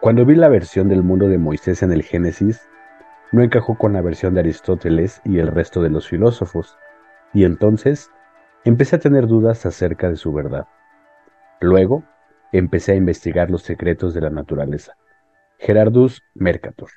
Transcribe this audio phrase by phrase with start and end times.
[0.00, 2.68] Cuando vi la versión del mundo de Moisés en el Génesis,
[3.32, 6.78] no encajó con la versión de Aristóteles y el resto de los filósofos,
[7.34, 8.08] y entonces
[8.64, 10.68] empecé a tener dudas acerca de su verdad.
[11.60, 12.04] Luego,
[12.52, 14.94] empecé a investigar los secretos de la naturaleza.
[15.58, 16.90] Gerardus Mercator.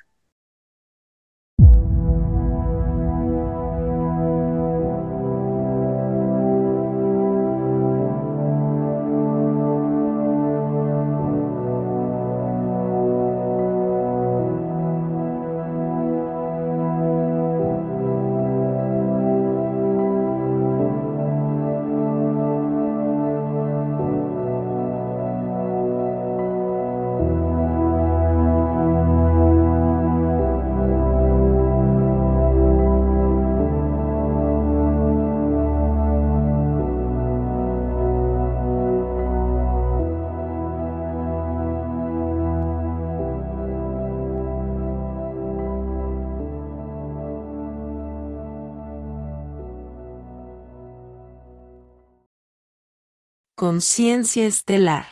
[53.82, 55.06] Conciencia estelar.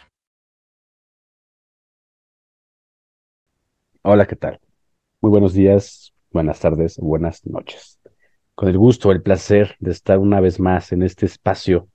[4.03, 4.61] Hola, ¿qué tal?
[5.21, 7.99] Muy buenos días, buenas tardes, buenas noches.
[8.55, 11.89] Con el gusto, el placer de estar una vez más en este espacio,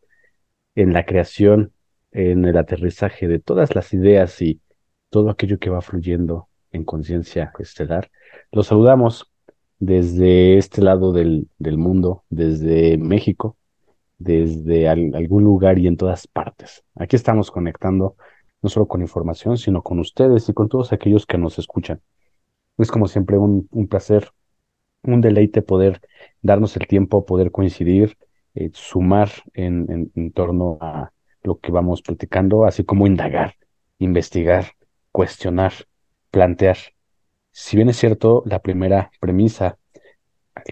[0.75, 1.71] en la creación,
[2.11, 4.59] en el aterrizaje de todas las ideas y
[5.09, 8.11] todo aquello que va fluyendo en conciencia estelar.
[8.51, 9.31] Los saludamos
[9.79, 13.55] desde este lado del, del mundo, desde México,
[14.17, 16.83] desde algún lugar y en todas partes.
[16.95, 18.15] Aquí estamos conectando
[18.61, 22.01] no solo con información, sino con ustedes y con todos aquellos que nos escuchan.
[22.77, 24.29] Es como siempre un, placer,
[25.03, 26.01] un deleite poder
[26.41, 28.17] darnos el tiempo, poder coincidir,
[28.55, 31.11] eh, sumar en, torno a
[31.43, 33.55] lo que vamos platicando, así como indagar,
[33.99, 34.71] investigar,
[35.11, 35.73] cuestionar,
[36.31, 36.77] plantear.
[37.51, 39.77] Si bien es cierto, la primera premisa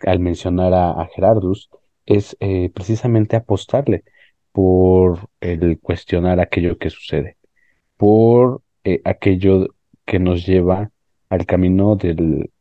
[0.05, 1.69] al mencionar a Gerardus
[2.05, 4.03] es eh, precisamente apostarle
[4.51, 7.37] por el cuestionar aquello que sucede,
[7.97, 9.67] por eh, aquello
[10.05, 10.91] que nos lleva
[11.29, 12.51] al camino del,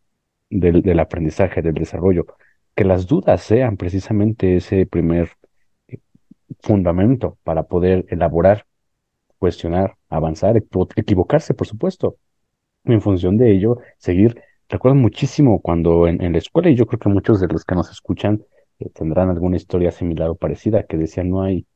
[0.50, 2.26] del, aprendizaje, del desarrollo,
[2.74, 5.30] que las dudas sean precisamente ese primer
[5.88, 5.98] eh,
[6.60, 8.66] fundamento para poder elaborar,
[9.38, 10.56] cuestionar, avanzar,
[10.96, 12.16] equivocarse, por supuesto.
[12.84, 14.42] En función de ello, seguir.
[14.68, 17.90] Recuerdo muchísimo cuando en la escuela, y yo creo que muchos de los que nos
[17.90, 18.42] escuchan
[18.94, 21.66] tendrán alguna historia similar o parecida que decía no hay,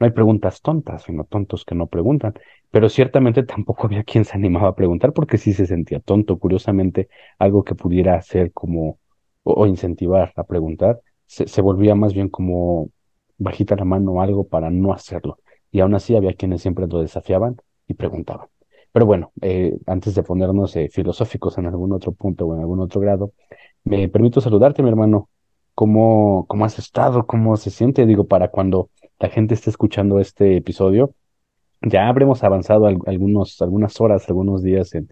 [0.00, 2.34] no hay preguntas tontas, sino tontos que no preguntan.
[2.70, 6.38] Pero ciertamente tampoco había quien se animaba a preguntar porque sí se sentía tonto.
[6.38, 7.08] Curiosamente,
[7.38, 8.98] algo que pudiera ser como
[9.42, 12.90] o, incentivar a preguntar, se, se, volvía más bien como
[13.38, 15.38] bajita la mano o algo para no hacerlo.
[15.70, 17.56] Y aún así había quienes siempre lo desafiaban
[17.86, 18.48] y preguntaban.
[18.92, 22.80] Pero bueno, eh, antes de ponernos eh, filosóficos en algún otro punto o en algún
[22.80, 23.32] otro grado,
[23.84, 25.28] me permito saludarte, mi hermano
[25.76, 30.56] cómo, cómo has estado, cómo se siente, digo, para cuando la gente esté escuchando este
[30.56, 31.14] episodio,
[31.82, 35.10] ya habremos avanzado algunos, algunas horas, algunos días en,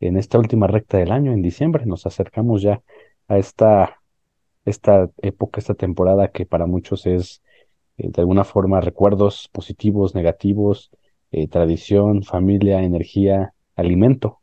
[0.00, 2.80] en esta última recta del año, en diciembre, nos acercamos ya
[3.26, 4.00] a esta,
[4.64, 7.42] esta época, esta temporada que para muchos es
[7.98, 10.92] eh, de alguna forma recuerdos positivos, negativos,
[11.32, 14.40] eh, tradición, familia, energía, alimento,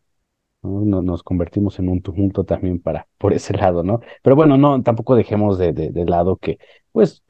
[0.64, 4.02] nos convertimos en un tumulto también para, por ese lado, ¿no?
[4.24, 6.60] Pero bueno, no, tampoco dejemos de, de, lado que,
[6.92, 7.24] pues,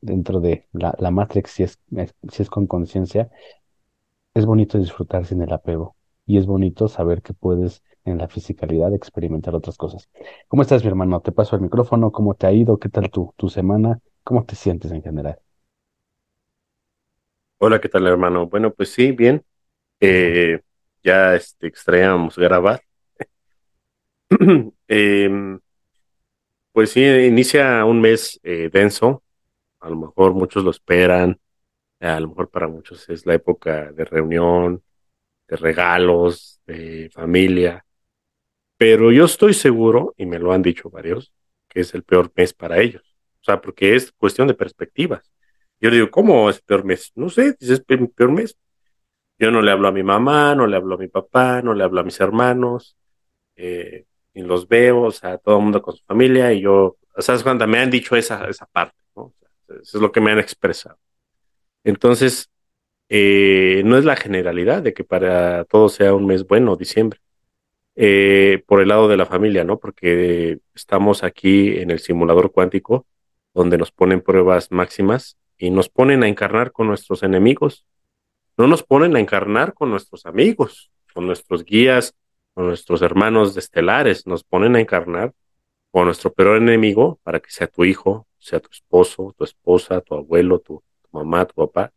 [0.00, 1.78] dentro de la, la Matrix, si es,
[2.30, 3.30] si es con conciencia,
[4.34, 5.96] es bonito disfrutar sin el apego
[6.26, 10.08] y es bonito saber que puedes en la fisicalidad experimentar otras cosas.
[10.48, 11.20] ¿Cómo estás, mi hermano?
[11.20, 12.78] Te paso el micrófono, ¿cómo te ha ido?
[12.78, 14.00] ¿Qué tal tu, tu semana?
[14.24, 15.38] ¿Cómo te sientes en general?
[17.58, 18.46] Hola, ¿qué tal, hermano?
[18.48, 19.44] Bueno, pues sí, bien.
[20.00, 20.60] Eh,
[21.02, 22.82] ya este, extraíamos grabar.
[24.88, 25.60] Em,
[26.72, 29.22] pues sí, inicia un mes eh, denso,
[29.80, 31.38] a lo mejor muchos lo esperan,
[32.00, 34.82] a lo mejor para muchos es la época de reunión,
[35.48, 37.84] de regalos, de familia,
[38.80, 41.34] pero yo estoy seguro, y me lo han dicho varios,
[41.68, 43.14] que es el peor mes para ellos.
[43.42, 45.30] O sea, porque es cuestión de perspectivas.
[45.80, 47.12] Yo digo, ¿cómo es el peor mes?
[47.14, 48.56] No sé, es el peor mes.
[49.40, 51.82] Yo no le hablo a mi mamá, no le hablo a mi papá, no le
[51.82, 52.94] hablo a mis hermanos,
[53.56, 54.04] eh,
[54.34, 57.66] ni los veo, o sea, todo el mundo con su familia y yo, ¿sabes cuando
[57.66, 58.98] me han dicho esa, esa parte?
[59.16, 59.32] ¿no?
[59.68, 60.98] eso es lo que me han expresado.
[61.84, 62.50] Entonces,
[63.08, 67.20] eh, no es la generalidad de que para todos sea un mes bueno, diciembre.
[67.96, 69.78] Eh, por el lado de la familia, ¿no?
[69.78, 73.06] Porque estamos aquí en el simulador cuántico,
[73.54, 77.86] donde nos ponen pruebas máximas y nos ponen a encarnar con nuestros enemigos,
[78.60, 82.14] no nos ponen a encarnar con nuestros amigos, con nuestros guías,
[82.52, 85.32] o nuestros hermanos estelares nos ponen a encarnar
[85.92, 90.14] o nuestro peor enemigo para que sea tu hijo, sea tu esposo, tu esposa, tu
[90.14, 91.90] abuelo, tu, mamá, tu papá,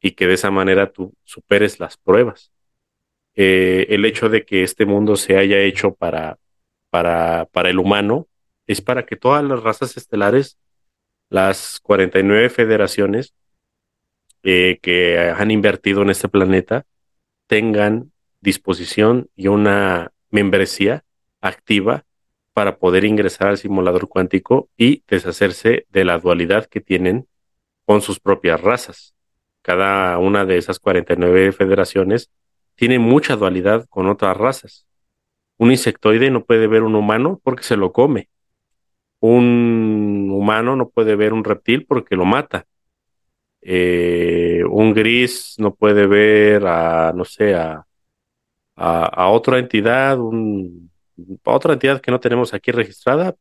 [0.00, 2.50] y que de esa manera tú superes las pruebas.
[3.36, 6.36] Eh, el hecho de que este mundo se haya hecho para,
[6.90, 8.26] para, para el humano
[8.66, 10.58] es para que todas las razas estelares,
[11.30, 13.34] las 49 federaciones
[14.48, 16.86] eh, que han invertido en este planeta,
[17.48, 21.04] tengan disposición y una membresía
[21.40, 22.04] activa
[22.52, 27.26] para poder ingresar al simulador cuántico y deshacerse de la dualidad que tienen
[27.86, 29.16] con sus propias razas.
[29.62, 32.30] Cada una de esas 49 federaciones
[32.76, 34.86] tiene mucha dualidad con otras razas.
[35.56, 38.28] Un insectoide no puede ver un humano porque se lo come.
[39.18, 42.64] Un humano no puede ver un reptil porque lo mata.
[43.68, 47.84] Eh, un gris no puede ver a, no sé, a,
[48.76, 50.90] a otra entidad, un
[51.44, 53.36] otra entidad que no tenemos aquí registrada,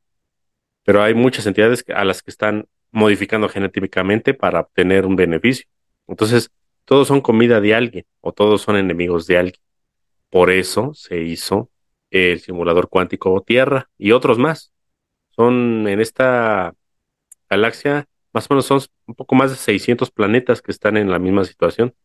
[0.83, 5.68] pero hay muchas entidades a las que están modificando genéticamente para obtener un beneficio.
[6.07, 6.51] Entonces,
[6.86, 9.62] todos son comida de alguien o todos son enemigos de alguien.
[10.30, 11.69] Por eso se hizo
[12.12, 14.72] el simulador cuántico Tierra y otros más.
[15.31, 16.74] Son en esta
[17.50, 21.20] galaxia, más o menos son un poco más de 600 planetas que están en la
[21.20, 21.96] misma situación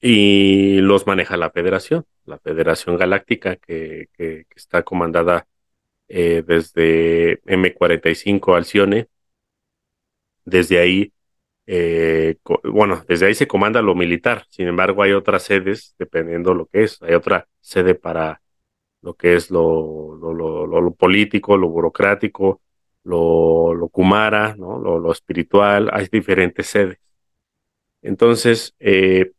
[0.00, 5.46] y los maneja la Federación, la Federación Galáctica que, que, está comandada
[6.08, 9.08] eh, desde M45 Alcione.
[10.44, 11.12] Desde ahí,
[11.66, 14.46] eh, bueno, desde ahí se comanda lo militar.
[14.50, 17.02] Sin embargo, hay otras sedes, dependiendo lo que es.
[17.02, 18.40] Hay otra sede para
[19.02, 22.62] lo que es lo, lo, lo, lo político, lo burocrático,
[23.08, 24.78] lo, lo kumara, ¿no?
[24.78, 25.90] lo, lo espiritual.
[25.92, 26.98] Hay diferentes sedes.
[28.02, 29.32] Entonces, eh,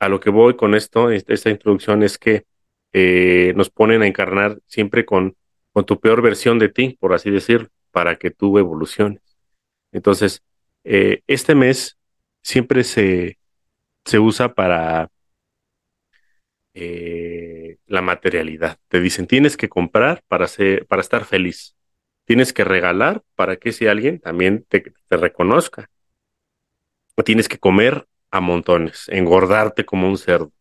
[0.00, 2.44] a lo que voy con esto, esta introducción es que
[2.92, 5.36] eh, nos ponen a encarnar siempre con,
[5.72, 9.22] con tu peor versión de ti, por así decirlo, para que tú evoluciones.
[9.92, 10.42] Entonces,
[10.84, 11.98] eh, este mes
[12.42, 13.38] siempre se,
[14.04, 15.08] se usa para
[17.86, 18.78] la materialidad.
[18.88, 21.76] Te dicen, tienes que comprar para, ser, para estar feliz.
[22.24, 25.90] Tienes que regalar para que si alguien también te, te reconozca.
[27.24, 30.52] Tienes que comer a montones, engordarte como un cerdo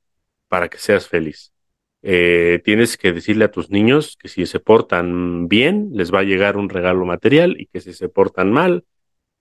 [0.48, 1.54] para que seas feliz.
[2.04, 6.24] Eh, tienes que decirle a tus niños que si se portan bien, les va a
[6.24, 8.86] llegar un regalo material y que si se portan mal,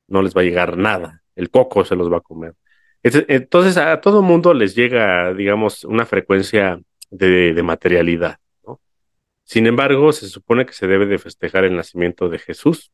[0.09, 1.23] no les va a llegar nada.
[1.37, 2.55] El coco se los va a comer.
[3.03, 6.81] Entonces a todo mundo les llega, digamos, una frecuencia
[7.11, 8.39] de, materialidad.
[9.53, 12.91] Sin embargo, se supone que se debe de festejar el nacimiento de Jesús.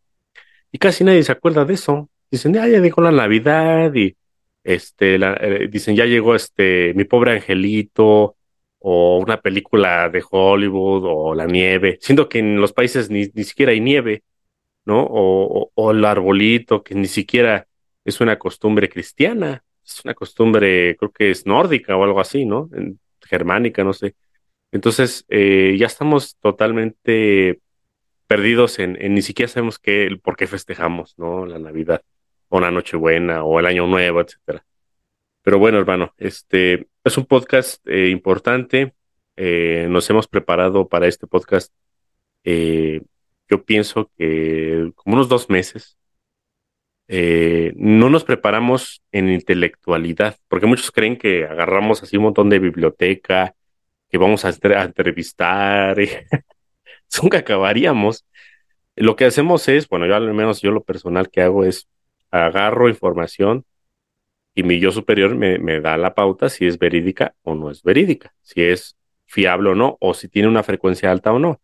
[0.73, 2.11] Y casi nadie se acuerda de eso.
[2.33, 4.17] Dicen, ya, ya dijo la Navidad y
[4.65, 8.35] este, eh, dicen, ya llegó este, mi pobre angelito,
[8.81, 13.45] o una película de Hollywood, o la nieve, siendo que en los países ni, ni
[13.45, 14.25] siquiera hay nieve,
[14.85, 15.07] ¿no?
[15.09, 17.69] O, o, el arbolito, que ni siquiera
[18.05, 22.69] es una costumbre cristiana, es una costumbre, creo que es nórdica o algo así, ¿no?
[22.73, 24.17] En, germánica, no sé.
[24.73, 27.61] Entonces, eh, ya estamos totalmente
[28.29, 31.47] perdidos en, ni siquiera sabemos qué, por qué festejamos, ¿no?
[31.47, 32.03] La Navidad
[32.49, 34.65] o la Nochebuena o el Año Nuevo, etcétera.
[35.43, 38.95] Pero bueno, hermano, este es un podcast eh, importante.
[39.37, 41.73] Eh, nos hemos preparado para este podcast.
[42.45, 43.03] Eh,
[43.49, 45.97] yo pienso que como unos dos meses.
[47.09, 53.55] no nos preparamos en intelectualidad, porque muchos creen que agarramos así un montón de biblioteca,
[54.09, 54.51] que vamos a,
[54.83, 55.97] entrevistar,
[57.23, 58.25] nunca acabaríamos.
[58.97, 61.89] Lo que hacemos es, bueno, yo al menos yo lo personal que hago es
[62.31, 63.65] agarro información
[64.55, 67.83] y mi yo superior me, me, da la pauta si es verídica o no es
[67.83, 68.97] verídica, si es
[69.27, 71.61] fiable o no, o si tiene una frecuencia alta o no.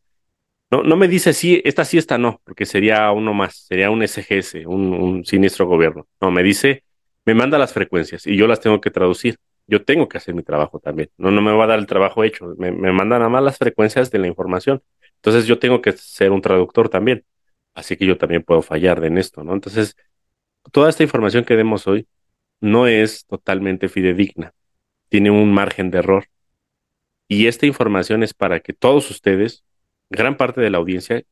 [0.70, 4.02] No, no me dice si esta sí, esta no, porque sería uno más, sería un
[4.02, 6.06] SGS, un, un siniestro gobierno.
[6.20, 6.84] No, me dice,
[7.24, 9.38] me manda las frecuencias y yo las tengo que traducir.
[9.66, 11.10] Yo tengo que hacer mi trabajo también.
[11.16, 12.54] No, no me va a dar el trabajo hecho.
[12.58, 14.82] Me, me mandan nada más las frecuencias de la información.
[15.16, 17.24] Entonces yo tengo que ser un traductor también.
[17.74, 19.52] Así que yo también puedo fallar en esto, ¿no?
[19.52, 19.96] Entonces,
[20.72, 22.06] toda esta información que demos hoy
[22.60, 24.54] no es totalmente fidedigna,
[25.08, 26.26] tiene un margen de error.
[27.28, 29.64] Y esta información es para que todos ustedes,
[30.10, 31.24] gran parte de la audiencia,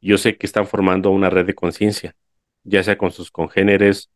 [0.00, 2.16] yo sé que están formando una red de conciencia,
[2.64, 4.10] ya sea con sus congéneres,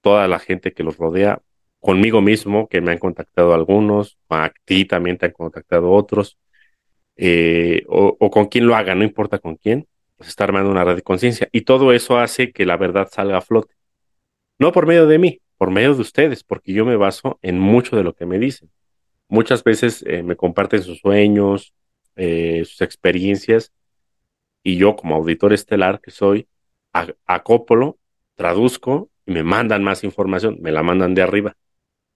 [0.00, 1.40] toda la gente que los rodea,
[1.82, 6.38] conmigo mismo, que me han contactado algunos, a ti también te han contactado otros,
[7.16, 10.96] eh, o, con quien lo haga, no importa con quién, pues está armando una red
[10.96, 11.48] de conciencia.
[11.52, 13.74] Y todo eso hace que la verdad salga a flote.
[14.58, 17.96] No por medio de mí, por medio de ustedes, porque yo me baso en mucho
[17.96, 18.70] de lo que me dicen.
[19.28, 21.74] muchas veces eh, me comparten sus sueños,
[22.16, 23.72] eh, sus experiencias,
[24.62, 26.46] y yo como auditor estelar que soy,
[27.26, 27.98] acoplo,
[28.36, 31.56] traduzco y me mandan más información, me la mandan de arriba.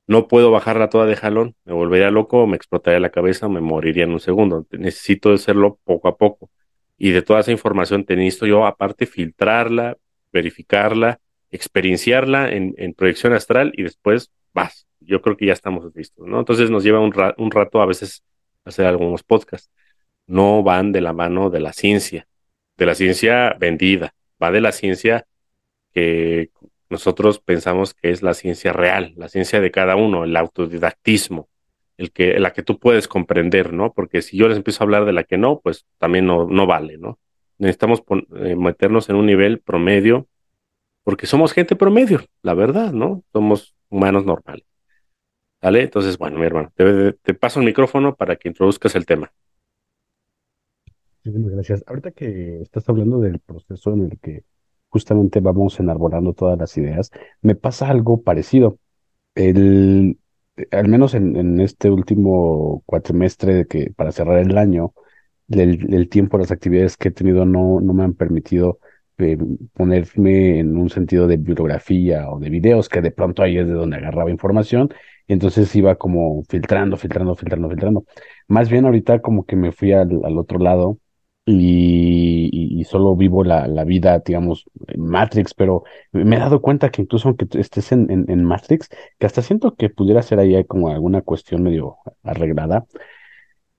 [0.07, 4.05] No puedo bajarla toda de jalón, me volvería loco, me explotaría la cabeza, me moriría
[4.05, 4.67] en un segundo.
[4.71, 6.51] Necesito hacerlo poco a poco.
[6.97, 9.97] Y de toda esa información necesito yo aparte filtrarla,
[10.33, 11.21] verificarla,
[11.51, 14.87] experienciarla en, proyección astral y después vas.
[15.01, 16.39] Yo creo que ya estamos listos, ¿no?
[16.39, 18.25] Entonces nos lleva un, un rato a veces
[18.65, 19.71] hacer algunos podcasts.
[20.27, 22.29] No van de la mano de la ciencia,
[22.77, 25.27] de la ciencia vendida, va de la ciencia
[25.93, 26.51] que
[26.89, 31.49] nosotros pensamos que es la ciencia real, la ciencia de cada uno, el autodidactismo,
[31.97, 33.93] el que, la que tú puedes comprender, ¿no?
[33.93, 36.67] Porque si yo les empiezo a hablar de la que no, pues también no, no
[36.67, 37.19] vale, ¿no?
[37.59, 38.03] Necesitamos
[38.37, 40.29] eh, meternos en un nivel promedio,
[41.03, 43.25] porque somos gente promedio, la verdad, ¿no?
[43.33, 44.65] Somos humanos normales.
[45.63, 45.83] ¿Vale?
[45.83, 49.33] Entonces, bueno, mi hermano, te, te paso el micrófono para que introduzcas el tema.
[51.25, 51.85] Muchísimas gracias.
[51.89, 54.45] Ahorita que estás hablando del proceso en el que
[54.91, 57.11] justamente vamos enarbolando todas las ideas,
[57.43, 58.79] me pasa algo parecido.
[59.35, 60.19] El,
[60.71, 64.95] al menos en, este último cuatrimestre de que para cerrar el año,
[65.49, 68.81] el, tiempo, las actividades que he tenido no, no me han permitido
[69.19, 69.39] eh,
[69.75, 73.73] ponerme en un sentido de bibliografía o de videos, que de pronto ahí es de
[73.73, 74.91] donde agarraba información,
[75.27, 78.05] y entonces iba como filtrando, filtrando, filtrando, filtrando.
[78.49, 80.99] Más bien ahorita como que me fui al, al otro lado
[81.47, 87.03] y, solo vivo la, la, vida, digamos, en Matrix, pero me he dado cuenta que
[87.03, 88.89] incluso aunque estés en, en, Matrix,
[89.19, 92.87] que hasta siento que pudiera ser ahí como alguna cuestión medio arreglada,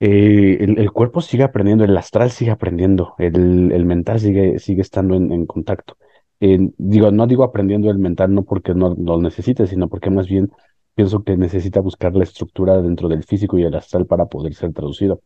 [0.00, 5.16] eh, el, cuerpo sigue aprendiendo, el astral sigue aprendiendo, el, el mental sigue, sigue estando
[5.16, 5.96] en, contacto.
[6.40, 10.50] digo, no digo aprendiendo el mental no porque no lo necesite, sino porque más bien
[10.94, 14.72] pienso que necesita buscar la estructura dentro del físico y el astral para poder ser
[14.72, 15.22] traducido.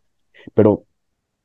[0.55, 0.87] Pero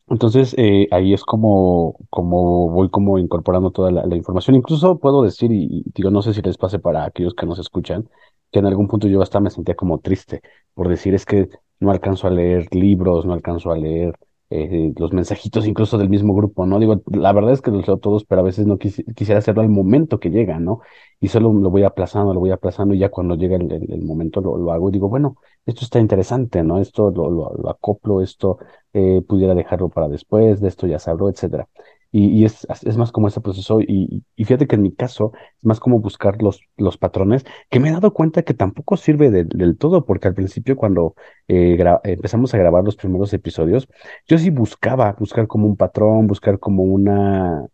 [0.10, 4.56] entonces, eh, ahí es como, como voy como incorporando toda la, información.
[4.56, 8.10] Incluso puedo decir, y, digo, no sé si les pase para aquellos que nos escuchan,
[8.52, 10.42] que en algún punto yo hasta me sentía como triste
[10.74, 11.50] por decir es que
[11.80, 14.18] no alcanzo a leer libros, no alcanzo a leer
[14.50, 16.80] eh, los mensajitos incluso del mismo grupo, ¿no?
[16.80, 19.70] Digo, la verdad es que los leo todos, pero a veces no quisiera hacerlo al
[19.70, 20.80] momento que llega, ¿no?
[21.20, 24.72] Y solo lo voy aplazando, lo voy aplazando y ya cuando llega el, momento lo,
[24.72, 26.80] hago y digo, bueno, esto está interesante, ¿no?
[26.80, 28.60] Esto lo, lo, acoplo, esto
[28.98, 31.68] eh, pudiera dejarlo para después, de esto ya se habló, etcétera.
[32.12, 35.66] Y, es, es, más como ese proceso, y, y, fíjate que en mi caso es
[35.66, 39.77] más como buscar los, los patrones, que me he dado cuenta que tampoco sirve del
[39.77, 41.16] todo, porque al principio cuando
[41.48, 43.88] eh, empezamos a grabar los primeros episodios,
[44.27, 47.68] yo sí buscaba, buscar como un patrón, buscar como una,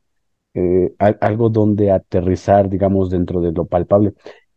[0.55, 4.13] eh, algo donde aterrizar, digamos, dentro de lo palpable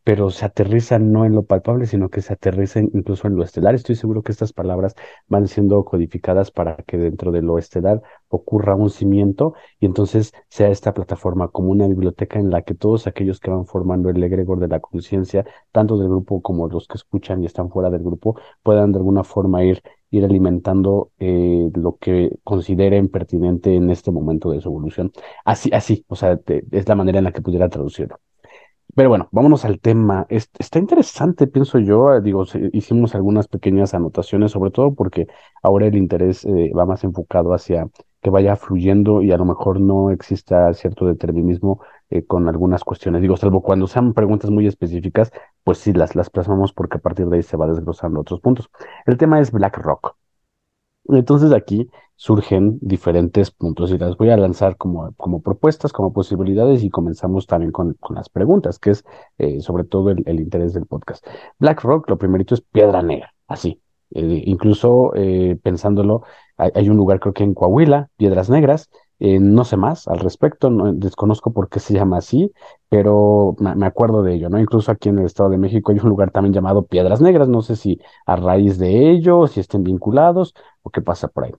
[0.07, 3.75] pero se aterriza no en lo palpable, sino que se aterriza incluso en lo estelar.
[3.75, 4.95] Estoy seguro que estas palabras
[5.27, 10.69] van siendo codificadas para que dentro de lo estelar ocurra un cimiento y entonces sea
[10.69, 14.61] esta plataforma como una biblioteca en la que todos aquellos que van formando el egregor
[14.61, 18.39] de la conciencia, tanto del grupo como los que escuchan y están fuera del grupo,
[18.63, 24.51] puedan de alguna forma ir ir alimentando eh, lo que consideren pertinente en este momento
[24.53, 25.11] de su evolución.
[25.45, 26.39] Así, así, o sea,
[26.71, 28.21] es la manera en la que pudiera traducirlo.
[28.95, 30.27] Pero bueno, vámonos al tema.
[30.31, 32.15] está interesante, pienso yo.
[32.15, 35.27] Eh, digo, hicimos algunas pequeñas anotaciones, sobre todo porque
[35.63, 37.89] ahora el interés eh, va más enfocado hacia
[38.23, 43.21] que vaya fluyendo y a lo mejor no exista cierto determinismo eh, con algunas cuestiones.
[43.23, 45.31] Digo, salvo cuando sean preguntas muy específicas,
[45.63, 48.71] pues sí las, las plasmamos porque a partir de ahí se va desglosando otros puntos.
[49.05, 50.17] El tema es BlackRock.
[51.09, 56.83] Entonces aquí surgen diferentes puntos y las voy a lanzar como, como propuestas, como posibilidades
[56.83, 59.05] y comenzamos también con, con las preguntas, que es
[59.39, 61.27] eh, sobre todo el, interés del podcast.
[61.59, 63.81] BlackRock, lo primerito es piedra negra, así.
[64.13, 66.23] Eh, incluso eh, pensándolo,
[66.57, 70.71] hay, un lugar creo que en Coahuila, Piedras Negras, eh, no sé más al respecto,
[70.71, 72.53] no, desconozco por qué se llama así,
[72.89, 74.61] pero me, acuerdo de ello, ¿no?
[74.61, 77.63] Incluso aquí en el Estado de México hay un lugar también llamado Piedras Negras, no
[77.63, 80.55] sé si a raíz de ello, si estén vinculados
[80.87, 81.53] o qué pasa por ahí.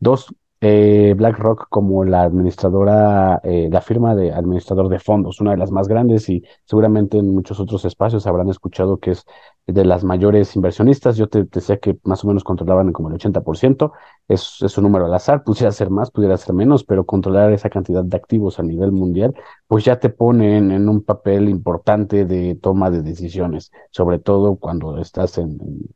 [0.00, 5.56] Dos, eh, BlackRock como la administradora, eh, la firma de administrador de fondos, una de
[5.56, 9.26] las más grandes y seguramente en muchos otros espacios habrán escuchado que es
[9.66, 11.16] de las mayores inversionistas.
[11.16, 13.90] Yo te, decía que más o menos controlaban como el 80%,
[14.28, 17.68] es, es un número al azar, pudiera ser más, pudiera ser menos, pero controlar esa
[17.68, 19.34] cantidad de activos a nivel mundial,
[19.66, 24.98] pues ya te ponen en un papel importante de toma de decisiones, sobre todo cuando
[24.98, 25.90] estás en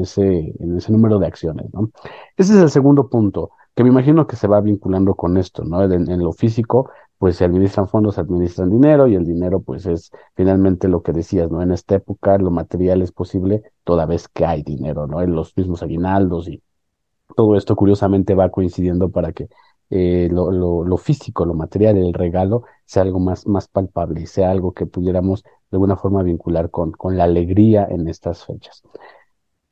[0.00, 1.66] ese, en ese número de acciones.
[1.74, 1.90] ¿no?
[2.34, 5.82] Ese es el segundo punto que me imagino que se va vinculando con esto, ¿no?
[5.84, 10.88] En, lo físico, pues se administran fondos, administran dinero y el dinero pues es finalmente
[10.88, 11.60] lo que decías, ¿no?
[11.62, 15.20] En esta época lo material es posible toda vez que hay dinero, ¿no?
[15.20, 16.62] En los mismos aguinaldos y
[17.36, 19.48] todo esto curiosamente va coincidiendo para que
[19.90, 24.50] eh, lo, lo, físico, lo material, el regalo, sea algo más, más palpable y sea
[24.50, 28.82] algo que pudiéramos de alguna forma vincular con, con la alegría en estas fechas.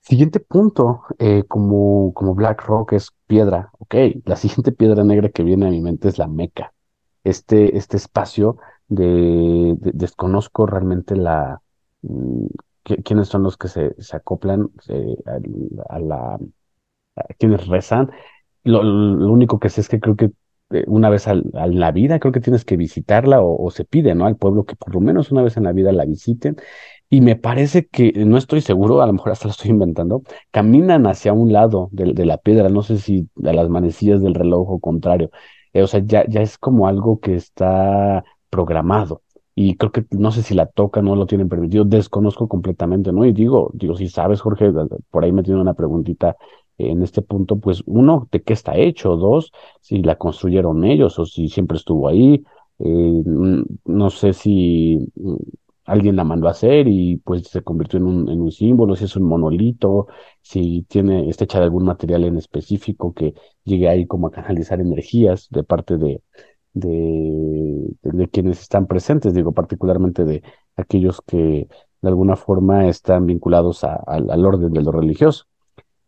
[0.04, 3.94] Siguiente punto, eh, como, como Black Rock es piedra, ok,
[4.26, 6.75] la siguiente piedra negra que viene a mi mente es la Meca,
[7.25, 8.58] este, este espacio
[8.88, 11.62] de, desconozco realmente la,
[12.02, 12.46] mm,
[12.82, 15.16] quiénes son los que se, se acoplan eh,
[15.88, 16.38] a, la,
[17.16, 18.11] a quienes rezan,
[18.64, 18.80] lo,
[19.30, 20.32] único que sé es que creo que
[20.70, 24.26] eh, una vez en la vida, creo que tienes que visitarla o, se pide, ¿no?
[24.26, 26.56] Al pueblo que por lo menos una vez en la vida la visiten.
[27.14, 31.06] Y me parece que, no estoy seguro, a lo mejor hasta lo estoy inventando, caminan
[31.06, 34.80] hacia un lado de, la piedra, no sé si a las manecillas del reloj o
[34.80, 35.30] contrario.
[35.73, 39.23] Eh, o sea, ya, ya es como algo que está programado.
[39.54, 43.25] Y creo que no sé si la toca, no lo tienen permitido, desconozco completamente, ¿no?
[43.25, 44.73] Y digo, digo, si sabes, Jorge,
[45.11, 46.37] por ahí me tiene una preguntita
[46.78, 51.26] en este punto, pues uno, de qué está hecho, dos, si la construyeron ellos o
[51.26, 52.42] si siempre estuvo ahí,
[52.80, 53.23] eh,
[53.85, 55.12] no sé si
[55.84, 59.04] alguien la mandó a hacer y pues se convirtió en un, en un símbolo, si
[59.04, 60.06] es un monolito,
[60.42, 64.80] si tiene, está hecha de algún material en específico que llegue ahí como a canalizar
[64.80, 66.22] energías de parte de,
[66.72, 70.42] de, de quienes están presentes, digo, particularmente de
[70.76, 71.68] aquellos que
[72.02, 75.46] de alguna forma están vinculados al orden de lo religioso.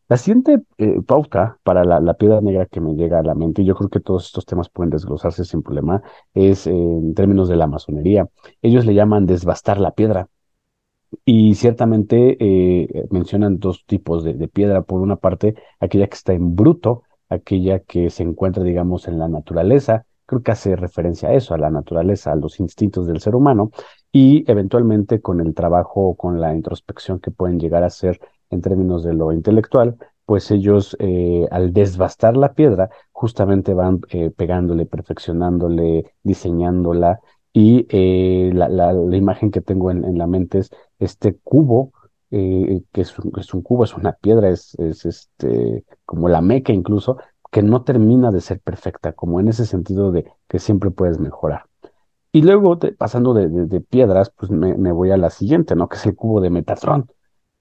[0.09, 3.65] La siguiente eh, pauta para la, piedra negra que me llega a la mente, y
[3.65, 6.01] yo creo que todos estos temas pueden desglosarse sin problema,
[6.33, 8.29] es en términos de la masonería.
[8.63, 10.29] Ellos le llaman desbastar la piedra.
[11.25, 14.83] Y ciertamente eh, mencionan dos tipos de, piedra.
[14.83, 19.29] Por una parte, aquella que está en bruto, aquella que se encuentra, digamos, en la
[19.29, 20.07] naturaleza.
[20.27, 23.71] Creo que hace referencia a eso, a la naturaleza, a los instintos del ser humano.
[24.13, 28.61] Y eventualmente con el trabajo o con la introspección que pueden llegar a ser en
[28.61, 34.85] términos de lo intelectual, pues ellos eh, al desbastar la piedra justamente van eh, pegándole,
[34.85, 37.21] perfeccionándole, diseñándola
[37.53, 41.93] y eh, la, la, imagen que tengo en, en, la mente es este cubo,
[42.29, 46.73] que es un, es un, cubo, es una piedra, es, es este, como la meca
[46.73, 47.17] incluso,
[47.51, 51.65] que no termina de ser perfecta, como en ese sentido de que siempre puedes mejorar.
[52.33, 55.89] Y luego, pasando de, de, de, piedras, pues me, me, voy a la siguiente, ¿no?
[55.89, 57.07] Que es el cubo de Metatron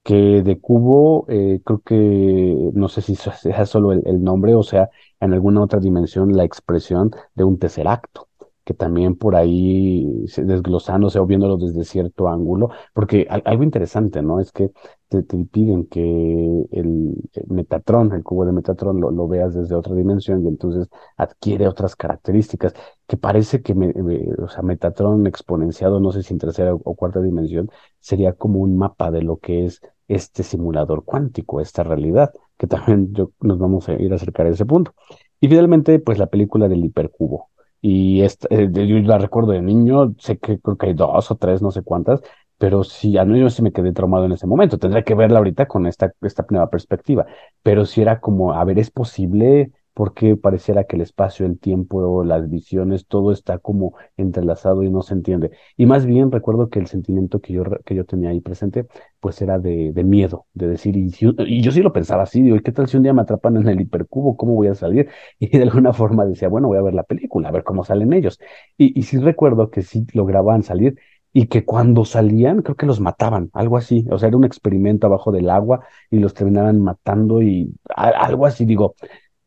[0.05, 4.89] que de cubo eh, creo que no sé si sea solo el, nombre o sea
[5.19, 8.29] en alguna otra dimensión la expresión de un acto
[8.65, 14.39] que también por ahí desglosándose o viéndolo desde cierto ángulo, porque algo interesante, ¿no?
[14.39, 14.71] Es que
[15.07, 16.01] te, piden que
[16.71, 17.13] el,
[17.47, 22.73] Metatron, el cubo de Metatron, lo, veas desde otra dimensión y entonces adquiere otras características
[23.07, 23.93] que parece que, me,
[24.39, 28.77] o sea, Metatron exponenciado, no sé si en tercera o cuarta dimensión, sería como un
[28.77, 33.89] mapa de lo que es este simulador cuántico, esta realidad, que también yo, nos vamos
[33.89, 34.93] a ir a acercar a ese punto.
[35.39, 37.49] Y finalmente, pues la película del hipercubo.
[37.81, 41.35] Y esta, eh, yo la recuerdo de niño, sé que creo que hay dos o
[41.35, 42.21] tres, no sé cuántas,
[42.57, 44.77] pero sí, a mí yo sí me quedé traumado en ese momento.
[44.79, 47.25] Tendría que verla ahorita con esta, esta nueva perspectiva.
[47.63, 52.23] Pero si era como, a ver, ¿es posible porque pareciera que el espacio, el tiempo,
[52.23, 55.51] las visiones, todo está como entrelazado y no se entiende.
[55.77, 58.88] Y más bien recuerdo que el sentimiento que yo, que yo tenía ahí presente,
[59.21, 61.10] pues era de, de miedo, de decir, y,
[61.47, 63.67] y, yo sí lo pensaba así, digo, ¿qué tal si un día me atrapan en
[63.69, 64.38] el hipercubo?
[64.38, 65.10] ¿Cómo voy a salir?
[65.39, 68.13] Y de alguna forma decía, bueno, voy a ver la película, a ver cómo salen
[68.13, 68.39] ellos.
[68.77, 70.95] Y sí recuerdo que sí lograban salir
[71.34, 74.05] y que cuando salían, creo que los mataban, algo así.
[74.10, 78.65] O sea, era un experimento abajo del agua y los terminaban matando y algo así,
[78.65, 78.95] digo,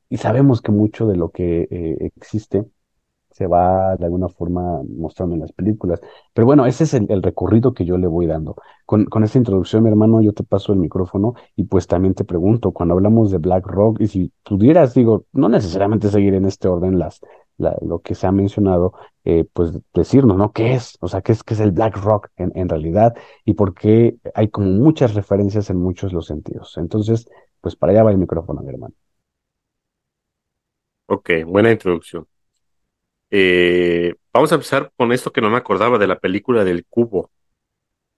[0.08, 2.64] y sabemos que mucho de lo que eh, existe
[3.30, 6.00] se va de alguna forma mostrando en las películas.
[6.34, 8.56] Pero bueno, ese es el, recorrido que yo le voy dando.
[8.84, 12.24] Con, con, esta introducción, mi hermano, yo te paso el micrófono y pues también te
[12.24, 16.66] pregunto, cuando hablamos de Black Rock, y si pudieras, digo, no necesariamente seguir en este
[16.68, 17.20] orden las,
[17.58, 18.94] lo que se ha mencionado,
[19.24, 20.52] eh, pues decirnos, ¿no?
[20.52, 20.96] ¿Qué es?
[21.00, 23.14] O sea, ¿qué es, qué es el Black Rock en, en realidad?
[23.44, 26.76] Y por qué hay como muchas referencias en muchos los sentidos.
[26.78, 27.28] Entonces,
[27.60, 28.94] pues para allá va el micrófono, mi hermano.
[31.10, 32.26] Ok, buena introducción.
[33.30, 37.30] Eh, vamos a empezar con esto que no me acordaba de la película del cubo.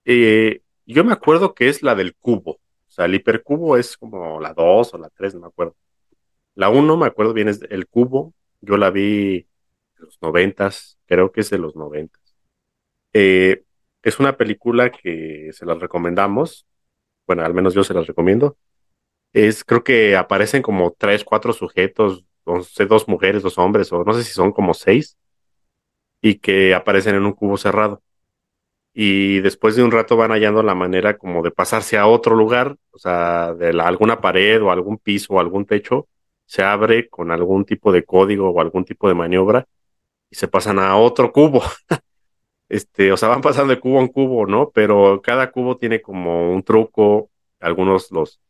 [0.05, 2.53] Eh, yo me acuerdo que es la del cubo.
[2.53, 2.61] O
[2.93, 5.77] sea, el hipercubo es como la 2 o la 3, no me acuerdo.
[6.57, 8.35] La 1, me acuerdo bien, es el cubo.
[8.61, 9.37] Yo la vi
[9.99, 12.21] en los noventas, creo que es de los noventas.
[13.13, 13.65] Eh,
[14.03, 16.67] es una película que se la recomendamos.
[17.27, 18.57] Bueno, al menos yo se las recomiendo.
[19.33, 24.05] Es, creo que aparecen como tres, cuatro sujetos no sé, dos mujeres, dos hombres, o
[24.05, 25.17] no sé si son como seis,
[26.21, 28.03] y que aparecen en un cubo cerrado.
[28.93, 32.77] Y después de un rato van hallando la manera como de pasarse a otro lugar,
[32.91, 36.09] o sea, de alguna pared o algún piso o algún techo,
[36.47, 39.67] se abre con algún tipo de código o algún tipo de maniobra
[40.31, 41.63] y se pasan a otro cubo.
[42.69, 44.71] este, o sea, van pasando de cubo en cubo, ¿no?
[44.71, 48.41] Pero cada cubo tiene como un truco, algunos los,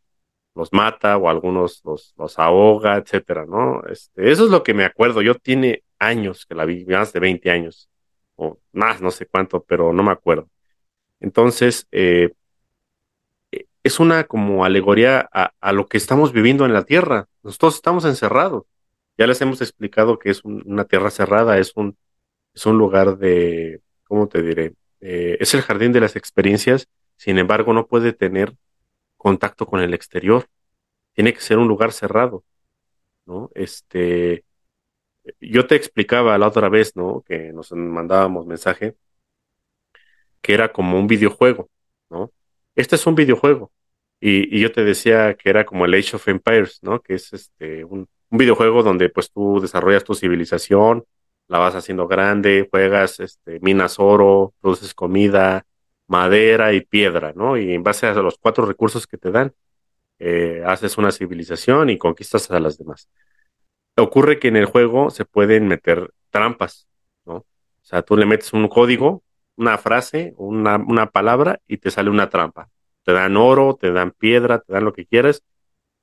[0.55, 3.83] los mata o algunos los, los ahoga, etcétera, ¿no?
[3.89, 5.23] Este, eso es lo que me acuerdo.
[5.23, 7.89] Yo tiene años que la vi, más de 20 años,
[8.37, 10.49] o más, no sé cuánto, pero no me acuerdo.
[11.21, 12.33] Entonces, eh,
[13.83, 17.29] es una como alegoría a, a, lo que estamos viviendo en la Tierra.
[17.43, 18.65] Nosotros estamos encerrados.
[19.19, 21.97] Ya les hemos explicado que es una tierra cerrada, es un,
[22.55, 24.75] es un lugar de, ¿cómo te diré?
[25.01, 28.55] Eh, es el jardín de las experiencias, sin embargo no puede tener
[29.21, 30.47] contacto con el exterior.
[31.15, 32.45] Tiene que ser un lugar cerrado,
[33.27, 33.51] ¿no?
[33.55, 34.45] Este,
[35.41, 37.23] yo te explicaba la otra vez, ¿no?
[37.27, 38.97] Que nos mandábamos mensaje,
[40.41, 41.69] que era como un videojuego,
[42.11, 42.33] ¿no?
[42.75, 43.73] Este es un videojuego.
[44.21, 47.01] Y, y, yo te decía que era como el Age of Empires, ¿no?
[47.03, 51.05] Que es este un, videojuego donde pues tú desarrollas tu civilización,
[51.49, 55.67] la vas haciendo grande, juegas, este, minas oro, produces comida,
[56.11, 57.57] madera y piedra, ¿no?
[57.57, 59.55] Y en base a los cuatro recursos que te dan,
[60.19, 63.09] eh, haces una civilización y conquistas a las demás.
[63.97, 66.89] Ocurre que en el juego se pueden meter trampas,
[67.25, 67.35] ¿no?
[67.37, 67.47] O
[67.83, 69.23] sea, tú le metes un código,
[69.57, 72.69] una frase, una, una palabra y te sale una trampa.
[73.05, 75.45] Te dan oro, te dan piedra, te dan lo que quieras.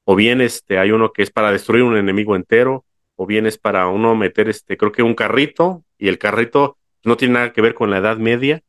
[0.06, 2.86] O bien este, hay uno que es para destruir un enemigo entero,
[3.18, 7.18] o bien es para uno meter, este, creo que un carrito, y el carrito no
[7.18, 8.64] tiene nada que ver con la Edad Media,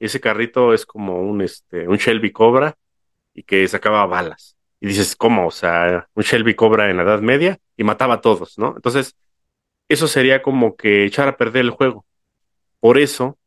[0.00, 2.76] ese carrito es como un, este, un Shelby Cobra
[3.32, 4.56] y que sacaba balas.
[4.80, 5.46] Y dices, ¿cómo?
[5.46, 8.74] O sea, un Shelby Cobra en la Edad Media y mataba a todos, ¿no?
[8.76, 9.16] Entonces,
[9.88, 12.04] eso sería como que echar a perder el juego.
[12.80, 13.38] Por eso,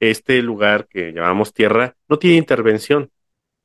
[0.00, 3.10] este lugar que llamamos Tierra no tiene intervención.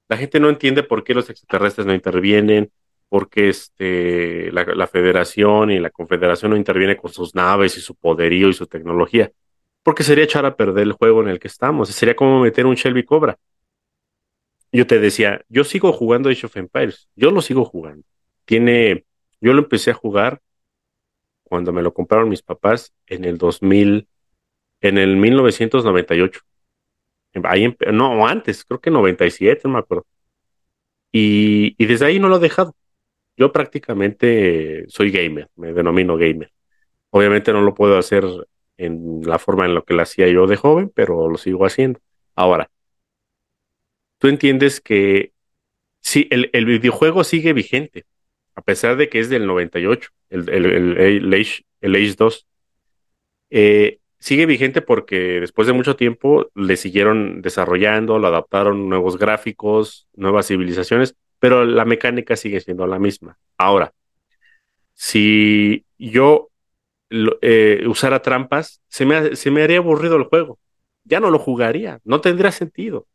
[0.10, 2.72] La gente no entiende por qué los extraterrestres no intervienen,
[3.10, 7.82] por qué este, la, la Federación y la Confederación no intervienen con sus naves y
[7.82, 9.32] su poderío y su tecnología
[9.84, 11.90] porque sería echar a perder el juego en el que estamos.
[11.90, 13.38] Sería como meter un Shelby Cobra.
[14.72, 18.04] Yo te decía, yo sigo jugando Age of Empires, yo lo sigo jugando.
[18.46, 19.06] Tiene,
[19.40, 20.42] yo lo empecé a jugar
[21.44, 24.08] cuando me lo compraron mis papás en el 2000,
[24.82, 26.42] en el 1998.
[27.44, 30.06] Ahí, no, antes, creo que 97, no me acuerdo.
[31.12, 32.76] Y, y desde ahí no lo he dejado.
[33.38, 36.52] Yo prácticamente soy gamer, me denomino gamer.
[37.12, 38.26] Obviamente no lo puedo hacer
[38.84, 42.00] en la forma en la que lo hacía yo de joven, pero lo sigo haciendo.
[42.36, 42.70] Ahora,
[44.18, 45.34] tú entiendes que
[46.02, 48.06] sí, el, el videojuego sigue vigente,
[48.56, 52.48] a pesar de que es del 98, el, el, el, Age, el Age 2.
[53.50, 60.08] Eh, sigue vigente porque después de mucho tiempo le siguieron desarrollando, lo adaptaron nuevos gráficos,
[60.14, 63.38] nuevas civilizaciones, pero la mecánica sigue siendo la misma.
[63.58, 63.94] Ahora,
[64.94, 66.50] si yo
[67.42, 70.60] eh, usara trampas, se me, se me haría aburrido el juego.
[71.04, 73.08] Ya no lo jugaría, no tendría sentido.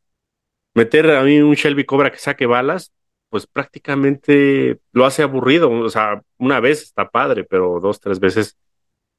[0.75, 2.93] Meter a mí un Shelby Cobra que saque balas,
[3.31, 5.71] pues prácticamente lo hace aburrido.
[5.71, 8.57] O sea, una vez está padre, pero dos, tres veces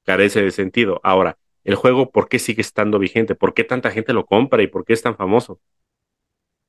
[0.06, 1.02] carece de sentido.
[1.04, 3.36] Ahora, el juego, ¿por qué sigue estando vigente?
[3.36, 5.60] ¿Por qué tanta gente lo compra y por qué es tan famoso?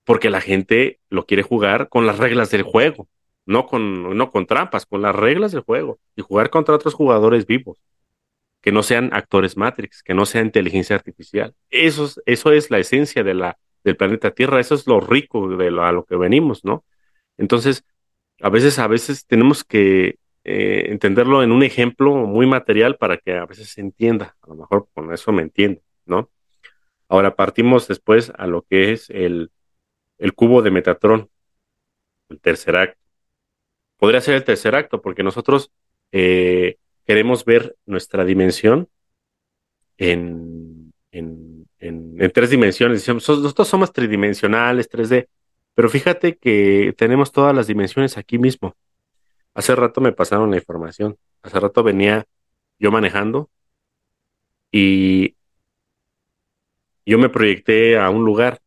[0.05, 3.09] Porque la gente lo quiere jugar con las reglas del juego,
[3.47, 7.47] no con, no con trampas, con las reglas del juego y jugar contra otros jugadores
[7.47, 7.79] vivos
[8.61, 11.55] que no sean actores Matrix, que no sea inteligencia artificial.
[11.71, 15.49] Eso es, eso es la esencia de la, del planeta Tierra, eso es lo rico
[15.57, 16.85] de lo, a lo que venimos, ¿no?
[17.39, 17.85] Entonces,
[18.41, 23.33] a veces, a veces tenemos que eh, entenderlo en un ejemplo muy material para que
[23.33, 24.37] a veces se entienda.
[24.43, 26.31] A lo mejor con eso me entiende, ¿no?
[27.09, 29.51] Ahora partimos después a lo que es el,
[30.19, 31.31] el cubo de Metatron,
[32.29, 33.01] el tercer acto.
[33.99, 35.73] Podría ser el tercer acto, porque nosotros
[36.13, 36.79] eh,
[37.11, 38.89] queremos ver nuestra dimensión
[39.99, 43.09] en, en, en, tres dimensiones.
[43.09, 45.27] Nosotros somos tridimensionales, 3D,
[45.75, 48.77] pero fíjate que tenemos todas las dimensiones aquí mismo.
[49.55, 51.19] Hace rato me pasaron la información.
[51.43, 52.29] Hace rato venía
[52.79, 53.51] yo manejando
[54.71, 55.35] y
[57.05, 58.61] yo me proyecté a un lugar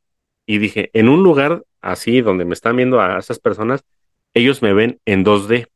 [0.46, 3.86] y dije, en un lugar así donde me están viendo a esas personas,
[4.34, 5.70] ellos me ven en 2D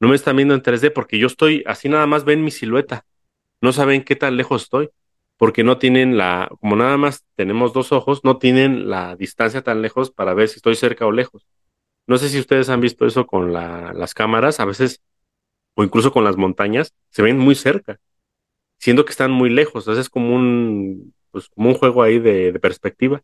[0.00, 3.06] no me están viendo en 3D porque yo estoy así nada más ven mi silueta.
[3.60, 4.90] No saben qué tan lejos estoy
[5.36, 9.82] porque no tienen la, como nada más tenemos dos ojos, no tienen la distancia tan
[9.82, 11.46] lejos para ver si estoy cerca o lejos.
[12.06, 15.02] No sé si ustedes han visto eso con la, las cámaras, a veces,
[15.74, 17.98] o incluso con las montañas, se ven muy cerca.
[18.78, 19.84] siendo que están muy lejos.
[19.84, 23.22] Entonces es como un, pues, como un juego ahí de, de perspectiva.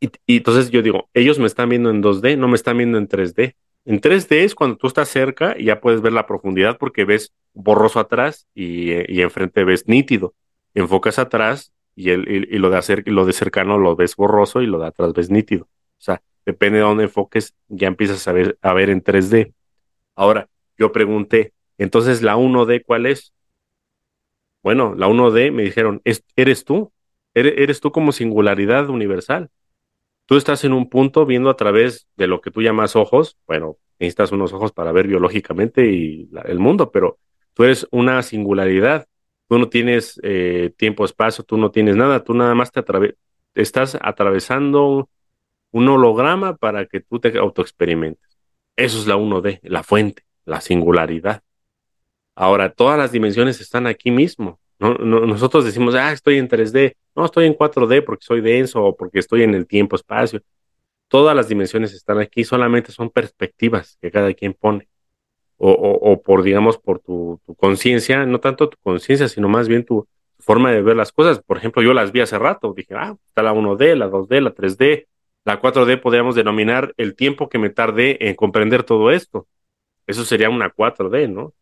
[0.00, 2.98] Y, y, entonces yo digo, ellos me están viendo en 2D, no me están viendo
[2.98, 3.56] en 3D.
[3.84, 7.32] En 3D es cuando tú estás cerca y ya puedes ver la profundidad porque ves
[7.52, 10.34] borroso atrás y, y enfrente ves nítido.
[10.74, 14.78] Enfocas atrás y, el, y, lo, de lo de cercano lo ves borroso y lo
[14.78, 15.64] de atrás ves nítido.
[15.64, 19.52] O sea, depende de dónde enfoques, ya empiezas a ver, a ver en 3D.
[20.14, 23.32] Ahora, yo pregunté, entonces la 1D, ¿cuál es?
[24.62, 26.00] Bueno, la 1D me dijeron,
[26.36, 26.92] ¿eres tú?
[27.34, 29.50] ¿Eres tú como singularidad universal?
[30.26, 33.76] Tú estás en un punto viendo a través de lo que tú llamas ojos, bueno,
[33.98, 37.18] necesitas unos ojos para ver biológicamente y la, el mundo, pero
[37.52, 39.06] tú eres una singularidad.
[39.48, 42.82] Tú no tienes eh, tiempo, espacio, tú no tienes nada, tú nada más te
[43.54, 45.10] estás atravesando
[45.70, 48.38] un holograma para que tú te autoexperimentes.
[48.76, 51.42] Eso es la 1D, la fuente, la singularidad.
[52.34, 54.60] Ahora, todas las dimensiones están aquí mismo.
[54.84, 56.94] No, no, nosotros decimos, ah, estoy en 3D.
[57.16, 60.42] No, estoy en 4D porque soy denso o porque estoy en el tiempo-espacio.
[61.08, 64.88] Todas las dimensiones están aquí, solamente son perspectivas que cada quien pone.
[65.56, 69.84] O, o, por, digamos, por tu, tu conciencia, no tanto tu conciencia, sino más bien
[69.84, 70.06] tu
[70.38, 71.40] forma de ver las cosas.
[71.42, 74.54] Por ejemplo, yo las vi hace rato, dije, ah, está la 1D, la 2D, la
[74.54, 75.06] 3D,
[75.46, 79.46] la 4D podríamos denominar el tiempo que me tardé en comprender todo esto.
[80.06, 81.54] Eso sería una 4D, ¿no?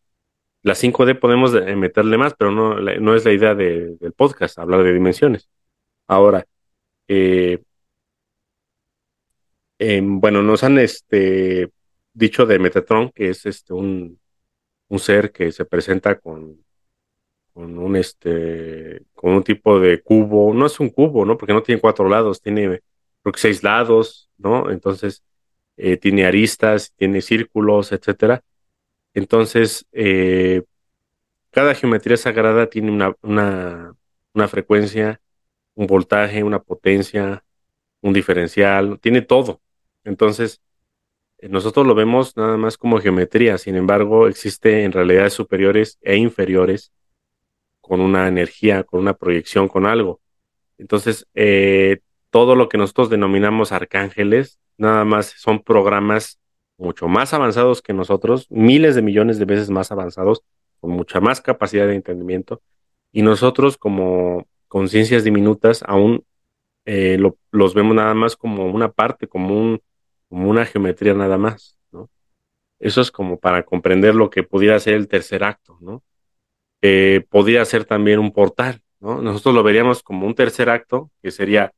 [0.62, 4.82] La 5D podemos meterle más, pero no, no es la idea de, del podcast, hablar
[4.84, 5.48] de dimensiones.
[6.06, 6.46] Ahora,
[7.08, 7.62] eh,
[9.78, 11.70] eh, bueno, nos han este,
[12.12, 14.20] dicho de Metatron, que es este, un,
[14.88, 16.64] un ser que se presenta con,
[17.52, 21.36] con un este con un tipo de cubo, no es un cubo, ¿no?
[21.38, 22.80] Porque no tiene cuatro lados, tiene
[23.36, 24.70] seis lados, ¿no?
[24.70, 25.22] Entonces
[25.76, 28.42] eh, tiene aristas, tiene círculos, etcétera.
[29.14, 30.62] Entonces, eh,
[31.50, 35.20] cada geometría sagrada tiene una, una, frecuencia,
[35.74, 37.44] un voltaje, una potencia,
[38.00, 39.60] un diferencial, tiene todo.
[40.04, 40.62] Entonces,
[41.38, 46.16] eh, nosotros lo vemos nada más como geometría, sin embargo, existe en realidades superiores e
[46.16, 46.92] inferiores
[47.80, 50.20] con una energía, con una proyección, con algo.
[50.78, 56.40] Entonces, eh, todo lo que nosotros denominamos arcángeles, nada más son programas
[56.78, 60.42] mucho más avanzados que nosotros, miles de millones de veces más avanzados,
[60.80, 62.60] con mucha más capacidad de entendimiento,
[63.12, 66.24] y nosotros como conciencias diminutas aún
[66.84, 69.80] eh, lo, los vemos nada más como una parte, como, un,
[70.28, 72.10] como una geometría nada más, ¿no?
[72.80, 76.02] Eso es como para comprender lo que pudiera ser el tercer acto, ¿no?
[76.82, 79.22] Eh, podría ser también un portal, ¿no?
[79.22, 81.72] Nosotros lo veríamos como un tercer acto, que sería,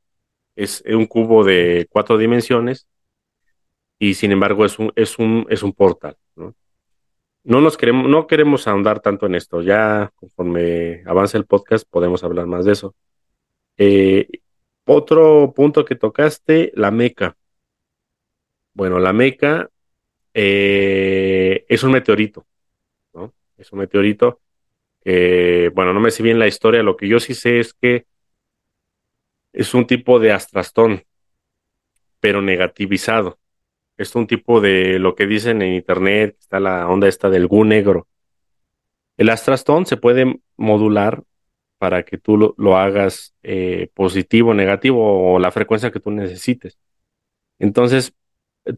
[0.55, 2.87] es un cubo de cuatro dimensiones,
[3.99, 6.17] y sin embargo es un, es un, es un portal.
[6.35, 6.55] ¿no?
[7.45, 9.61] no nos queremos, no queremos ahondar tanto en esto.
[9.61, 12.95] Ya conforme avance el podcast podemos hablar más de eso.
[13.77, 14.27] Eh,
[14.85, 17.37] otro punto que tocaste, la meca.
[18.73, 19.69] Bueno, la meca
[20.33, 22.45] eh, es un meteorito,
[23.13, 23.33] ¿no?
[23.57, 24.41] Es un meteorito
[25.73, 28.07] bueno, no me sé bien la historia, lo que yo sí sé es que
[29.53, 31.03] es un tipo de astrastón,
[32.19, 33.37] pero negativizado
[33.97, 37.63] es un tipo de lo que dicen en internet, está la onda esta del gu
[37.63, 38.07] negro.
[39.17, 41.23] El astrastón se puede modular
[41.77, 46.77] para que tú lo, lo hagas eh, positivo, negativo o la frecuencia que tú necesites.
[47.59, 48.13] Entonces,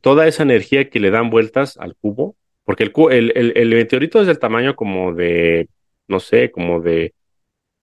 [0.01, 4.21] toda esa energía que le dan vueltas al cubo, porque el, el, el, el meteorito
[4.21, 5.69] es del tamaño como de,
[6.07, 7.13] no sé, como de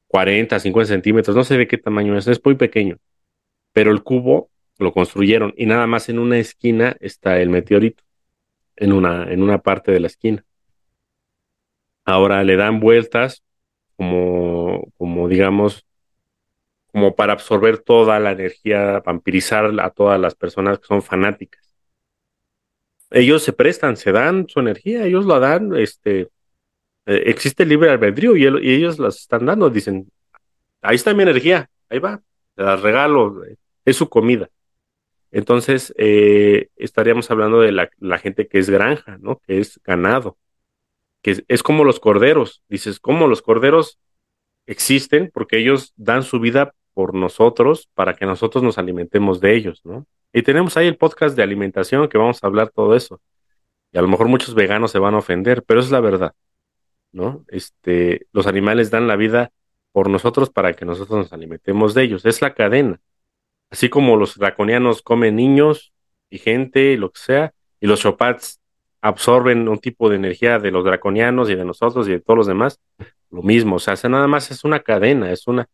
[0.08, 2.98] 40, 50 centímetros, no sé de qué tamaño es, es muy pequeño,
[3.72, 8.02] pero el cubo lo construyeron y nada más en una esquina está el meteorito,
[8.76, 10.44] en una, en una parte de la esquina.
[12.04, 13.42] Ahora le dan vueltas
[13.96, 15.86] como, como digamos,
[16.92, 21.74] como para absorber toda la energía, vampirizar a todas las personas que son fanáticas.
[23.10, 26.28] Ellos se prestan, se dan su energía, ellos lo dan, este,
[27.06, 30.10] eh, existe libre albedrío y, y, ellos las están dando, dicen,
[30.82, 32.22] ahí está mi energía, ahí va,
[32.54, 33.42] te las regalo,
[33.84, 34.48] es su comida.
[35.34, 39.40] Entonces, eh, estaríamos hablando de la, gente que es granja, ¿no?
[39.40, 40.38] Que es ganado,
[41.22, 42.62] que es, es, como los corderos.
[42.68, 43.98] Dices, ¿cómo los corderos
[44.66, 45.32] existen?
[45.34, 50.06] Porque ellos dan su vida por nosotros para que nosotros nos alimentemos de ellos, ¿no?
[50.32, 53.20] Y tenemos ahí el podcast de alimentación que vamos a hablar todo eso.
[53.90, 56.34] Y a lo mejor muchos veganos se van a ofender, pero es la verdad,
[57.10, 57.44] ¿no?
[57.48, 59.50] Este, los animales dan la vida
[59.90, 62.24] por nosotros para que nosotros nos alimentemos de ellos.
[62.24, 63.00] Es la cadena.
[63.74, 65.92] Así como los draconianos comen niños
[66.30, 68.60] y gente, lo que sea, y los chopats
[69.00, 72.46] absorben un tipo de energía de los draconianos y de nosotros y de todos los
[72.46, 72.78] demás,
[73.32, 75.66] lo mismo, o sea, nada más es una cadena, es una,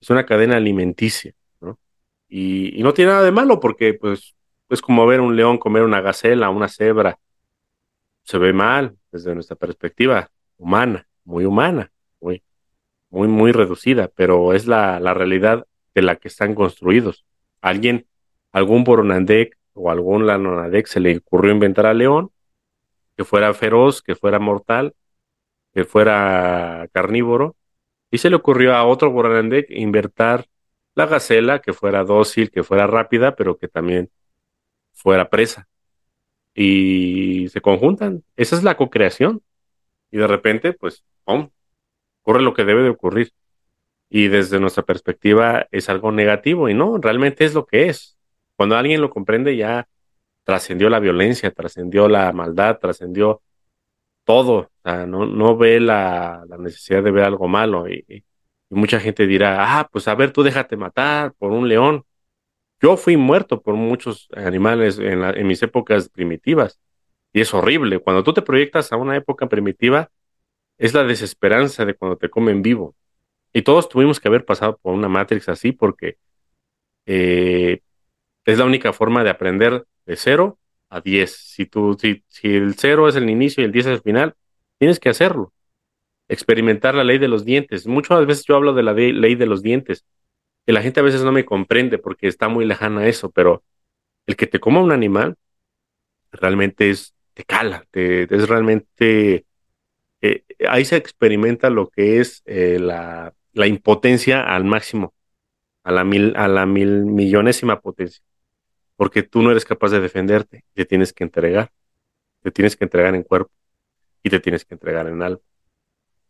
[0.00, 1.80] es una cadena alimenticia, ¿no?
[2.28, 4.36] Y, y no tiene nada de malo porque, pues,
[4.68, 7.18] es como ver un león comer una gacela, una cebra.
[8.22, 11.90] Se ve mal desde nuestra perspectiva humana, muy humana,
[12.20, 12.44] muy,
[13.10, 17.24] muy, muy reducida, pero es la, la realidad de la que están construidos.
[17.60, 18.06] Alguien,
[18.52, 22.30] algún Boronandek o algún Lanonadek se le ocurrió inventar al león,
[23.16, 24.94] que fuera feroz, que fuera mortal,
[25.74, 27.56] que fuera carnívoro,
[28.10, 30.46] y se le ocurrió a otro Boronandek inventar
[30.94, 34.10] la gacela, que fuera dócil, que fuera rápida, pero que también
[34.92, 35.68] fuera presa.
[36.54, 38.24] Y se conjuntan.
[38.36, 39.42] Esa es la co-creación.
[40.10, 41.50] Y de repente, pues, ¡pum!
[42.22, 43.32] ocurre lo que debe de ocurrir.
[44.10, 48.18] Y desde nuestra perspectiva es algo negativo y no, realmente es lo que es.
[48.56, 49.88] Cuando alguien lo comprende ya
[50.44, 53.42] trascendió la violencia, trascendió la maldad, trascendió
[54.24, 54.54] todo.
[54.60, 57.88] O sea, no, no ve la, necesidad de ver algo malo.
[57.88, 58.24] Y, y,
[58.70, 62.04] mucha gente dirá, ah, pues a ver, tú déjate matar por un león.
[62.80, 66.80] Yo fui muerto por muchos animales en, en mis épocas primitivas.
[67.32, 67.98] Y es horrible.
[68.00, 70.10] Cuando tú te proyectas a una época primitiva,
[70.78, 72.94] es la desesperanza de cuando te comen vivo.
[73.52, 76.18] Y todos tuvimos que haber pasado por una Matrix así porque
[77.06, 77.80] eh,
[78.44, 80.58] es la única forma de aprender de cero
[80.90, 81.36] a diez.
[81.36, 84.34] Si, tú, si, el cero es el inicio y el diez es el final,
[84.78, 85.52] tienes que hacerlo.
[86.28, 87.86] Experimentar la ley de los dientes.
[87.86, 90.04] Muchas veces yo hablo de la ley de los dientes,
[90.66, 93.64] que la gente a veces no me comprende porque está muy lejana a eso, pero
[94.26, 95.36] el que te coma un animal
[96.32, 99.46] realmente es, te cala, te, es realmente
[100.20, 105.14] eh, ahí se experimenta lo que es eh, la, la, impotencia al máximo,
[105.82, 108.22] a la, mil, a la mil millonésima potencia,
[108.96, 111.70] porque tú no eres capaz de defenderte, te tienes que entregar,
[112.42, 113.52] te tienes que entregar en cuerpo
[114.22, 115.40] y te tienes que entregar en alma.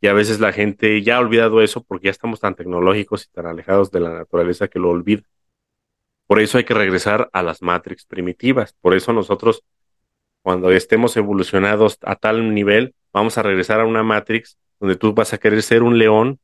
[0.01, 3.31] Y a veces la gente ya ha olvidado eso porque ya estamos tan tecnológicos y
[3.31, 5.23] tan alejados de la naturaleza que lo olvida.
[6.27, 8.75] Por eso hay que regresar a las Matrix primitivas.
[8.81, 9.65] Por eso nosotros,
[10.43, 15.33] cuando estemos evolucionados a tal nivel, vamos a regresar a una Matrix donde tú vas
[15.33, 16.39] a querer ser un león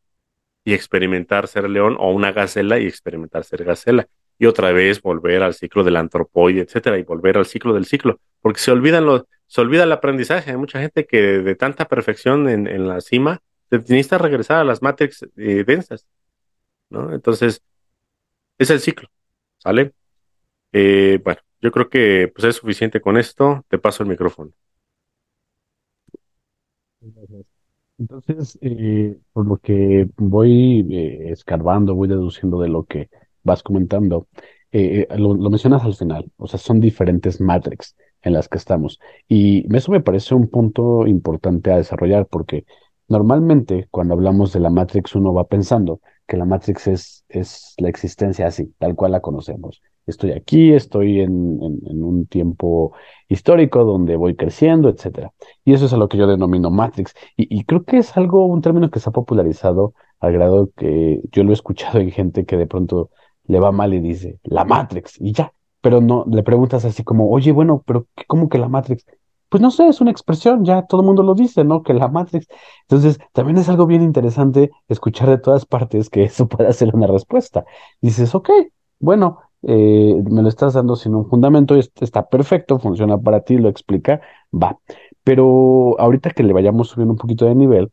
[0.65, 4.09] y experimentar ser león o una gacela y experimentar ser gacela.
[4.39, 8.21] Y otra vez volver al ciclo del antropoide, etcétera, y volver al ciclo del ciclo,
[8.41, 10.51] porque se olvidan los, se olvida el aprendizaje.
[10.51, 14.83] Hay mucha gente que de tanta perfección en, en la cima necesita regresar a las
[14.83, 16.07] Matrix eh, densas,
[16.91, 17.13] ¿no?
[17.15, 17.63] Entonces,
[18.59, 19.09] es el ciclo,
[19.59, 19.93] ¿sale?
[20.73, 23.65] Eh, bueno, yo creo que pues, es suficiente con esto.
[23.69, 24.53] Te paso el micrófono.
[27.99, 33.09] Entonces, eh, por lo que voy eh, escarbando, voy deduciendo de lo que
[33.45, 34.27] vas comentando,
[34.73, 38.99] eh, lo, mencionas al final, o sea, son diferentes Matrix en las que estamos.
[39.29, 42.65] Y eso me parece un punto importante a desarrollar porque
[43.09, 47.89] normalmente cuando hablamos de la Matrix uno va pensando que la Matrix es, es la
[47.91, 52.93] existencia así, tal cual la conocemos estoy aquí, estoy en, un tiempo
[53.29, 55.33] histórico donde voy creciendo, etcétera.
[55.65, 57.15] Y eso es a lo que yo denomino Matrix.
[57.37, 61.45] Y, creo que es algo, un término que se ha popularizado al grado que yo
[61.45, 63.11] lo he escuchado en gente que de pronto
[63.47, 65.53] le va mal y dice, la Matrix, y ya.
[65.81, 69.05] Pero no, le preguntas así como, oye, bueno, pero ¿cómo que la Matrix?
[69.51, 71.83] Pues no sé, es una expresión, ya todo el mundo lo dice, ¿no?
[71.83, 72.49] Que la Matrix.
[72.89, 77.07] Entonces, también es algo bien interesante escuchar de todas partes que eso pueda ser una
[77.07, 77.65] respuesta.
[78.01, 78.51] Dices, ok,
[78.99, 83.69] bueno, eh, me lo estás dando sin un fundamento, está perfecto, funciona para ti, lo
[83.69, 84.21] explica,
[84.53, 84.79] va.
[85.23, 87.91] Pero ahorita que le vayamos subiendo un poquito de nivel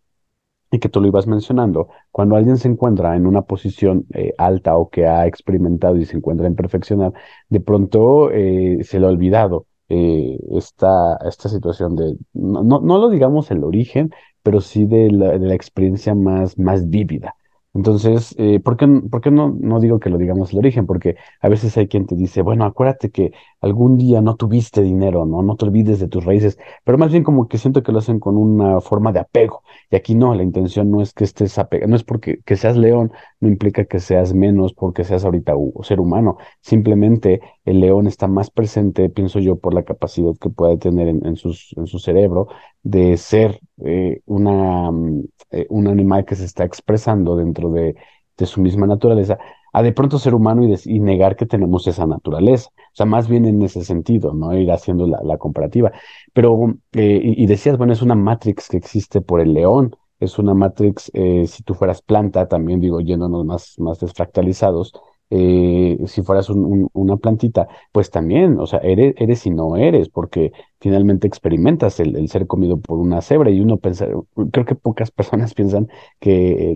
[0.71, 4.77] y que tú lo ibas mencionando, cuando alguien se encuentra en una posición eh, alta
[4.77, 7.13] o que ha experimentado y se encuentra en perfeccionar,
[7.49, 13.51] de pronto eh, se le ha olvidado esta, esta situación de, no, no, lo digamos
[13.51, 17.36] el origen, pero sí de la, de la experiencia más, más vívida.
[17.73, 20.86] Entonces, eh, ¿por qué, por qué no, no digo que lo digamos el origen?
[20.86, 23.31] Porque a veces hay quien te dice, bueno, acuérdate que
[23.62, 25.41] algún día no tuviste dinero, ¿no?
[25.41, 28.19] No te olvides de tus raíces, pero más bien como que siento que lo hacen
[28.19, 29.63] con una forma de apego.
[29.89, 32.75] Y aquí no, la intención no es que estés apegado, no es porque que seas
[32.75, 35.53] león, no implica que seas menos porque seas ahorita
[35.84, 36.38] ser humano.
[36.61, 41.36] Simplemente el león está más presente, pienso yo, por la capacidad que puede tener en,
[41.36, 42.47] sus, en su cerebro
[42.84, 47.95] de ser eh, una, mm, eh, un animal que se está expresando dentro de,
[48.38, 49.38] de su misma naturaleza,
[49.74, 52.70] a de pronto ser humano y, y, negar que tenemos esa naturaleza.
[52.76, 54.57] O sea, más bien en ese sentido, ¿no?
[54.57, 55.91] Ir haciendo la, la comparativa.
[56.34, 60.53] Pero, eh, y, decías, bueno, es una matrix que existe por el león, es una
[60.53, 64.93] matrix, si tú fueras planta, también digo, yéndonos más, más desfractalizados,
[65.32, 70.51] eh, si fueras una plantita, pues también, o sea, eres, eres y no eres, porque
[70.82, 74.07] finalmente experimentas el, ser comido por una cebra y uno pensa,
[74.51, 75.88] creo que pocas personas piensan
[76.19, 76.75] que,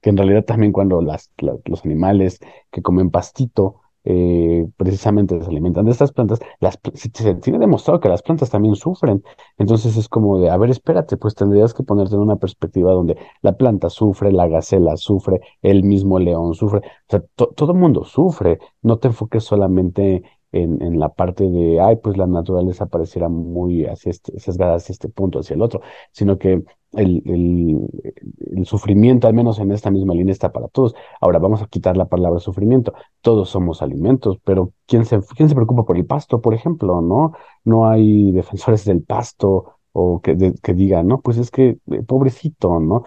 [0.00, 2.38] que en realidad también cuando las, los animales
[2.70, 8.08] que comen pastito, eh, precisamente se alimentan de estas plantas, las, se, tiene demostrado que
[8.08, 9.22] las plantas también sufren.
[9.58, 13.16] Entonces es como de, a ver, espérate, pues tendrías que ponerte en una perspectiva donde
[13.42, 18.04] la planta sufre, la gacela sufre, el mismo león sufre, o sea, todo el mundo
[18.04, 18.58] sufre.
[18.82, 20.22] No te enfoques solamente
[20.54, 24.92] en, en, la parte de, ay, pues la naturaleza pareciera muy hacia este, sesgada hacia
[24.92, 25.80] este punto, hacia el otro,
[26.12, 30.94] sino que el, el, sufrimiento, al menos en esta misma línea, está para todos.
[31.20, 32.94] Ahora vamos a quitar la palabra sufrimiento.
[33.20, 37.00] Todos somos alimentos, pero ¿quién se, quién se preocupa por el pasto, por ejemplo?
[37.00, 37.32] ¿No?
[37.64, 42.80] No hay defensores del pasto o que, que digan, no, pues es que eh, pobrecito,
[42.80, 43.04] ¿no?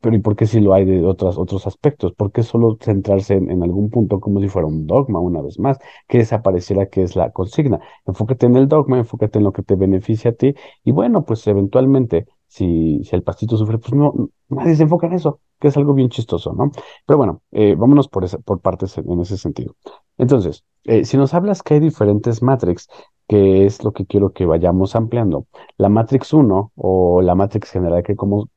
[0.00, 2.12] Pero ¿y por qué si lo hay de otros, otros aspectos?
[2.14, 5.78] ¿Por qué solo centrarse en, algún punto como si fuera un dogma, una vez más,
[6.08, 7.80] que desapareciera que es la consigna?
[8.06, 10.54] Enfócate en el dogma, enfócate en lo que te beneficia a ti,
[10.84, 15.14] y bueno, pues eventualmente si, si el pastito sufre, pues no, nadie se enfoca en
[15.14, 16.70] eso, que es algo bien chistoso, ¿no?
[17.06, 19.74] Pero bueno, eh, vámonos por, por partes en ese sentido.
[20.18, 22.88] Entonces, eh, si nos hablas que hay diferentes Matrix,
[23.28, 25.46] que es lo que quiero que vayamos ampliando,
[25.76, 28.48] la Matrix 1 o la Matrix general que, como,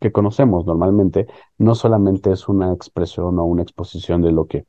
[0.00, 1.26] que, conocemos normalmente,
[1.58, 4.66] no solamente es una expresión o una exposición de lo que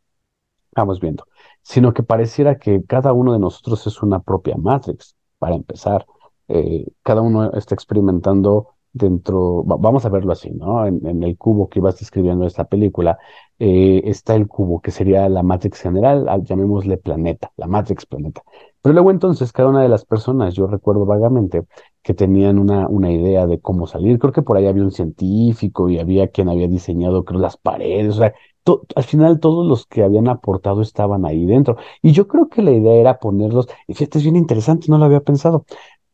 [0.70, 1.26] estamos viendo,
[1.62, 6.06] sino que pareciera que cada uno de nosotros es una propia Matrix, para empezar.
[6.48, 10.86] Eh, cada uno está experimentando dentro, vamos a verlo así, ¿no?
[10.86, 13.18] En, el cubo que ibas describiendo esta película,
[13.60, 18.42] eh, está el cubo que sería la Matrix general, llamémosle planeta, la Matrix planeta.
[18.82, 21.64] Pero luego entonces cada una de las personas, yo recuerdo vagamente
[22.02, 25.90] que tenían una, una idea de cómo salir, creo que por ahí había un científico
[25.90, 28.34] y había quien había diseñado, creo, las paredes, o sea,
[28.96, 31.78] al final todos los que habían aportado estaban ahí dentro.
[32.02, 35.06] Y yo creo que la idea era ponerlos, y fíjate, es bien interesante, no lo
[35.06, 35.66] había pensado,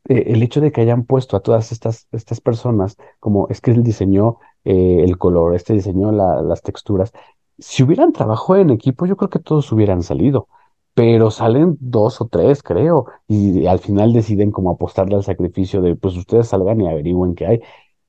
[0.08, 3.72] eh, el hecho de que hayan puesto a todas estas, estas personas, como es que
[3.72, 7.12] él diseñó eh, el color, este diseñó las texturas,
[7.58, 10.48] si hubieran trabajado en equipo, yo creo que todos hubieran salido,
[10.94, 15.96] pero salen dos o tres, creo, y al final deciden como apostarle al sacrificio de,
[15.96, 17.62] pues ustedes salgan y averigüen qué hay.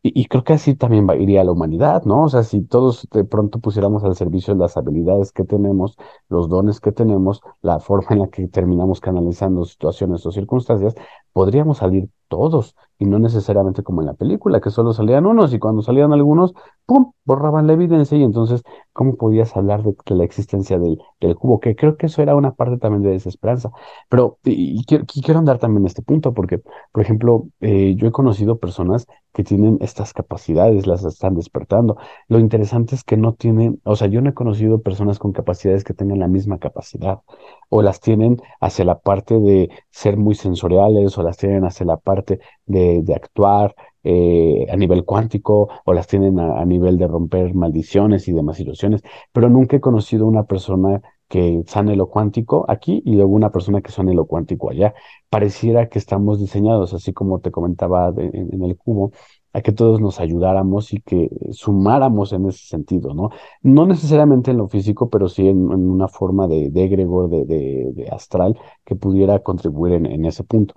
[0.03, 2.25] Y, creo que así también va, iría la humanidad, ¿no?
[2.25, 5.97] O sea, si todos de pronto pusiéramos al servicio las habilidades que tenemos,
[6.29, 10.95] los dones que tenemos, la forma en la que terminamos canalizando situaciones o circunstancias,
[11.37, 15.59] podríamos salir todos y no necesariamente como en la película, que solo salían unos y
[15.59, 16.55] cuando salían algunos,
[16.87, 18.63] ¡pum!, borraban la evidencia y entonces,
[18.93, 20.99] ¿cómo podías hablar de, la existencia del,
[21.37, 21.61] cubo?
[21.61, 23.71] Que creo que eso era una parte también de desesperanza.
[24.09, 26.63] Pero, y, quiero, andar también en este punto porque,
[26.93, 31.99] por ejemplo, eh, yo he conocido personas que tienen estas capacidades, las están despertando.
[32.29, 35.85] Lo interesante es que no tienen, o sea, yo no he conocido personas con capacidades
[35.85, 37.21] que tengan la misma capacidad
[37.69, 41.99] o las tienen hacia la parte de ser muy sensoriales o las tienen hacia la
[41.99, 43.75] parte de, de actuar
[44.09, 49.03] eh, a nivel cuántico o las tienen a, nivel de romper maldiciones y demás ilusiones,
[49.33, 53.81] pero nunca he conocido una persona que sane lo cuántico aquí y luego una persona
[53.81, 54.95] que sane lo cuántico allá.
[55.29, 59.11] Pareciera que estamos diseñados, así como te comentaba en, el cubo,
[59.53, 63.31] a que todos nos ayudáramos y que sumáramos en ese sentido, ¿no?
[63.63, 68.09] No necesariamente en lo físico, pero sí en, una forma de, de egregor, de, de,
[68.09, 70.75] astral, que pudiera contribuir en, en ese punto.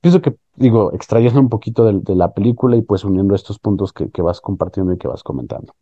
[0.00, 4.22] Pienso que, digo, extrayendo un poquito de, la película y pues uniendo estos puntos que,
[4.22, 5.74] vas compartiendo y que vas comentando.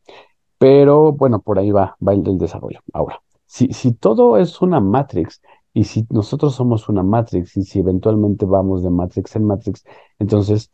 [0.59, 2.81] Pero bueno, por ahí va, va el, desarrollo.
[2.93, 5.43] Ahora, si, si todo es una Matrix
[5.75, 9.85] y si nosotros somos una Matrix y si eventualmente vamos de Matrix en Matrix,
[10.19, 10.71] entonces,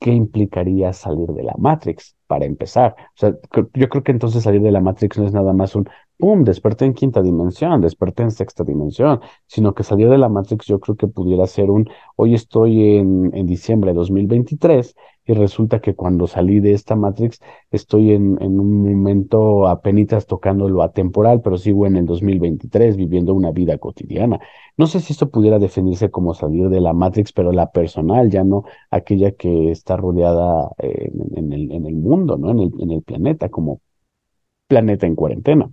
[0.00, 2.16] ¿qué implicaría salir de la Matrix?
[2.26, 3.34] Para empezar, o sea,
[3.74, 5.88] yo creo que entonces salir de la Matrix no es nada más un
[6.20, 6.44] ¡pum!
[6.44, 10.78] desperté en quinta dimensión, desperté en sexta dimensión, sino que salir de la Matrix yo
[10.80, 14.94] creo que pudiera ser un, hoy estoy en, en diciembre de 2023
[15.24, 17.40] y resulta que cuando salí de esta Matrix
[17.70, 23.34] estoy en, en un momento apenas tocando lo atemporal, pero sigo en el 2023 viviendo
[23.34, 24.40] una vida cotidiana.
[24.76, 28.44] No sé si esto pudiera definirse como salir de la Matrix, pero la personal, ya
[28.44, 32.50] no aquella que está rodeada eh, en, el, en el mundo, ¿no?
[32.50, 33.80] En el, en el planeta, como
[34.68, 35.70] planeta en cuarentena.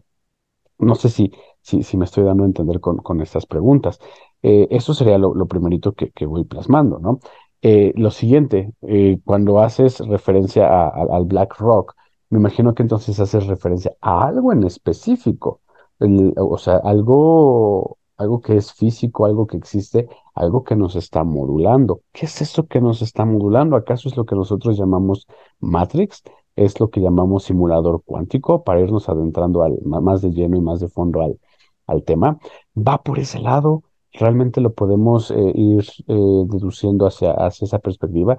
[0.79, 3.99] No sé si, si, me estoy dando a entender con, con estas preguntas.
[4.41, 7.19] Eh, eso sería lo, lo primerito que, que, voy plasmando, ¿no?
[7.61, 11.95] Eh, lo siguiente, eh, cuando haces referencia al Black Rock,
[12.29, 15.61] me imagino que entonces haces referencia a algo en específico,
[15.99, 22.01] o sea, algo, algo que es físico, algo que existe, algo que nos está modulando.
[22.11, 23.75] ¿Qué es eso que nos está modulando?
[23.75, 25.25] ¿Acaso es lo que nosotros llamamos
[25.59, 26.23] Matrix?
[26.57, 30.89] Es lo que llamamos simulador cuántico, para irnos adentrando más de lleno y más de
[30.89, 31.39] fondo al,
[31.87, 32.37] al tema,
[32.75, 36.13] va por ese lado, realmente lo podemos eh, ir eh,
[36.49, 38.37] deduciendo hacia, hacia esa perspectiva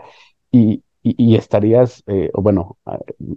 [0.53, 2.77] y, y, estarías, eh, bueno,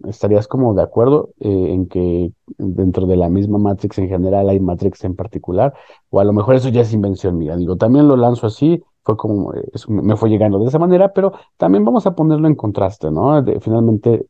[0.08, 5.04] estarías como de acuerdo en que dentro de la misma Matrix en general hay Matrix
[5.06, 5.74] en particular,
[6.10, 7.56] o a lo mejor eso ya es invención mía.
[7.56, 9.54] Digo, también lo lanzo así, fue como,
[9.88, 13.44] me fue llegando de esa manera, pero también vamos a ponerlo en contraste, ¿no?
[13.62, 14.26] finalmente,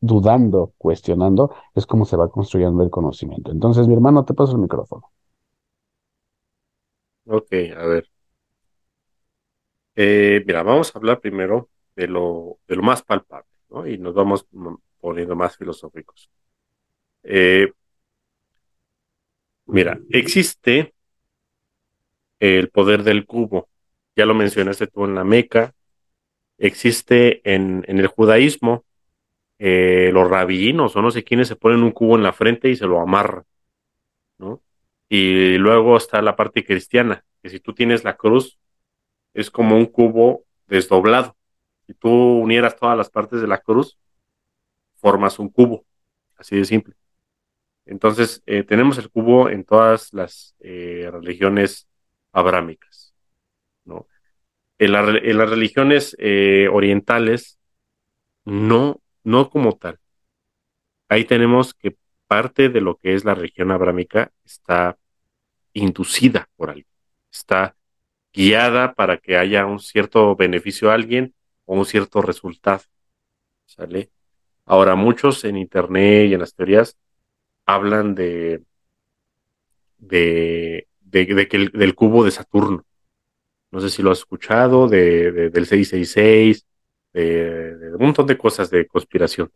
[0.00, 3.52] dudando, cuestionando, es como se va construyendo el conocimiento.
[3.52, 5.10] Entonces, mi hermano, te paso el micrófono.
[7.26, 8.10] Ok, a ver.
[9.96, 13.86] Eh, mira, vamos a hablar primero de lo, de lo más palpable, ¿no?
[13.86, 14.46] Y nos vamos
[15.00, 16.30] poniendo más filosóficos.
[17.24, 17.72] Eh,
[19.66, 20.92] mira, existe
[22.38, 23.68] el poder del cubo.
[24.16, 25.74] Ya lo mencionaste tú en la Meca.
[26.58, 28.84] Existe en, en el judaísmo
[29.62, 32.76] eh, los rabinos o no sé quiénes se ponen un cubo en la frente y
[32.76, 33.44] se lo amarran,
[34.38, 34.62] ¿no?
[35.06, 38.58] Y luego está la parte cristiana, que si tú tienes la cruz,
[39.34, 41.36] es como un cubo desdoblado.
[41.86, 43.98] Si tú unieras todas las partes de la cruz,
[44.96, 45.84] formas un cubo,
[46.36, 46.94] así de simple.
[47.84, 51.86] Entonces, eh, tenemos el cubo en todas las eh, religiones
[52.32, 53.14] abrámicas,
[53.84, 54.06] ¿no?
[54.78, 56.16] En, las religiones
[56.70, 57.58] orientales,
[58.46, 59.98] no, no como tal.
[61.08, 61.96] Ahí tenemos que
[62.26, 64.98] parte de lo que es la región abrámica está
[65.72, 66.86] inducida por alguien,
[67.32, 67.76] está
[68.32, 72.82] guiada para que haya un cierto beneficio a alguien o un cierto resultado.
[73.66, 74.10] ¿Sale?
[74.64, 76.96] Ahora, muchos en Internet y en las teorías
[77.66, 78.62] hablan de,
[79.98, 82.84] de, que el, del cubo de Saturno.
[83.70, 86.66] No sé si lo has escuchado, de, del 666,
[87.12, 89.50] de, un montón de cosas de conspiración.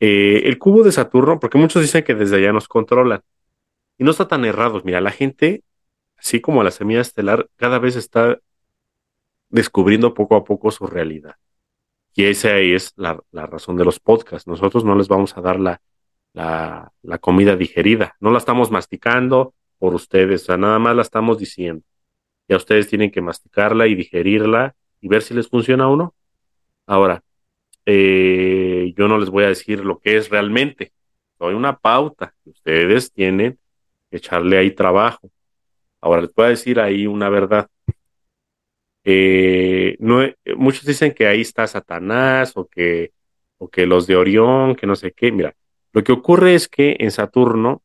[0.00, 3.22] Eh, el cubo de Saturno, porque muchos dicen que desde allá nos controlan.
[3.98, 4.84] Y no está tan errados.
[4.84, 5.62] Mira, la gente,
[6.16, 8.38] así como la semilla estelar, cada vez está
[9.48, 11.36] descubriendo poco a poco su realidad.
[12.14, 14.46] Y esa es la, razón de los podcasts.
[14.48, 15.80] Nosotros no les vamos a dar la,
[16.32, 18.16] la, la, comida digerida.
[18.20, 21.84] No la estamos masticando por ustedes, o sea, nada más la estamos diciendo.
[22.48, 26.14] Ya ustedes tienen que masticarla y digerirla y ver si les funciona o no.
[26.86, 27.22] Ahora,
[27.86, 30.92] eh, yo no les voy a decir lo que es realmente.
[31.38, 32.34] Doy una pauta.
[32.44, 33.58] Ustedes tienen
[34.10, 35.30] que echarle ahí trabajo.
[36.00, 37.68] Ahora les voy a decir ahí una verdad.
[39.04, 40.20] Eh, no,
[40.56, 43.12] muchos dicen que ahí está Satanás o que,
[43.58, 45.32] o que los de Orión, que no sé qué.
[45.32, 45.54] Mira,
[45.92, 47.82] lo que ocurre es que en Saturno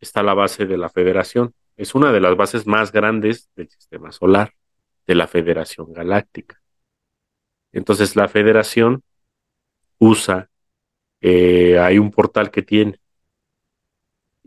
[0.00, 1.54] está la base de la Federación.
[1.76, 4.54] Es una de las bases más grandes del sistema solar,
[5.06, 6.61] de la Federación Galáctica.
[7.72, 9.02] Entonces la Federación
[9.98, 10.50] usa,
[11.20, 12.98] eh, hay un portal que tiene.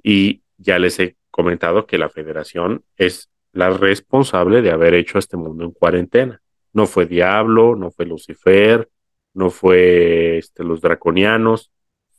[0.04, 5.38] Y ya les he comentado que la federación es la responsable de haber hecho este
[5.38, 6.42] mundo en cuarentena.
[6.74, 8.90] No fue Diablo, no fue Lucifer,
[9.34, 11.72] no fue este, los draconianos,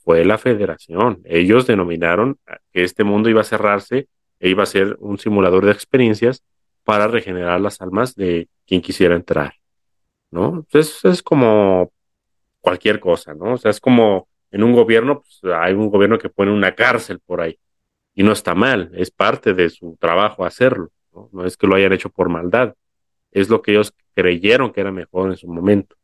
[0.03, 1.21] fue la federación.
[1.25, 2.39] Ellos denominaron
[2.73, 4.09] que este mundo iba a cerrarse
[4.41, 6.43] e iba a ser un simulador de experiencias
[6.85, 9.55] para regenerar las almas de quien quisiera entrar.
[10.37, 10.57] ¿No?
[10.57, 11.91] Entonces es como
[12.61, 13.55] cualquier cosa, ¿no?
[13.55, 17.21] O sea, es como en un gobierno, pues hay un gobierno que pone una cárcel
[17.21, 17.59] por ahí
[18.15, 21.31] y no está mal, es parte de su trabajo hacerlo, ¿no?
[21.33, 22.75] No es que lo hayan hecho por maldad,
[23.31, 25.97] es lo que ellos creyeron que era mejor en su momento,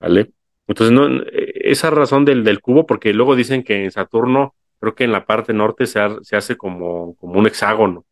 [0.00, 0.32] ¿vale?
[0.68, 5.04] Entonces, no, esa razón del, del cubo, porque luego dicen que en Saturno, creo que
[5.04, 8.04] en la parte norte se, se hace como, como un hexágono,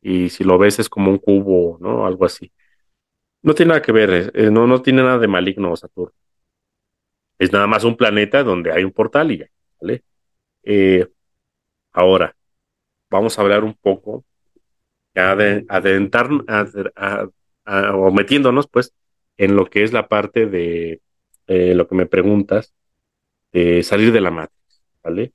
[0.00, 2.06] y si lo ves es como un cubo, ¿no?
[2.06, 2.52] Algo así.
[3.42, 6.14] No tiene nada que ver, eh, no, no tiene nada de maligno Saturno.
[7.38, 9.46] Es nada más un planeta donde hay un portal y ya,
[9.80, 10.04] ¿vale?
[10.62, 11.08] Eh,
[11.92, 12.36] ahora,
[13.10, 14.24] vamos a hablar un poco,
[15.14, 15.66] ya de
[17.94, 18.94] o metiéndonos, pues,
[19.36, 21.00] en lo que es la parte de
[21.48, 22.74] eh, lo que me preguntas,
[23.52, 25.32] de salir de la matriz, ¿vale?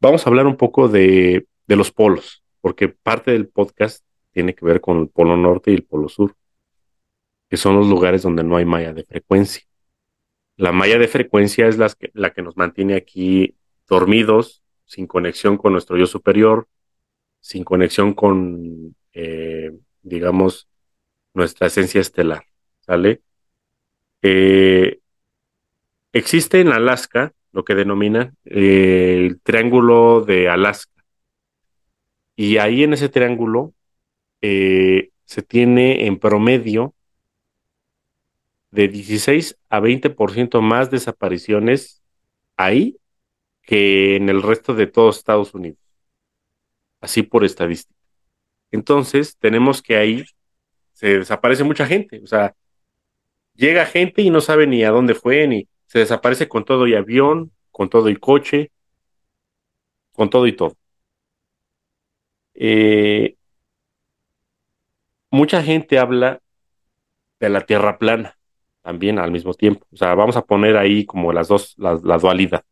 [0.00, 4.64] Vamos a hablar un poco de, de los polos, porque parte del podcast tiene que
[4.64, 6.34] ver con el polo norte y el polo sur,
[7.48, 9.62] que son los lugares donde no hay malla de frecuencia.
[10.56, 13.56] La malla de frecuencia es la que, la que nos mantiene aquí
[13.88, 16.68] dormidos, sin conexión con nuestro yo superior,
[17.40, 19.70] sin conexión con, eh,
[20.02, 20.68] digamos,
[21.34, 22.44] nuestra esencia estelar.
[22.80, 23.22] ¿Sale?
[24.22, 25.00] Eh,
[26.12, 31.04] existe en Alaska lo que denominan eh, el triángulo de Alaska.
[32.36, 33.74] Y ahí en ese triángulo
[34.40, 36.94] se tiene en promedio
[38.70, 42.02] de 16 a 20% más desapariciones
[42.56, 42.98] ahí
[43.62, 45.78] que en el resto de todos Estados Unidos.
[47.00, 47.98] Así por estadística.
[48.70, 50.24] Entonces, tenemos que ahí
[50.92, 52.20] se desaparece mucha gente.
[52.22, 52.54] O sea,
[53.54, 56.94] llega gente y no sabe ni a dónde fue, ni se desaparece con todo y
[56.94, 58.72] avión, con todo y coche,
[60.12, 60.76] con todo y todo.
[62.54, 63.36] Eh,
[65.30, 66.40] mucha gente habla
[67.40, 68.37] de la Tierra plana
[68.88, 69.86] también al mismo tiempo.
[69.92, 72.64] O sea, vamos a poner ahí como las dos, la, dualidad.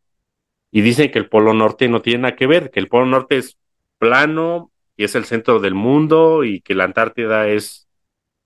[0.71, 3.37] Y dicen que el Polo Norte no tiene nada que ver, que el Polo Norte
[3.37, 3.59] es
[3.99, 7.87] plano y es el centro del mundo y que la Antártida es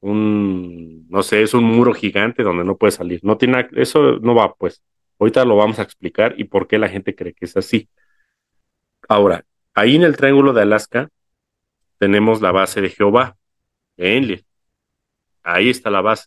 [0.00, 3.20] un, no sé, es un muro gigante donde no puede salir.
[3.22, 4.82] No tiene, eso no va, pues.
[5.20, 7.88] Ahorita lo vamos a explicar y por qué la gente cree que es así.
[9.08, 9.44] Ahora,
[9.74, 11.08] ahí en el Triángulo de Alaska
[11.98, 13.36] tenemos la base de Jehová,
[13.96, 14.42] en
[15.44, 16.26] Ahí está la base.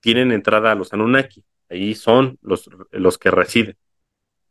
[0.00, 1.44] Tienen entrada a los Anunnaki.
[1.70, 3.76] Ahí son los, los que residen.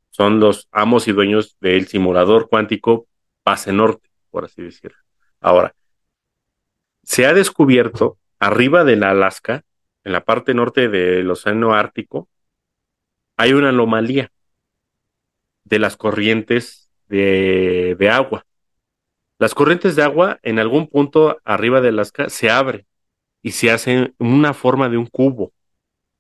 [0.10, 3.08] Son los amos y dueños del simulador cuántico
[3.45, 4.98] base norte, por así decirlo.
[5.39, 5.76] Ahora,
[7.04, 9.64] se ha descubierto arriba de la Alaska,
[10.04, 12.30] en la parte norte del Océano Ártico,
[13.36, 14.32] hay una anomalía
[15.64, 18.45] de las corrientes de, de, agua.
[19.38, 22.87] Las corrientes de agua en algún punto arriba de Alaska se abren
[23.48, 25.54] y se hacen una forma de un cubo.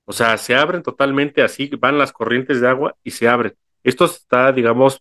[0.05, 3.53] O sea, se abren totalmente así, van las corrientes de agua y se abren.
[3.83, 4.97] Esto está, digamos,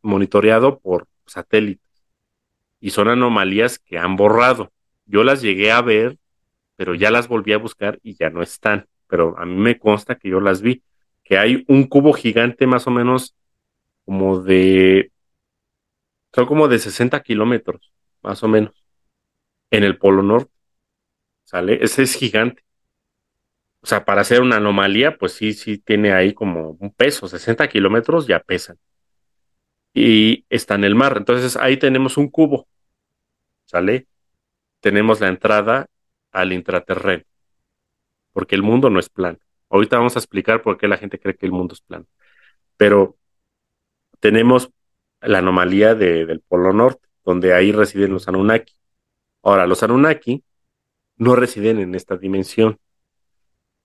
[0.00, 2.06] monitoreado por satélites
[2.78, 4.70] y son anomalías que han borrado.
[5.04, 6.16] Yo las llegué a ver,
[6.76, 8.86] pero ya las volví a buscar y ya no están.
[9.08, 10.84] Pero a mí me consta que yo las vi,
[11.24, 13.34] que hay un cubo gigante más o menos
[14.04, 15.10] como de,
[16.32, 17.90] son como de 60 kilómetros,
[18.22, 18.74] más o menos,
[19.72, 20.53] en el Polo Norte.
[21.44, 21.78] ¿Sale?
[21.82, 22.64] Ese es gigante.
[23.80, 27.68] O sea, para hacer una anomalía, pues sí, sí tiene ahí como un peso, 60
[27.68, 28.78] kilómetros ya pesan.
[29.92, 31.16] Y está en el mar.
[31.18, 32.66] Entonces ahí tenemos un cubo.
[33.66, 34.06] ¿Sale?
[34.80, 35.88] Tenemos la entrada
[36.32, 37.24] al intraterreno.
[38.32, 39.38] Porque el mundo no es plano.
[39.68, 42.06] Ahorita vamos a explicar por qué la gente cree que el mundo es plano.
[42.76, 43.16] Pero
[44.20, 44.70] tenemos
[45.20, 48.74] la anomalía del Polo Norte, donde ahí residen los Anunnaki.
[49.42, 50.42] Ahora, los Anunnaki
[51.16, 52.78] no residen en esta dimensión.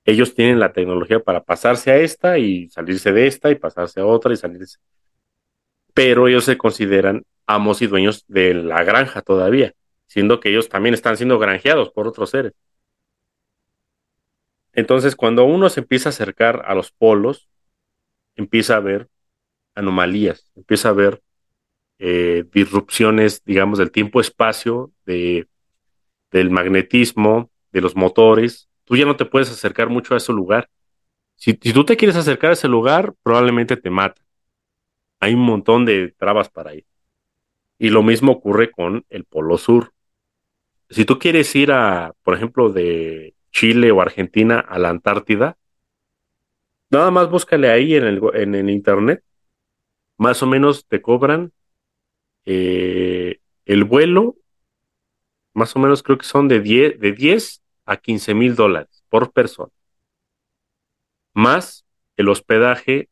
[0.05, 4.05] Ellos tienen la tecnología para pasarse a esta y salirse de esta y pasarse a
[4.05, 4.79] otra y salirse.
[5.93, 9.73] Pero ellos se consideran amos y dueños de la granja todavía,
[10.07, 12.53] siendo que ellos también están siendo granjeados por otros seres.
[14.73, 17.49] Entonces, cuando uno se empieza a acercar a los polos,
[18.35, 19.09] empieza a ver
[19.75, 21.21] anomalías, empieza a ver
[21.97, 25.47] eh, disrupciones, digamos, del tiempo-espacio, de,
[26.31, 30.69] del magnetismo, de los motores, tú ya no te puedes acercar mucho a ese lugar.
[31.35, 34.21] Si, tú te quieres acercar a ese lugar, probablemente te mata.
[35.19, 36.85] Hay un montón de trabas para ir.
[37.77, 39.93] Y lo mismo ocurre con el Polo Sur.
[40.89, 45.57] Si tú quieres ir a, por ejemplo, de Chile o Argentina a la Antártida,
[46.89, 49.23] nada más búscale ahí en el, en internet.
[50.17, 51.53] Más o menos te cobran
[52.45, 54.35] eh, el vuelo,
[55.59, 59.31] más o menos creo que son de 10, de 10 a 15 mil dólares por
[59.33, 59.71] persona.
[61.33, 61.85] Más
[62.15, 63.09] el hospedaje,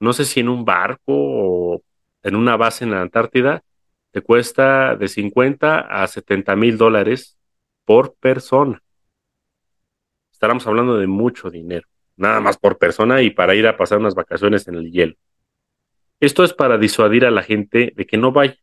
[0.00, 1.82] no sé si en un barco o
[2.22, 3.64] en una base en la Antártida,
[4.12, 7.36] te cuesta de 50 a 70 mil dólares
[7.84, 8.80] por persona.
[10.30, 14.14] Estaremos hablando de mucho dinero, nada más por persona y para ir a pasar unas
[14.14, 15.16] vacaciones en el hielo.
[16.20, 18.56] Esto es para disuadir a la gente de que no vaya.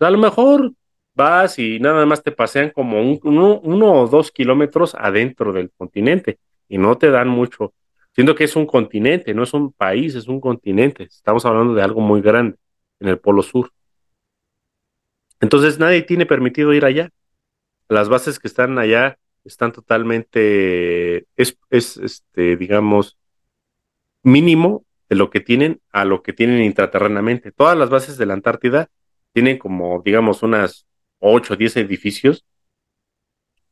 [0.00, 0.72] A lo mejor
[1.16, 6.38] vas y nada más te pasean como uno, o dos kilómetros adentro del continente
[6.68, 7.72] y no te dan mucho.
[8.14, 11.04] Siendo que es un continente, no es un país, es un continente.
[11.04, 12.56] Estamos hablando de algo muy grande
[13.00, 13.72] en el Polo Sur.
[15.40, 17.10] Entonces nadie tiene permitido ir allá.
[17.88, 23.18] Las bases que están allá están totalmente, es, es este, digamos,
[24.22, 27.52] mínimo de lo que tienen a lo que tienen intraterrenamente.
[27.52, 28.88] Todas las bases de la Antártida
[29.32, 30.86] tienen como, digamos, unas
[31.20, 32.44] 8 o 10 edificios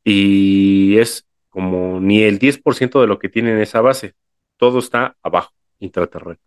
[0.03, 4.13] y es como ni el 10% de lo que tiene en esa base.
[4.57, 6.39] Todo está abajo, intraterreno.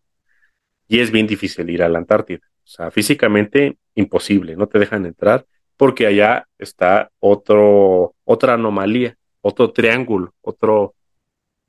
[0.87, 2.41] Y es bien difícil ir a la Antártida.
[2.65, 5.47] O sea, físicamente imposible, no te dejan entrar
[5.79, 10.95] porque allá está otro, otra anomalía, otro triángulo, otro,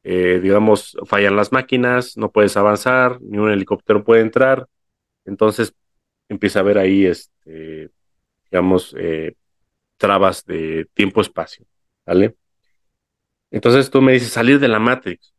[0.04, 4.68] eh, digamos, fallan las máquinas, no puedes avanzar, ni un helicóptero puede entrar.
[5.26, 5.74] Entonces
[6.28, 7.92] empieza a haber ahí este,
[8.52, 9.36] digamos, eh,
[9.98, 11.66] trabas de tiempo-espacio,
[12.06, 12.36] ¿vale?
[13.52, 15.34] Entonces tú me dices salir de la Matrix.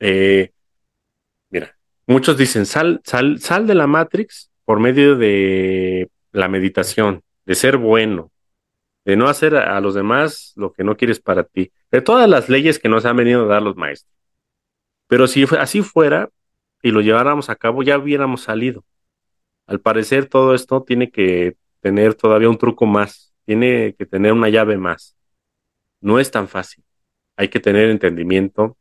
[0.00, 0.52] Eh,
[1.50, 7.54] mira, muchos dicen sal, sal, sal de la Matrix por medio de la meditación, de
[7.54, 8.30] ser bueno,
[9.04, 12.48] de no hacer a, los demás lo que no quieres para ti, de todas las
[12.48, 14.12] leyes que nos han venido a dar los maestros.
[15.08, 16.30] Pero si así fuera
[16.82, 18.84] y lo lleváramos a cabo, ya hubiéramos salido.
[19.66, 24.48] Al parecer todo esto tiene que tener todavía un truco más, tiene que tener una
[24.48, 25.16] llave más.
[26.00, 26.84] No es tan fácil.
[27.36, 28.76] Hay que tener entendimiento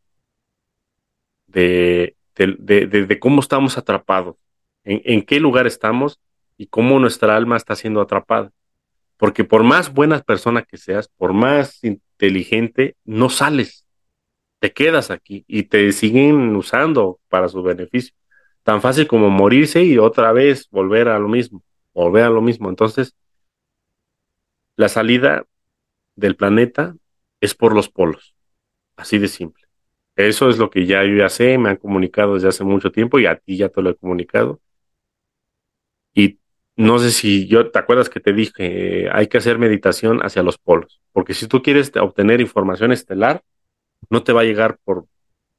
[1.48, 4.38] de, de, cómo estamos atrapados,
[4.84, 6.20] en, en qué lugar estamos
[6.58, 8.52] y cómo nuestra alma está siendo atrapada.
[9.18, 13.86] Porque por más buena persona que seas, por más inteligente, no sales.
[14.60, 18.14] Te quedas aquí y te siguen usando para su beneficio.
[18.64, 21.64] Tan fácil como morirse y otra vez volver a lo mismo,
[21.94, 22.70] volver a lo mismo.
[22.70, 23.16] Entonces,
[24.76, 25.46] la salida
[26.16, 26.96] del planeta
[27.40, 28.36] es por los polos.
[28.96, 29.64] Así de simple.
[30.16, 33.20] Eso es lo que ya yo ya sé, me han comunicado desde hace mucho tiempo
[33.20, 34.60] y a ti ya te lo he comunicado.
[36.14, 36.40] Y
[36.76, 40.58] no sé si yo te acuerdas que te dije, hay que hacer meditación hacia los
[40.58, 43.44] polos, porque si tú quieres obtener información estelar,
[44.10, 45.06] no te va a llegar por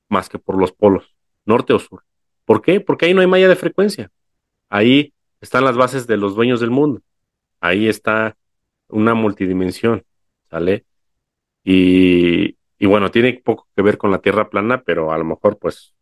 [0.09, 1.15] más que por los polos,
[1.47, 2.05] norte o sur.
[2.45, 2.81] ¿Por qué?
[2.81, 4.11] Porque ahí no hay malla de frecuencia.
[4.69, 7.03] Ahí están las bases de los dueños del mundo.
[7.61, 8.37] Ahí está
[8.89, 10.05] una multidimensión,
[10.51, 10.87] ¿sale?
[11.65, 15.59] Y, y bueno, tiene poco que ver con la Tierra plana, pero a lo mejor
[15.59, 15.95] pues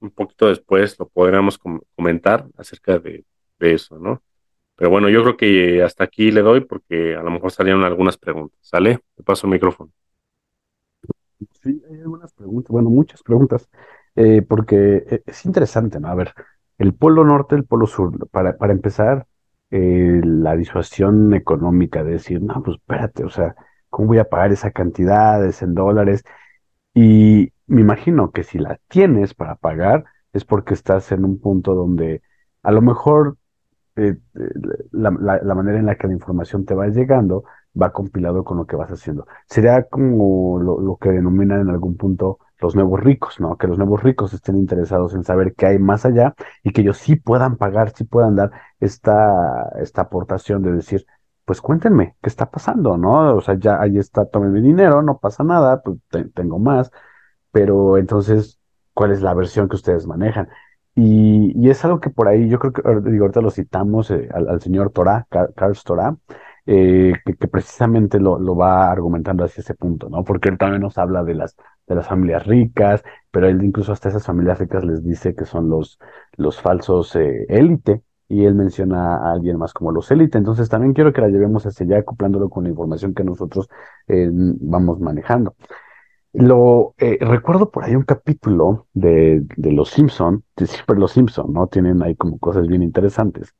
[0.00, 1.58] un poquito después lo podríamos
[1.96, 3.24] comentar acerca de,
[3.60, 4.22] eso, ¿no?
[4.76, 8.16] Pero bueno, yo creo que hasta aquí le doy porque a lo mejor salieron algunas
[8.16, 8.58] preguntas.
[8.62, 9.00] ¿Sale?
[9.16, 9.90] Te paso el micrófono.
[11.62, 13.68] Sí, hay algunas preguntas, bueno, muchas preguntas,
[14.14, 16.08] eh, porque eh, es interesante, ¿no?
[16.08, 16.32] A ver,
[16.78, 19.26] el polo norte, el polo sur, para, para empezar,
[19.70, 23.54] eh, la disuasión económica de decir, no, pues espérate, o sea,
[23.90, 25.44] ¿cómo voy a pagar esa cantidad?
[25.44, 26.24] Es en dólares.
[26.94, 31.74] Y me imagino que si la tienes para pagar, es porque estás en un punto
[31.74, 32.22] donde
[32.62, 33.36] a lo mejor
[33.96, 34.16] eh,
[34.92, 37.44] la, manera en la que la información te va llegando
[37.80, 39.26] va compilado con lo que vas haciendo.
[39.46, 43.56] Sería como lo, que denominan en algún punto los nuevos ricos, ¿no?
[43.56, 46.98] Que los nuevos ricos estén interesados en saber qué hay más allá y que ellos
[46.98, 48.50] sí puedan pagar, sí puedan dar
[48.80, 51.06] esta, esta aportación de decir,
[51.44, 53.36] pues cuéntenme, ¿qué está pasando, no?
[53.36, 55.98] O sea, ya ahí está, tomen mi dinero, no pasa nada, pues
[56.34, 56.90] tengo más,
[57.52, 58.60] pero entonces,
[58.94, 60.48] ¿cuál es la versión que ustedes manejan?
[60.94, 64.60] Y, es algo que por ahí, yo creo que, digo, ahorita lo citamos eh, al,
[64.60, 66.16] señor Torah, Carl Torah,
[66.66, 70.24] eh, que, precisamente lo, va argumentando hacia ese punto, ¿no?
[70.24, 71.56] Porque él también nos habla de las,
[71.88, 75.68] de las familias ricas, pero él incluso hasta esas familias ricas les dice que son
[75.68, 75.98] los,
[76.36, 80.36] los falsos eh, élite, y él menciona a alguien más como los élite.
[80.38, 83.68] Entonces también quiero que la llevemos hacia allá, acoplándolo con la información que nosotros
[84.06, 85.54] vamos manejando.
[86.32, 91.52] Lo eh, recuerdo por ahí un capítulo de, de Los Simpson, de siempre Los Simpson,
[91.52, 91.66] ¿no?
[91.68, 93.54] Tienen ahí como cosas bien interesantes.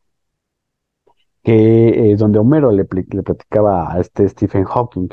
[1.42, 5.08] Que eh, donde Homero le platicaba a este Stephen Hawking,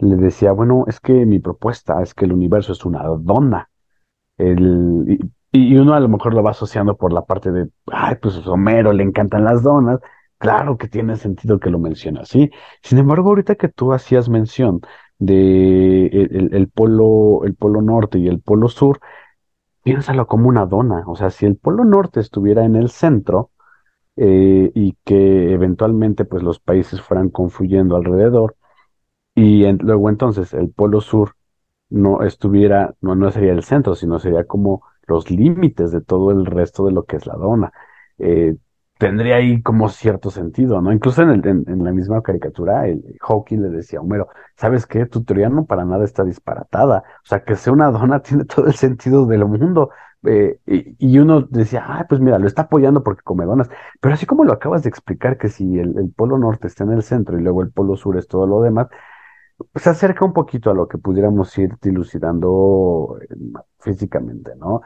[0.00, 3.70] le decía, bueno, es que mi propuesta es que el universo es una dona.
[4.38, 5.18] El,
[5.52, 8.50] y, uno a lo mejor lo va asociando por la parte de, ay, pues a
[8.50, 10.00] Homero le encantan las donas.
[10.38, 12.50] Claro que tiene sentido que lo mencione así.
[12.82, 14.80] Sin embargo, ahorita que tú hacías mención
[15.18, 19.00] de el, polo, el polo norte y el polo sur,
[19.82, 21.04] piénsalo como una dona.
[21.06, 23.50] O sea, si el polo norte estuviera en el centro
[24.16, 28.56] eh, y que eventualmente pues los países fueran confluyendo alrededor,
[29.40, 31.34] y luego entonces el polo sur
[31.88, 36.44] no estuviera, no, no sería el centro, sino sería como los límites de todo el
[36.44, 37.72] resto de lo que es la dona.
[38.18, 38.56] Eh,
[38.98, 40.92] tendría ahí como cierto sentido, ¿no?
[40.92, 45.06] Incluso en, el, en, la misma caricatura, el Hawking le decía a Homero, ¿sabes qué?
[45.06, 47.02] Tu teoría no para nada está disparatada.
[47.24, 49.90] O sea, que sea una dona tiene todo el sentido del mundo.
[50.22, 53.70] Eh, y, uno decía, ah, pues mira, lo está apoyando porque come donas.
[54.00, 57.02] Pero así como lo acabas de explicar, que si el polo norte está en el
[57.02, 58.88] centro y luego el polo sur es todo lo demás,
[59.74, 63.26] se acerca un poquito a lo que pudiéramos ir dilucidando eh,
[63.78, 64.82] físicamente, ¿no?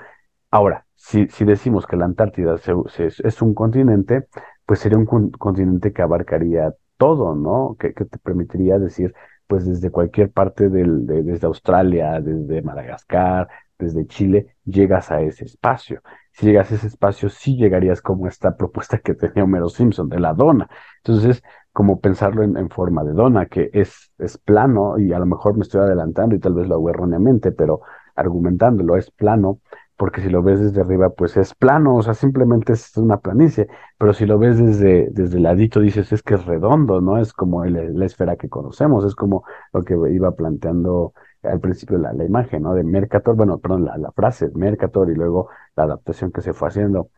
[0.50, 4.28] Ahora, si, si decimos que la Antártida es un continente,
[4.66, 7.76] pues sería un continente que abarcaría todo, ¿no?
[7.78, 9.14] Que, te permitiría decir,
[9.46, 13.48] pues desde cualquier parte del, de, desde Australia, desde Madagascar,
[13.78, 16.02] desde Chile, llegas a ese espacio.
[16.32, 20.20] Si llegas a ese espacio, sí llegarías como esta propuesta que tenía Homero Simpson de
[20.20, 20.68] la dona.
[20.98, 21.42] Entonces,
[21.74, 25.62] como pensarlo en, forma de dona, que es, es plano, y a lo mejor me
[25.64, 27.80] estoy adelantando y tal vez lo hago erróneamente, pero
[28.14, 29.60] argumentándolo, es plano,
[29.96, 33.66] porque si lo ves desde arriba, pues es plano, o sea, simplemente es una planicie,
[33.98, 37.18] pero si lo ves desde, desde el ladito, dices, es que es redondo, ¿no?
[37.18, 41.12] Es como la esfera que conocemos, es como lo que iba planteando
[41.42, 42.74] al principio la, la imagen, ¿no?
[42.74, 46.68] De Mercator, bueno, perdón, la, la, frase Mercator y luego la adaptación que se fue
[46.68, 47.10] haciendo.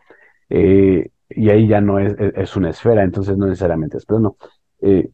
[0.49, 4.37] Eh, y ahí ya no es, es, una esfera, entonces no necesariamente es plano.
[4.81, 5.11] Eh,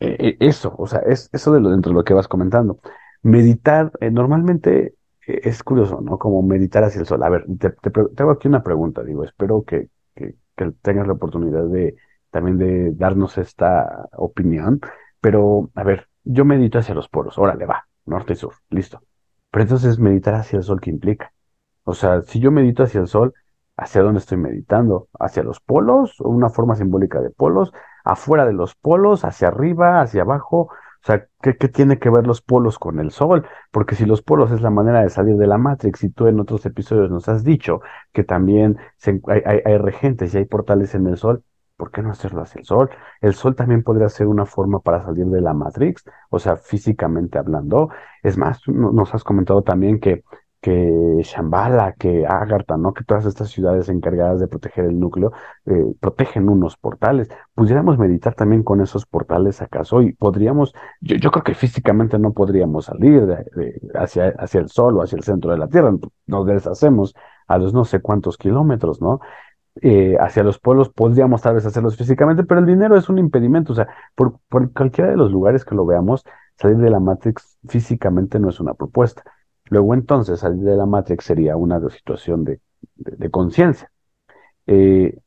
[0.00, 2.80] eh, eso, o sea, es eso de lo, dentro de lo que vas comentando.
[3.22, 4.94] Meditar, eh, normalmente
[5.26, 6.18] eh, es curioso, ¿no?
[6.18, 7.22] Como meditar hacia el sol.
[7.22, 10.34] A ver, te, tengo aquí una pregunta, digo, espero que, que,
[10.82, 11.96] tengas la oportunidad de
[12.30, 14.80] también de darnos esta opinión,
[15.20, 19.02] pero a ver, yo medito hacia los polos, órale, va, norte y sur, listo.
[19.50, 21.32] Pero entonces meditar hacia el sol, ¿qué implica?
[21.84, 23.34] O sea, si yo medito hacia el sol,
[23.80, 25.08] ¿hacia dónde estoy meditando?
[25.18, 26.20] ¿Hacia los polos?
[26.20, 27.72] ¿O una forma simbólica de polos?
[28.04, 29.24] ¿Afuera de los polos?
[29.24, 30.02] ¿Hacia arriba?
[30.02, 30.68] ¿Hacia abajo?
[31.02, 33.46] O sea, ¿qué, ¿qué, tiene que ver los polos con el sol?
[33.70, 36.38] Porque si los polos es la manera de salir de la Matrix, y tú en
[36.40, 37.80] otros episodios nos has dicho
[38.12, 38.76] que también
[39.06, 41.42] hay, hay, hay regentes y hay portales en el sol,
[41.78, 42.90] ¿por qué no hacerlo hacia el sol?
[43.22, 47.38] El sol también podría ser una forma para salir de la Matrix, o sea, físicamente
[47.38, 47.88] hablando.
[48.22, 50.22] Es más, nos has comentado también que
[50.60, 52.92] que Shambhala, que Agartha, ¿no?
[52.92, 55.32] Que todas estas ciudades encargadas de proteger el núcleo
[55.66, 57.28] eh, protegen unos portales.
[57.54, 60.02] ¿Pudiéramos meditar también con esos portales acaso?
[60.02, 63.26] Y podríamos, yo, creo que físicamente no podríamos salir
[63.94, 65.94] hacia, hacia el sol o hacia el centro de la Tierra.
[66.26, 67.14] Nos deshacemos
[67.46, 69.20] a los no sé cuántos kilómetros, ¿no?
[69.82, 73.72] Eh, hacia los pueblos podríamos tal vez hacerlos físicamente, pero el dinero es un impedimento.
[73.72, 76.24] O sea, por, por cualquiera de los lugares que lo veamos,
[76.56, 79.24] salir de la Matrix físicamente no es una propuesta
[79.70, 82.60] Luego entonces salir de la Matrix sería una situación de,
[82.96, 83.90] de, conciencia.
[84.66, 85.18] Eh,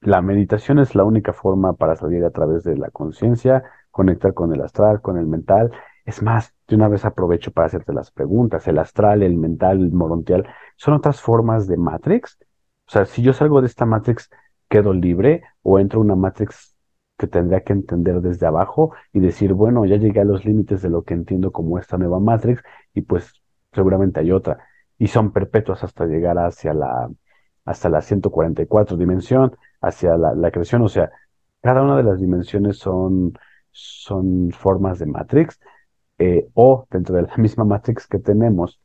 [0.00, 4.52] la meditación es la única forma para salir a través de la conciencia, conectar con
[4.54, 5.70] el astral, con el mental.
[6.06, 8.66] Es más, de una vez aprovecho para hacerte las preguntas.
[8.66, 12.38] El astral, el mental, el morontial, ¿son otras formas de Matrix?
[12.88, 14.30] O sea, si yo salgo de esta Matrix,
[14.68, 16.74] ¿quedo libre o entro a una Matrix
[17.18, 20.88] que tendría que entender desde abajo y decir, bueno, ya llegué a los límites de
[20.88, 22.62] lo que entiendo como esta nueva Matrix
[22.94, 23.41] y pues
[23.72, 24.58] seguramente hay otra,
[24.98, 27.10] y son perpetuas hasta llegar hacia la,
[27.64, 31.10] hasta la 144 dimensión, hacia la, creación, o sea,
[31.60, 33.38] cada una de las dimensiones son,
[33.70, 35.60] son formas de Matrix,
[36.18, 38.80] eh, o dentro de la misma Matrix que tenemos,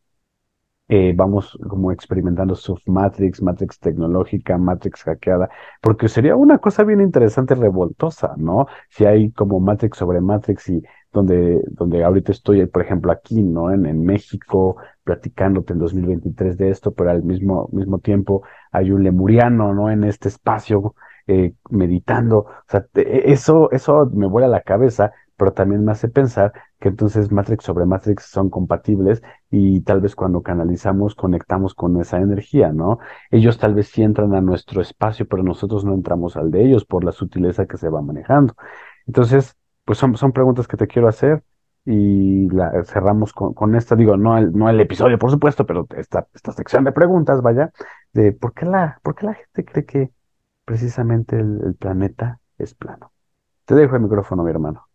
[0.90, 5.50] eh, vamos como experimentando submatrix, matrix tecnológica, matrix hackeada,
[5.82, 8.68] porque sería una cosa bien interesante, revoltosa, ¿no?
[8.90, 10.82] Si hay como matrix sobre matrix y
[11.18, 13.72] donde, donde ahorita estoy, por ejemplo, aquí, ¿no?
[13.72, 19.04] En, en México, platicándote en 2023 de esto, pero al mismo, mismo tiempo hay un
[19.04, 19.90] lemuriano, ¿no?
[19.90, 20.96] En este espacio,
[21.28, 22.40] eh, meditando.
[22.40, 27.32] O sea, eso, eso me vuela la cabeza, pero también me hace pensar que entonces
[27.32, 33.00] Matrix sobre Matrix son compatibles y tal vez cuando canalizamos conectamos con esa energía, ¿no?
[33.32, 36.86] Ellos tal vez sí entran a nuestro espacio, pero nosotros no entramos al de ellos
[36.86, 38.54] por la sutileza que se va manejando.
[39.06, 39.56] Entonces,
[39.88, 41.44] pues son, son preguntas que te quiero hacer
[41.86, 45.88] y la cerramos con, con esta, digo, no el, no el episodio, por supuesto, pero
[45.96, 47.72] esta, esta sección de preguntas, vaya,
[48.12, 50.12] de por qué la, por qué la gente cree que
[50.66, 53.14] precisamente el, planeta es plano.
[53.64, 54.90] Te dejo el micrófono, mi hermano.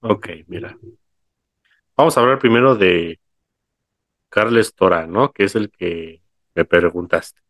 [0.00, 0.74] Ok, mira.
[1.94, 3.20] Vamos a hablar primero de
[4.30, 5.32] Carles Tora, ¿no?
[5.32, 6.22] Que es el que
[6.54, 7.42] me preguntaste.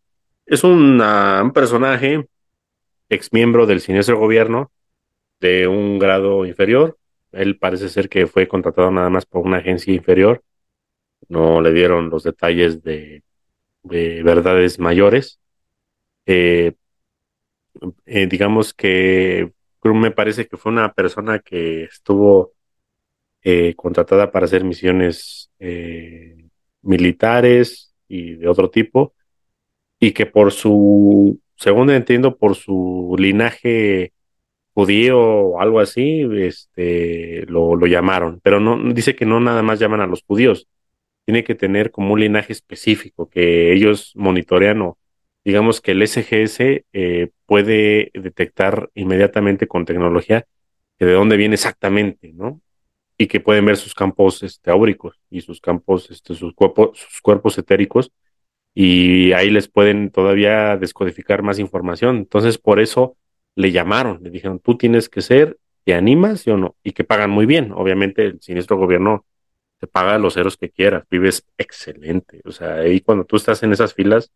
[0.47, 1.01] Es un
[1.55, 2.29] personaje,
[3.09, 4.73] ex miembro del siniestro gobierno,
[5.41, 6.99] de un grado inferior.
[7.33, 10.43] Él parece ser que fue contratado nada más por una agencia inferior.
[11.29, 13.23] No le dieron los detalles de,
[13.83, 15.41] de verdades mayores.
[16.27, 16.75] Eh,
[18.07, 19.53] eh, digamos que
[19.85, 22.53] me parece que fue una persona que estuvo
[23.43, 25.51] eh, contratada para hacer misiones
[26.83, 29.15] militares y de otro tipo,
[29.99, 34.13] y que por su, según entiendo, por su linaje
[34.79, 40.01] judío o algo así, este, lo, llamaron, pero no, dice que no nada más llaman
[40.01, 40.69] a los judíos,
[41.25, 44.99] tiene que tener como un linaje específico que ellos monitorean o
[45.45, 50.47] digamos que el SGS eh, puede detectar inmediatamente con tecnología
[51.01, 52.61] de dónde viene exactamente, ¿no?
[53.17, 54.71] Y que pueden ver sus campos este,
[55.31, 58.13] y sus campos, este, sus, cuerpos, sus cuerpos etéricos,
[58.75, 62.19] y ahí les pueden todavía descodificar más información.
[62.19, 63.17] Entonces, por eso
[63.57, 66.77] le llamaron, le dijeron, tú tienes que ser, ¿te animas o no?
[66.83, 67.73] Y que pagan muy bien.
[67.73, 69.27] Obviamente el siniestro gobierno
[69.79, 72.43] te paga los ceros que quieras, vives excelente.
[72.45, 74.33] O sea, ahí cuando tú estás en esas filas,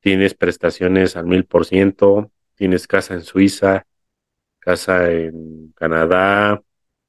[0.00, 3.86] tienes prestaciones al mil por ciento, tienes casa en Suiza,
[4.60, 6.62] casa en Canadá,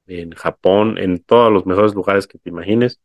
[0.08, 3.00] en Japón, en todos los mejores lugares que te imagines.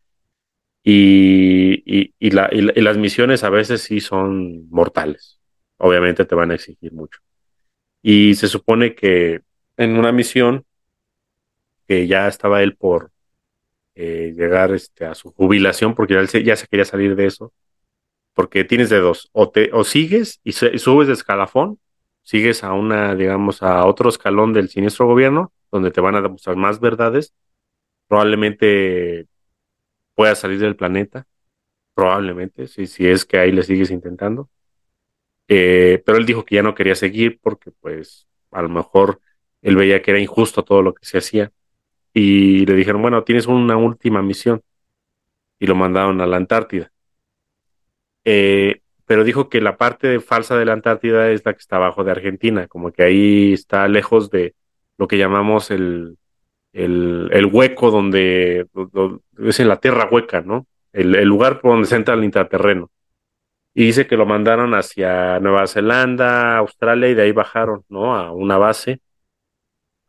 [0.84, 5.40] Y, y, y, la, y las misiones a veces sí son mortales.
[5.78, 7.20] Obviamente te van a exigir mucho.
[8.02, 9.42] Y se supone que
[9.76, 10.64] en una misión
[11.86, 13.12] que ya estaba él por
[13.94, 17.52] eh, llegar este, a su jubilación, porque ya, ya se quería salir de eso,
[18.34, 21.78] porque tienes de dos, o, te, o sigues y, subes de escalafón,
[22.22, 26.56] sigues a una, digamos, a otro escalón del siniestro gobierno, donde te van a demostrar
[26.56, 27.34] más verdades,
[28.08, 29.26] probablemente
[30.14, 31.26] puedas salir del planeta,
[31.94, 34.48] probablemente, si, si es que ahí le sigues intentando.
[35.48, 39.20] Eh, pero él dijo que ya no quería seguir porque pues a lo mejor
[39.62, 41.52] él veía que era injusto todo lo que se hacía.
[42.14, 44.62] Y le dijeron, bueno, tienes una última misión.
[45.58, 46.92] Y lo mandaron a la Antártida.
[48.24, 52.04] Eh, pero dijo que la parte falsa de la Antártida es la que está abajo
[52.04, 54.54] de Argentina, como que ahí está lejos de
[54.98, 56.16] lo que llamamos el,
[56.72, 58.66] el, hueco donde,
[59.38, 60.66] es en la tierra hueca, ¿no?
[60.92, 62.90] El, el, lugar por donde se entra el intraterreno.
[63.74, 68.14] Y dice que lo mandaron hacia Nueva Zelanda, Australia, y de ahí bajaron, ¿no?
[68.14, 69.00] A una base.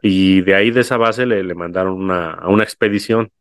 [0.02, 3.32] Y de ahí de esa base le, le mandaron una, a una expedición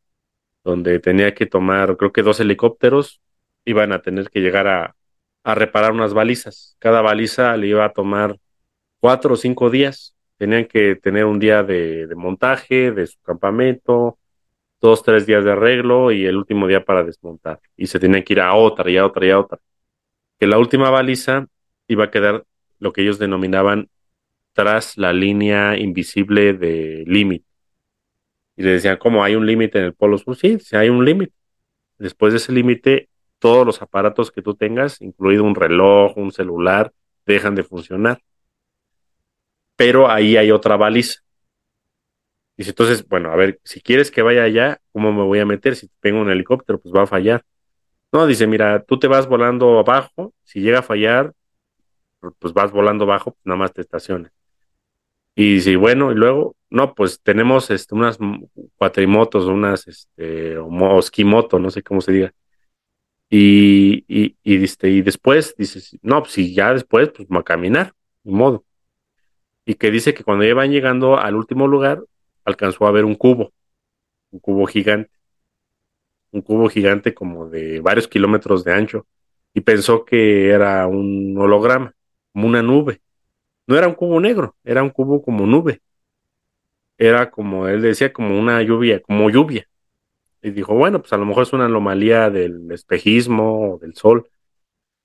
[0.65, 3.21] donde tenía que tomar, creo que dos helicópteros,
[3.65, 4.97] iban a tener que llegar a,
[5.45, 6.77] a reparar unas balizas.
[6.79, 8.39] Cada baliza le iba a tomar
[9.01, 10.15] cuatro o cinco días.
[10.39, 14.19] Tenían que tener un día de, montaje de su campamento,
[14.81, 17.61] dos, tres días de arreglo y el último día para desmontar.
[17.77, 19.59] Y se tenían que ir a otra y a otra y a otra.
[20.43, 21.47] Que la última baliza
[21.87, 22.45] iba a quedar
[22.81, 23.91] lo que ellos denominaban
[24.55, 27.47] tras la línea invisible de límite.
[28.57, 30.35] Y le decían, ¿cómo hay un límite en el Polo Sur?
[30.35, 31.33] Sí, sí hay un límite.
[31.97, 36.93] Después de ese límite todos los aparatos que tú tengas, incluido un reloj, un celular,
[37.25, 38.21] dejan de funcionar.
[39.77, 41.21] Pero ahí hay otra baliza.
[42.57, 45.77] Dice, entonces, bueno, a ver, si quieres que vaya allá, ¿cómo me voy a meter?
[45.77, 47.45] Si tengo un helicóptero, pues va a fallar.
[48.13, 51.33] No, dice, mira, tú te vas volando abajo, si llega a fallar,
[52.39, 54.33] pues vas volando abajo, pues nada más te estaciones.
[55.35, 58.19] Y dice, bueno, y luego, no, pues tenemos este, unas
[58.77, 62.35] cuatrimotos, unas, este, o esquimoto, no sé cómo se diga.
[63.31, 67.95] Y, y, y, y después dices, no, pues si ya después, pues va a caminar,
[68.25, 68.65] de modo.
[69.65, 72.03] Y que dice que cuando iban llegando al último lugar,
[72.45, 73.53] alcanzó a ver un cubo,
[74.31, 75.11] un cubo gigante,
[76.33, 79.07] un cubo gigante como de varios kilómetros de ancho,
[79.55, 81.95] y pensó que era un holograma,
[82.33, 83.01] como una nube.
[83.67, 85.81] No era un cubo negro, era un cubo como nube.
[86.99, 89.69] Era como, él decía, como una lluvia, como lluvia.
[90.43, 94.29] Y dijo, bueno, pues a lo mejor es una anomalía del espejismo o del sol,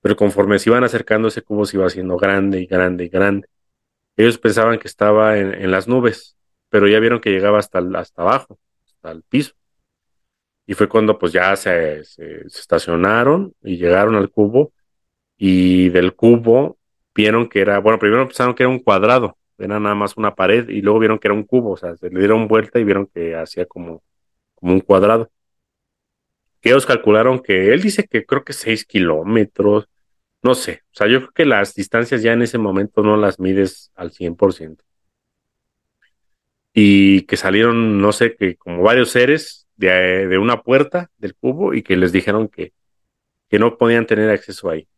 [0.00, 3.48] pero conforme se iban acercando ese cubo se iba haciendo grande y grande y grande.
[4.16, 6.36] Ellos pensaban que estaba en, las nubes,
[6.70, 9.54] pero ya vieron que llegaba hasta, hasta abajo, hasta el piso.
[10.68, 14.72] Y fue cuando pues ya se, se, estacionaron y llegaron al cubo
[15.38, 16.78] y del cubo
[17.14, 20.68] vieron que era, bueno, primero pensaron que era un cuadrado, era nada más una pared
[20.68, 23.06] y luego vieron que era un cubo, o sea, se le dieron vuelta y vieron
[23.06, 24.02] que hacía como
[24.58, 25.30] como un cuadrado.
[26.60, 29.88] Que ellos calcularon que él dice que creo que 6 kilómetros,
[30.42, 33.40] no sé, o sea, yo creo que las distancias ya en ese momento no las
[33.40, 34.84] mides al 100%.
[36.72, 41.82] Y que salieron, no sé, que como varios seres de, una puerta del cubo y
[41.82, 42.72] que les dijeron que,
[43.48, 44.88] que no podían tener acceso ahí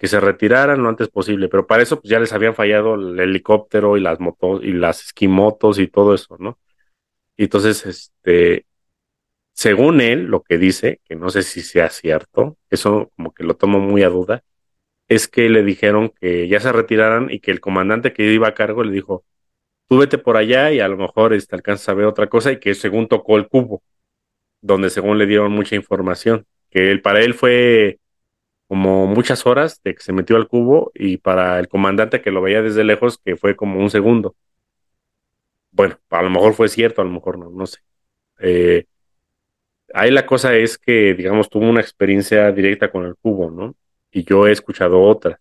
[0.00, 3.20] que se retiraran lo antes posible, pero para eso pues, ya les habían fallado el
[3.20, 6.58] helicóptero y las motos y las esquimotos y todo eso, ¿no?
[7.36, 8.64] Y entonces, este,
[9.52, 13.56] según él, lo que dice, que no sé si sea cierto, eso como que lo
[13.56, 14.42] tomo muy a duda,
[15.08, 18.54] es que le dijeron que ya se retiraran y que el comandante que iba a
[18.54, 19.24] cargo le dijo,
[19.90, 22.60] tú vete por allá y a lo mejor este, alcanzas a ver otra cosa y
[22.60, 23.82] que según tocó el cubo,
[24.62, 28.00] donde según le dieron mucha información, que él, para él fue
[28.68, 32.42] como muchas horas de que se metió al cubo y para el comandante que lo
[32.42, 34.36] veía desde lejos que fue como un segundo
[35.72, 37.78] bueno, a lo mejor fue cierto, a lo mejor no, no sé.
[38.40, 38.86] Eh,
[39.94, 43.74] ahí la cosa es que, digamos, tuvo una experiencia directa con el cubo, ¿no?
[44.10, 45.40] Y yo he escuchado otras.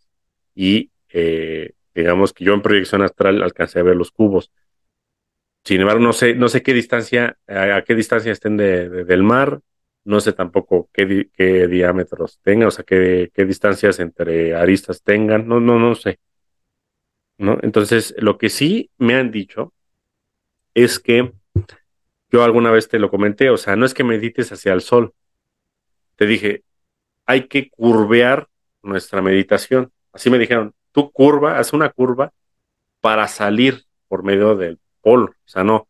[0.56, 4.52] Y eh, digamos que yo en proyección astral alcancé a ver los cubos.
[5.64, 9.62] Sin embargo, no sé, no sé qué distancia, a, qué distancia estén de, del mar,
[10.06, 15.48] no sé tampoco qué, qué diámetros tengan, o sea, qué, qué distancias entre aristas tengan,
[15.48, 16.20] no, no, no sé.
[17.38, 17.58] ¿No?
[17.62, 19.74] Entonces, lo que sí me han dicho
[20.74, 21.34] es que
[22.32, 25.14] yo alguna vez te lo comenté, o sea, no es que medites hacia el sol.
[26.16, 26.64] Te dije,
[27.26, 28.50] hay que curvear
[28.82, 29.92] nuestra meditación.
[30.14, 32.32] Así me dijeron, tú curva, haz una curva
[33.02, 35.28] para salir por medio del polo.
[35.28, 35.88] O sea, no,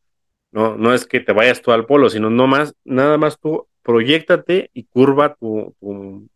[0.52, 3.68] no, no es que te vayas tú al polo, sino no más, nada más tú
[3.82, 5.76] proyectate y curva tu,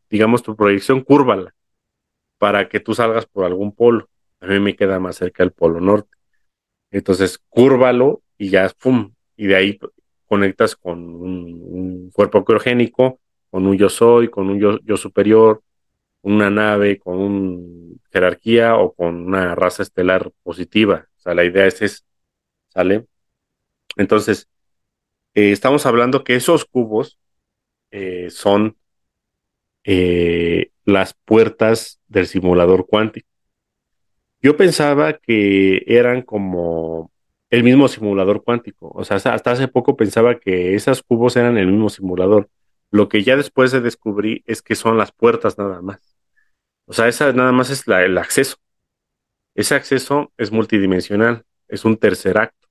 [0.10, 1.54] digamos, tu proyección, cúrvala
[2.38, 4.10] para que tú salgas por algún polo.
[4.40, 6.18] A mí me queda más cerca el polo norte.
[6.92, 9.14] Entonces, cúrvalo y ya, ¡pum!
[9.38, 9.80] Y de ahí
[10.26, 13.20] conectas con un, cuerpo criogénico,
[13.50, 15.62] con un yo soy, con un yo, superior,
[16.24, 21.08] una nave, con un jerarquía o con una raza estelar positiva.
[21.18, 22.06] O sea, la idea es, es
[22.70, 23.08] ¿sale?
[23.98, 24.50] Entonces,
[25.36, 27.20] eh, estamos hablando que esos cubos
[27.92, 28.78] eh, son
[29.84, 33.28] eh, las puertas del simulador cuántico.
[34.42, 37.12] Yo pensaba que eran como
[37.50, 38.92] el mismo simulador cuántico.
[38.94, 42.50] O sea, hasta hace poco pensaba que esos cubos eran el mismo simulador.
[42.94, 46.16] Lo que ya después de descubrí es que son las puertas nada más.
[46.86, 48.58] O sea, esa nada más es el acceso.
[49.56, 52.68] Ese acceso es multidimensional, es un tercer acto.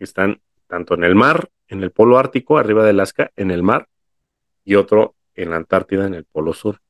[0.00, 3.86] Están tanto en el mar, en el polo ártico, arriba de Alaska, en el mar,
[4.64, 6.80] y otro en la Antártida, en el polo sur.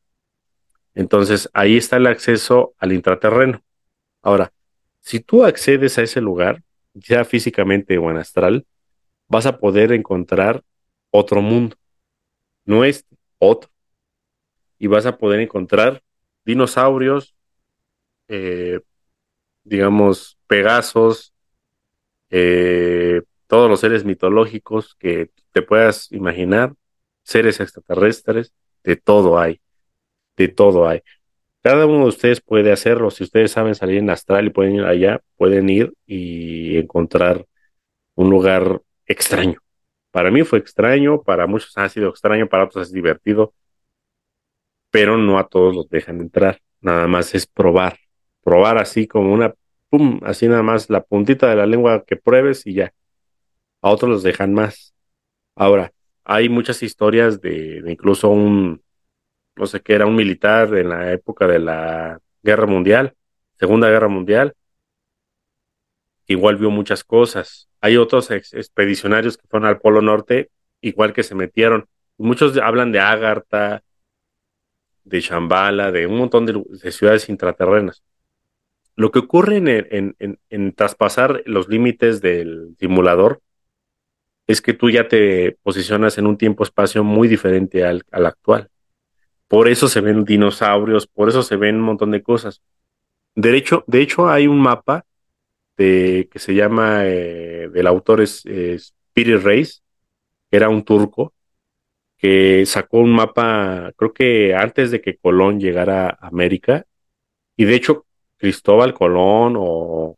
[0.94, 3.62] Entonces, ahí está el acceso al intraterreno.
[4.22, 4.50] Ahora,
[5.02, 6.62] si tú accedes a ese lugar,
[6.94, 8.66] ya físicamente o en astral,
[9.28, 10.64] vas a poder encontrar
[11.10, 11.76] otro mundo,
[12.64, 13.70] no este, otro.
[14.78, 16.02] Y vas a poder encontrar
[16.44, 17.34] dinosaurios,
[18.28, 18.80] eh,
[19.64, 21.32] digamos, pegasos,
[22.30, 26.74] eh, todos los seres mitológicos que te puedas imaginar,
[27.22, 28.52] seres extraterrestres,
[28.82, 29.60] de todo hay,
[30.36, 31.02] de todo hay.
[31.62, 33.10] Cada uno de ustedes puede hacerlo.
[33.10, 37.46] Si ustedes saben salir en astral y pueden ir allá, pueden ir y encontrar
[38.16, 39.58] un lugar extraño.
[40.12, 43.54] Para mí fue extraño, para muchos ha sido extraño, para otros es divertido,
[44.90, 46.60] pero no a todos los dejan entrar.
[46.80, 47.98] Nada más es probar,
[48.44, 49.54] probar así como una,
[49.88, 52.92] pum, así nada más la puntita de la lengua que pruebes y ya.
[53.80, 54.94] A otros los dejan más.
[55.56, 55.92] Ahora,
[56.24, 58.82] hay muchas historias de, incluso un,
[59.56, 63.14] no sé qué, era un militar en la época de la Guerra Mundial,
[63.58, 64.54] Segunda Guerra Mundial,
[66.32, 67.68] igual vio muchas cosas.
[67.80, 71.86] Hay otros expedicionarios que fueron al Polo Norte, igual que se metieron.
[72.18, 73.82] Muchos hablan de Agartha,
[75.04, 78.02] de Shambhala, de un montón de, ciudades intraterrenas.
[78.94, 80.16] Lo que ocurre en,
[80.50, 83.40] en traspasar los límites del simulador
[84.46, 88.68] es que tú ya te posicionas en un tiempo-espacio muy diferente al, actual.
[89.48, 92.62] Por eso se ven dinosaurios, por eso se ven un montón de cosas.
[93.34, 95.04] De hecho, de hecho hay un mapa
[95.82, 99.82] de, que se llama, eh, del autor es Spirit Reis,
[100.50, 101.34] que era un turco,
[102.18, 106.84] que sacó un mapa, creo que antes de que Colón llegara a América,
[107.56, 108.06] y de hecho
[108.38, 110.16] Cristóbal Colón o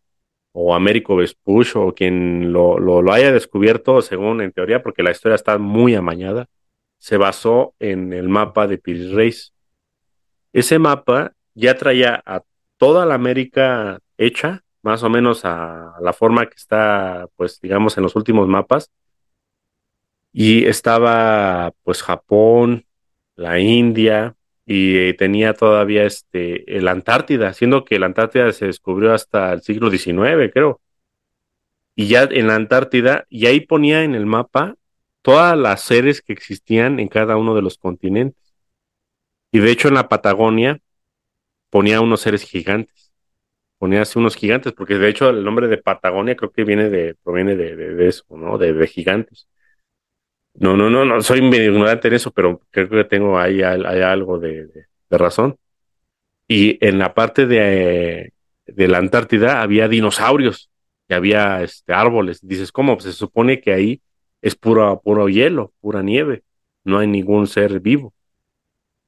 [0.56, 5.34] o Américo Vespucci o quien lo, lo, haya descubierto, según en teoría, porque la historia
[5.34, 6.46] está muy amañada,
[6.98, 9.52] se basó en el mapa de Piris Reis.
[10.52, 12.44] Ese mapa ya traía a
[12.76, 18.04] toda la América hecha, más o menos a la forma que está, pues digamos, en
[18.04, 18.90] los últimos mapas.
[20.32, 22.84] Y estaba, pues, Japón,
[23.36, 29.12] la India, y eh, tenía todavía este, la Antártida, siendo que la Antártida se descubrió
[29.14, 30.80] hasta el siglo XIX, creo.
[31.96, 34.76] Y ya en la Antártida, y ahí ponía en el mapa
[35.22, 38.54] todas las seres que existían en cada uno de los continentes.
[39.52, 40.80] Y de hecho en la Patagonia
[41.70, 43.03] ponía unos seres gigantes.
[43.84, 47.16] Ponía así unos gigantes, porque de hecho el nombre de Patagonia creo que viene de,
[47.22, 48.56] proviene de, de, eso, ¿no?
[48.56, 49.46] De, de gigantes.
[50.54, 54.38] No, no, no, no, soy medio ignorante en eso, pero creo que tengo ahí, algo
[54.38, 55.58] de, razón.
[56.48, 58.32] Y en la parte de,
[58.64, 60.70] la Antártida había dinosaurios
[61.06, 62.40] y había este, árboles.
[62.40, 62.94] Dices, ¿cómo?
[62.94, 64.00] Pues se supone que ahí
[64.40, 66.42] es puro, puro hielo, pura nieve.
[66.84, 68.14] No hay ningún ser vivo.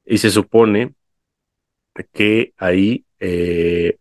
[0.05, 0.93] Y se supone
[2.13, 3.96] que ahí, eh,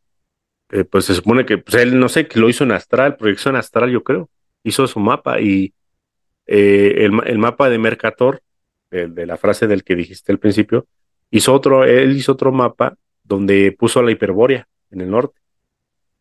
[0.71, 3.57] eh, pues se supone que pues él, no sé, que lo hizo en astral, proyección
[3.57, 4.31] astral, yo creo.
[4.65, 5.75] Hizo su mapa y
[6.47, 8.43] eh, el, mapa de Mercator,
[8.91, 10.87] de, la frase del que dijiste al principio,
[11.31, 15.41] hizo otro, él hizo otro mapa donde puso la Hiperbórea en el norte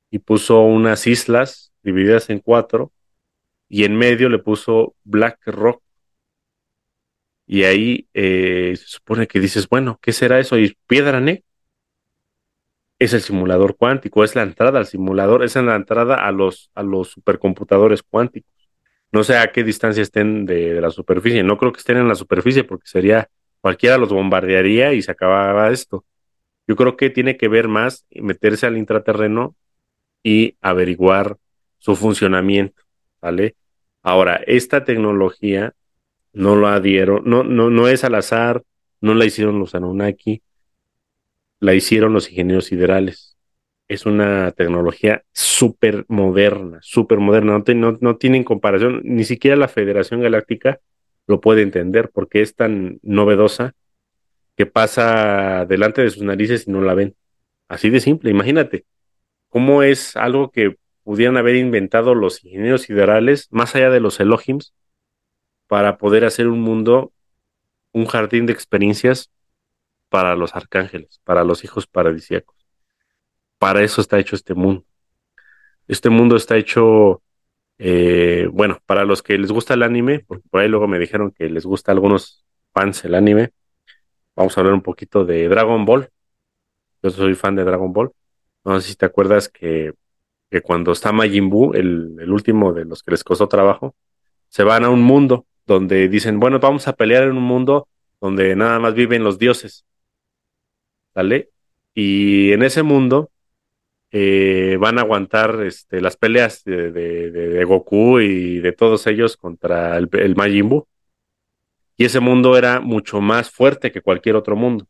[0.09, 2.91] y puso unas islas divididas en cuatro
[3.69, 5.81] y en medio le puso Black Rock.
[7.47, 10.57] Y ahí eh, se supone que dices, bueno, ¿qué será eso?
[10.57, 11.43] Y Piedra Ne
[12.99, 16.83] es el simulador cuántico, es la entrada al simulador, es la entrada a los, a
[16.83, 18.51] los supercomputadores cuánticos.
[19.11, 21.43] No sé a qué distancia estén de, la superficie.
[21.43, 23.29] No creo que estén en la superficie porque sería
[23.61, 26.05] cualquiera los bombardearía y se acababa esto.
[26.67, 29.55] Yo creo que tiene que ver más meterse al intraterreno
[30.23, 31.37] y averiguar
[31.77, 32.83] su funcionamiento,
[33.21, 33.55] ¿vale?
[34.01, 35.73] Ahora, esta tecnología
[36.33, 38.63] no la dieron, no, no, no es al azar,
[39.01, 40.41] no la hicieron los Anunnaki,
[41.59, 43.37] la hicieron los ingenieros siderales.
[43.87, 50.79] Es una tecnología súper moderna, súper moderna, no, tienen comparación, ni siquiera la Federación Galáctica
[51.27, 53.73] lo puede entender porque es tan novedosa
[54.55, 57.15] que pasa delante de sus narices y no la ven.
[57.67, 58.85] Así de simple, imagínate
[59.49, 64.73] cómo es algo que pudieran haber inventado los ingenieros siderales, más allá de los Elohims,
[65.67, 67.11] para poder hacer un mundo,
[67.91, 69.31] un jardín de experiencias
[70.09, 72.55] para los arcángeles, para los hijos paradisíacos.
[73.57, 74.85] Para eso está hecho este mundo.
[75.87, 77.21] Este mundo está hecho,
[77.77, 81.31] eh, bueno, para los que les gusta el anime, porque por ahí luego me dijeron
[81.31, 83.51] que les gusta a algunos fans el anime,
[84.35, 86.09] vamos a hablar un poquito de Dragon Ball.
[87.03, 88.11] Yo soy fan de Dragon Ball.
[88.63, 89.93] No sé si te acuerdas que
[90.49, 93.95] que cuando está Majin Buu, el, el, último de los que les costó trabajo,
[94.49, 97.87] se van a un mundo donde dicen, bueno, vamos a pelear en un mundo
[98.21, 99.85] donde nada más viven los dioses.
[101.93, 103.31] Y en ese mundo
[104.11, 110.09] eh, van a aguantar este, las peleas de, Goku y de todos ellos contra el,
[110.13, 110.87] el Majin Buu.
[111.97, 114.85] Y ese mundo era mucho más fuerte que cualquier otro mundo.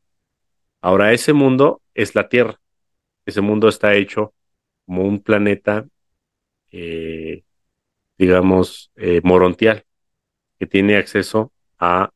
[0.81, 2.59] Ahora, ese mundo es la Tierra.
[3.25, 4.33] Ese mundo está hecho
[4.85, 5.87] como un planeta,
[6.71, 7.43] eh,
[8.17, 9.85] digamos, eh, morontial,
[10.59, 12.11] que tiene acceso a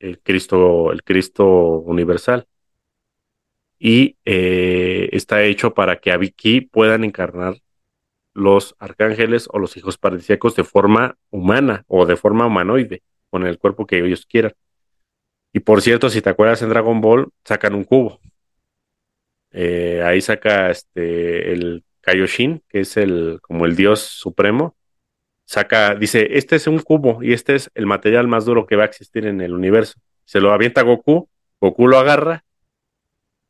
[0.00, 2.46] el Cristo, el Cristo universal.
[3.84, 7.56] Y eh, está hecho para que aquí puedan encarnar
[8.32, 13.58] los arcángeles o los hijos paradisíacos de forma humana o de forma humanoide, con el
[13.58, 14.52] cuerpo que ellos quieran.
[15.52, 18.20] Y por cierto, si te acuerdas en Dragon Ball, sacan un cubo.
[19.52, 24.76] ahí saca este el Kaioshin, que es el como el dios supremo,
[25.44, 28.84] saca, dice, este es un cubo y este es el material más duro que va
[28.84, 29.98] a existir en el universo.
[30.24, 31.28] Se lo avienta Goku,
[31.60, 32.44] Goku lo agarra,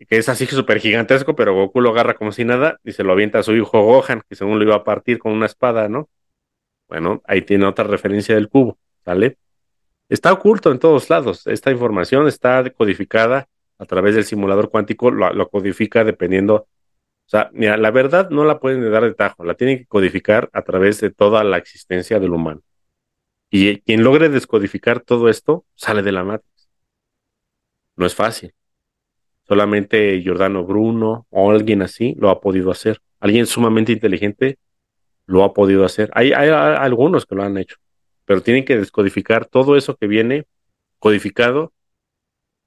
[0.06, 3.12] que es así súper gigantesco, pero Goku lo agarra como si nada y se lo
[3.12, 6.08] avienta a su hijo Gohan, que según lo iba a partir con una espada, ¿no?
[6.88, 9.38] Bueno, ahí tiene otra referencia del cubo, ¿sale?
[10.08, 11.46] Está oculto en todos lados.
[11.46, 13.48] Esta información está codificada
[13.78, 16.68] a través del simulador cuántico, lo, lo codifica dependiendo
[17.26, 20.50] o sea, mira, la verdad no la pueden dar de tajo, la tienen que codificar
[20.52, 22.62] a través de toda la existencia del humano.
[23.50, 26.70] Y quien logre descodificar todo esto sale de la matriz.
[27.96, 28.54] No es fácil.
[29.52, 33.02] Solamente Giordano Bruno o alguien así lo ha podido hacer.
[33.20, 34.56] Alguien sumamente inteligente
[35.26, 36.10] lo ha podido hacer.
[36.14, 37.76] Hay, hay, hay algunos que lo han hecho,
[38.24, 40.46] pero tienen que descodificar todo eso que viene
[40.98, 41.74] codificado,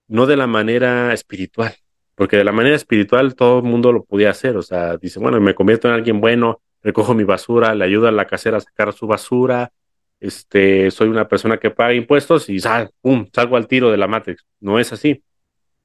[0.08, 1.74] no de la manera espiritual,
[2.14, 5.42] porque de la manera espiritual todo el mundo lo podía hacer, o sea, dice, bueno,
[5.42, 8.94] me convierto en alguien bueno, recojo mi basura, le ayudo a la casera a sacar
[8.94, 9.72] su basura,
[10.20, 14.08] este, soy una persona que paga impuestos y sal, pum, salgo al tiro de la
[14.08, 14.46] Matrix.
[14.60, 15.24] No es así.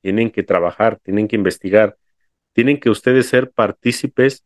[0.03, 1.97] Tienen que trabajar, tienen que investigar,
[2.53, 4.45] tienen que ustedes ser partícipes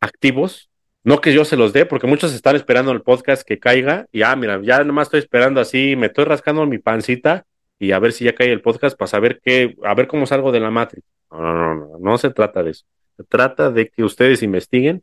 [0.00, 0.70] activos,
[1.04, 4.22] no que yo se los dé, porque muchos están esperando el podcast que caiga y,
[4.22, 7.46] ah, mira, ya nomás estoy esperando así, me estoy rascando mi pancita
[7.78, 10.52] y a ver si ya cae el podcast para saber qué, a ver cómo salgo
[10.52, 11.06] de la Matrix.
[11.30, 12.84] No, no, no, no, se trata de eso.
[13.16, 15.02] Se trata de que ustedes investiguen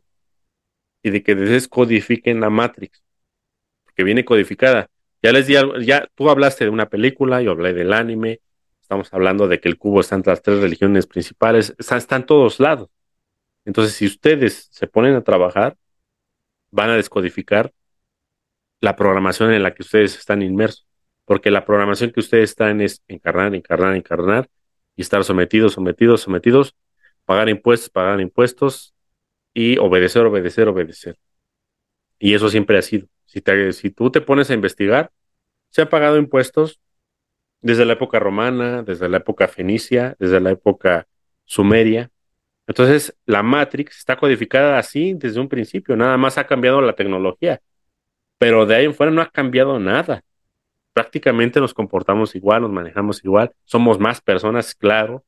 [1.02, 3.02] y de que descodifiquen la Matrix,
[3.94, 4.88] que viene codificada.
[5.22, 8.40] Ya les di algo, ya tú hablaste de una película, yo hablé del anime,
[8.86, 12.60] estamos hablando de que el cubo está entre las tres religiones principales, está, en todos
[12.60, 12.88] lados.
[13.64, 15.76] Entonces, si ustedes se ponen a trabajar,
[16.70, 17.72] van a descodificar
[18.80, 20.86] la programación en la que ustedes están inmersos
[21.24, 24.48] porque la programación que ustedes están es encarnar, encarnar, encarnar
[24.94, 26.76] y estar sometidos, sometidos, sometidos,
[27.24, 28.94] pagar impuestos, pagar impuestos
[29.52, 31.18] y obedecer, obedecer, obedecer.
[32.20, 33.08] Y eso siempre ha sido.
[33.24, 33.42] Si,
[33.72, 35.10] si tú te pones a investigar,
[35.70, 36.80] se han pagado impuestos
[37.60, 41.06] desde la época romana, desde la época fenicia, desde la época
[41.44, 42.10] sumeria.
[42.66, 47.60] Entonces, la Matrix está codificada así desde un principio, nada más ha cambiado la tecnología,
[48.38, 50.22] pero de ahí en fuera no ha cambiado nada
[50.96, 55.26] prácticamente nos comportamos igual, nos manejamos igual, somos más personas, claro,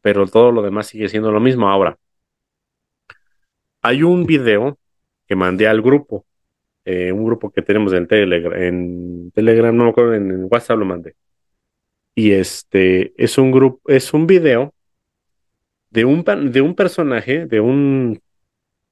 [0.00, 1.68] pero todo lo demás sigue siendo lo mismo.
[1.68, 1.98] Ahora,
[3.80, 4.78] hay un video
[5.26, 6.24] que mandé al grupo,
[6.84, 10.84] eh, un grupo que tenemos en Telegram, en Telegram, no me acuerdo, en, WhatsApp lo
[10.84, 11.16] mandé.
[12.14, 14.74] Y este es un grupo, es un video
[15.90, 18.20] de un, de un personaje, de un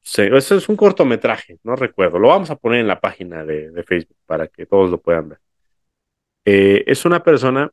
[0.03, 2.19] eso es un cortometraje, no recuerdo.
[2.19, 5.31] Lo vamos a poner en la página de, de Facebook para que todos lo puedan
[5.31, 5.39] ver.
[6.45, 7.71] Eh, es una persona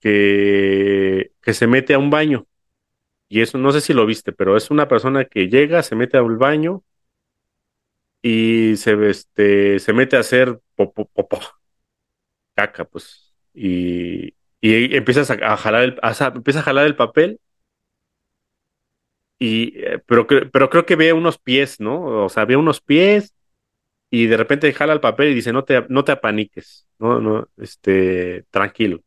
[0.00, 2.46] que, que se mete a un baño.
[3.28, 6.18] Y eso no sé si lo viste, pero es una persona que llega, se mete
[6.18, 6.84] al baño
[8.22, 11.40] y se, este, se mete a hacer popó, popó,
[12.54, 13.34] caca, pues.
[13.54, 16.00] Y, y empiezas a, jalar el,
[16.34, 17.40] empieza a jalar el papel
[19.38, 22.24] y eh, pero, pero creo que ve unos pies, ¿no?
[22.24, 23.34] O sea, ve unos pies
[24.10, 27.48] y de repente jala el papel y dice, no te, no te apaniques, no, no,
[27.58, 29.02] este, tranquilo.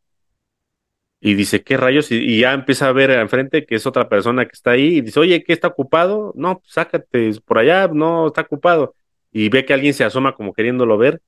[1.20, 2.10] y dice, ¿qué rayos?
[2.12, 5.20] Y, ya empieza a ver enfrente que es otra persona que está ahí y dice,
[5.20, 6.32] oye, ¿qué está ocupado?
[6.36, 8.94] No, pues sácate por allá, no, está ocupado.
[9.32, 11.20] Y ve que alguien se asoma como queriéndolo ver.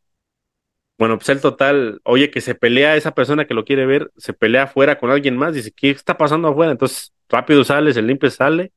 [0.98, 4.32] Bueno, pues el total, oye, que se pelea esa persona que lo quiere ver, se
[4.32, 6.72] pelea afuera con alguien más, dice, ¿qué está pasando afuera?
[6.72, 8.72] Entonces, rápido sale, se limpia, sale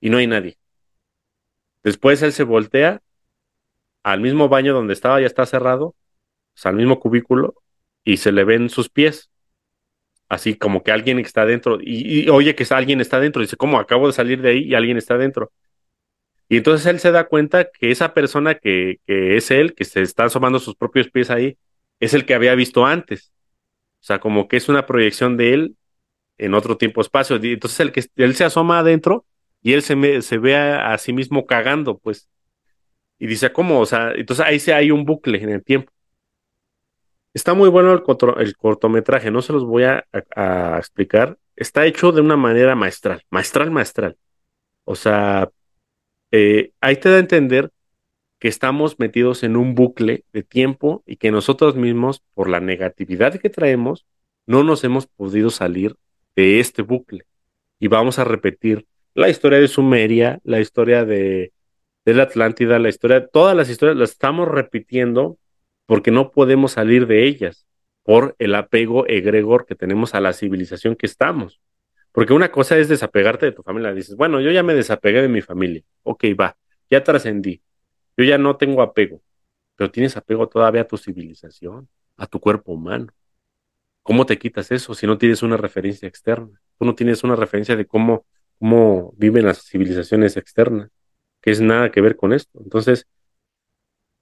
[0.00, 0.58] y no hay nadie.
[1.84, 3.02] Después él se voltea
[4.02, 5.94] al mismo baño donde estaba, ya está cerrado,
[6.64, 7.54] al mismo cubículo,
[8.04, 9.30] y se le ven sus pies
[10.32, 14.06] así como que alguien está dentro y, oye que alguien está dentro, dice, ¿cómo acabo
[14.06, 15.52] de salir de ahí y alguien está dentro?
[16.52, 20.02] Y entonces él se da cuenta que esa persona que, que es él, que se
[20.02, 21.56] está asomando sus propios pies ahí,
[21.98, 23.32] es el que había visto antes.
[24.02, 25.76] O sea, como que es una proyección de él
[26.36, 27.36] en otro tiempo-espacio.
[27.36, 29.24] Entonces el que él se asoma adentro
[29.62, 32.28] y él se, ve a, sí mismo cagando, pues.
[33.18, 33.80] Y dice, ¿cómo?
[33.80, 35.90] O sea, entonces ahí se hay un bucle en el tiempo.
[37.32, 40.04] Está muy bueno el, cortometraje, no se los voy a,
[40.76, 41.38] explicar.
[41.56, 44.18] Está hecho de una manera maestral, maestral, maestral.
[44.84, 45.48] O sea,
[46.32, 47.70] eh, ahí te da a entender
[48.40, 53.38] que estamos metidos en un bucle de tiempo y que nosotros mismos, por la negatividad
[53.38, 54.04] que traemos,
[54.46, 55.94] no nos hemos podido salir
[56.34, 57.24] de este bucle.
[57.78, 61.52] Y vamos a repetir la historia de Sumeria, la historia de,
[62.04, 65.38] la Atlántida, la historia, todas las historias las estamos repitiendo
[65.86, 67.66] porque no podemos salir de ellas
[68.02, 71.60] por el apego egregor que tenemos a la civilización que estamos.
[72.12, 73.92] Porque una cosa es desapegarte de tu familia.
[73.92, 75.82] Dices, bueno, yo ya me desapegué de mi familia.
[76.02, 76.56] Ok, va,
[76.90, 77.62] ya trascendí.
[78.16, 79.22] Yo ya no tengo apego.
[79.76, 83.08] Pero tienes apego todavía a tu civilización, a tu cuerpo humano.
[84.02, 86.60] ¿Cómo te quitas eso si no tienes una referencia externa?
[86.78, 88.26] Tú no tienes una referencia de cómo,
[88.58, 90.90] cómo viven las civilizaciones externas,
[91.40, 92.60] que es nada que ver con esto.
[92.62, 93.06] Entonces,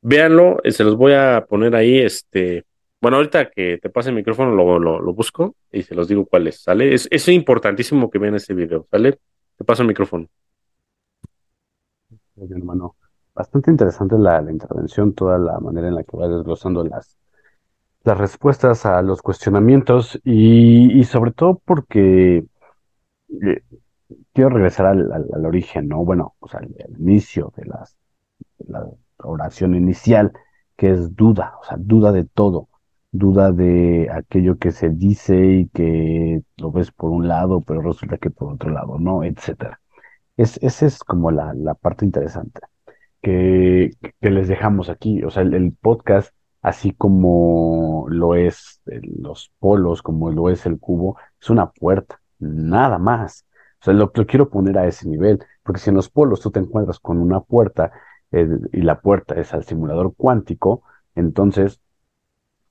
[0.03, 2.65] Véanlo, eh, se los voy a poner ahí, este,
[3.01, 6.47] bueno, ahorita que te pase el micrófono lo, lo, busco y se los digo cuál
[6.49, 6.93] es, ¿sale?
[6.95, 9.19] Es, es importantísimo que vean ese video, ¿sale?
[9.57, 10.27] Te paso el micrófono.
[12.37, 12.97] hermano,
[13.35, 17.19] bastante interesante la, intervención, toda la manera en la que va desglosando las,
[18.05, 22.45] las respuestas a los cuestionamientos y, sobre todo porque
[23.29, 23.63] eh,
[24.33, 26.05] quiero regresar al, al, origen, ¿no?
[26.05, 27.97] Bueno, o sea, al, inicio de las,
[28.59, 28.85] de las
[29.19, 30.33] oración inicial,
[30.77, 32.70] que es duda, o sea, duda de todo,
[33.13, 38.19] duda de aquello que se dice y que lo ves por un lado, pero resulta
[38.19, 39.81] que por otro lado no, etcétera.
[40.37, 42.61] Es, esa es como la, la parte interesante
[43.23, 45.23] que, que, les dejamos aquí.
[45.25, 51.17] O sea, el, podcast, así como lo es los polos, como lo es el cubo,
[51.41, 53.47] es una puerta, nada más.
[53.81, 56.61] O sea, lo, quiero poner a ese nivel, porque si en los polos tú te
[56.61, 57.93] encuentras con una puerta
[58.33, 60.83] y la puerta es al simulador cuántico,
[61.15, 61.81] entonces,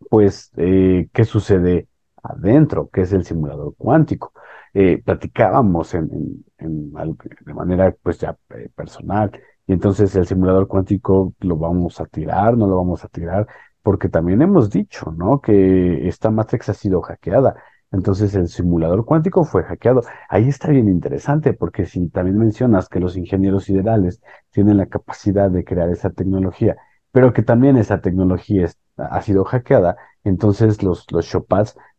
[0.10, 1.88] pues, eh, ¿qué sucede
[2.23, 2.90] adentro?
[2.91, 4.34] ¿Qué es el simulador cuántico?
[4.73, 9.31] Eh, platicábamos en, de manera, pues, ya eh, personal,
[9.68, 13.48] y entonces el simulador cuántico lo vamos a tirar, no lo vamos a tirar,
[13.81, 15.41] porque también hemos dicho, ¿no?
[15.41, 17.56] Que esta Matrix ha sido hackeada.
[17.91, 20.03] Entonces el simulador cuántico fue hackeado.
[20.30, 24.22] Ahí está bien interesante porque si también mencionas que los ingenieros siderales
[24.52, 26.77] tienen la capacidad de crear esa tecnología,
[27.11, 28.65] pero que también esa tecnología
[28.99, 31.38] ha sido hackeada, entonces los, los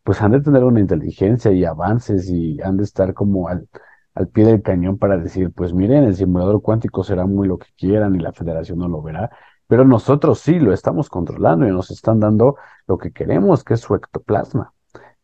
[0.03, 3.69] pues han de tener una inteligencia y avances y han de estar como al,
[4.15, 7.69] al pie del cañón para decir, pues miren, el simulador cuántico será muy lo que
[7.77, 9.31] quieran y la federación no lo verá,
[9.67, 12.57] pero nosotros sí lo estamos controlando y nos están dando
[12.87, 14.73] lo que queremos, que es su ectoplasma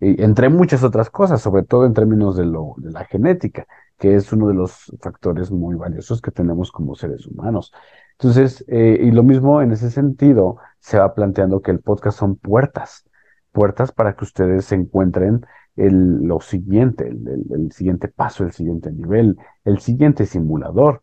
[0.01, 3.67] entre muchas otras cosas, sobre todo en términos de, lo, de la genética,
[3.99, 7.73] que es uno de los factores muy valiosos que tenemos como seres humanos.
[8.19, 12.37] Entonces, eh, y lo mismo en ese sentido, se va planteando que el podcast son
[12.37, 13.05] puertas,
[13.53, 15.45] puertas para que ustedes se encuentren
[15.77, 21.03] el, lo siguiente, el, siguiente paso, el siguiente nivel, el siguiente simulador.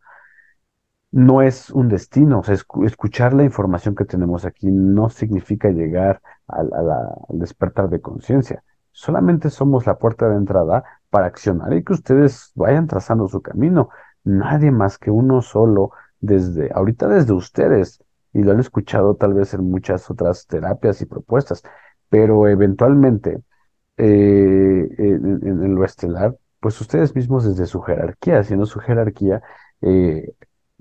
[1.11, 6.21] No es un destino, o sea, escuchar la información que tenemos aquí no significa llegar
[6.47, 6.69] al
[7.29, 8.63] despertar de conciencia
[8.93, 13.89] Solamente somos la puerta de entrada para accionar y que ustedes vayan trazando su camino.
[14.23, 15.91] Nadie más que uno solo
[16.23, 18.01] desde, ahorita desde ustedes,
[18.33, 21.63] y lo han escuchado tal vez en muchas otras terapias y propuestas,
[22.09, 23.41] pero eventualmente
[23.97, 29.41] eh, en, lo estelar, pues ustedes mismos desde su jerarquía, haciendo su jerarquía,
[29.81, 30.33] eh,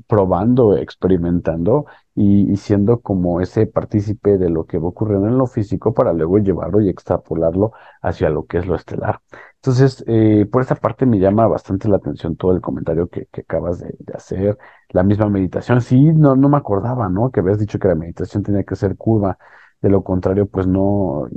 [0.06, 5.92] probando, experimentando y, siendo como ese partícipe de lo que va ocurriendo en lo físico
[5.94, 9.20] para luego llevarlo y extrapolarlo hacia lo que es lo estelar.
[9.64, 13.78] Entonces, eh, por esta parte me llama bastante la atención todo el comentario que, acabas
[13.78, 14.58] de, hacer,
[14.88, 15.80] la misma meditación.
[15.80, 17.30] Sí, no, no me acordaba, ¿no?
[17.30, 19.38] Que habías dicho que la meditación tenía que ser curva.
[19.80, 21.28] de lo contrario, pues no,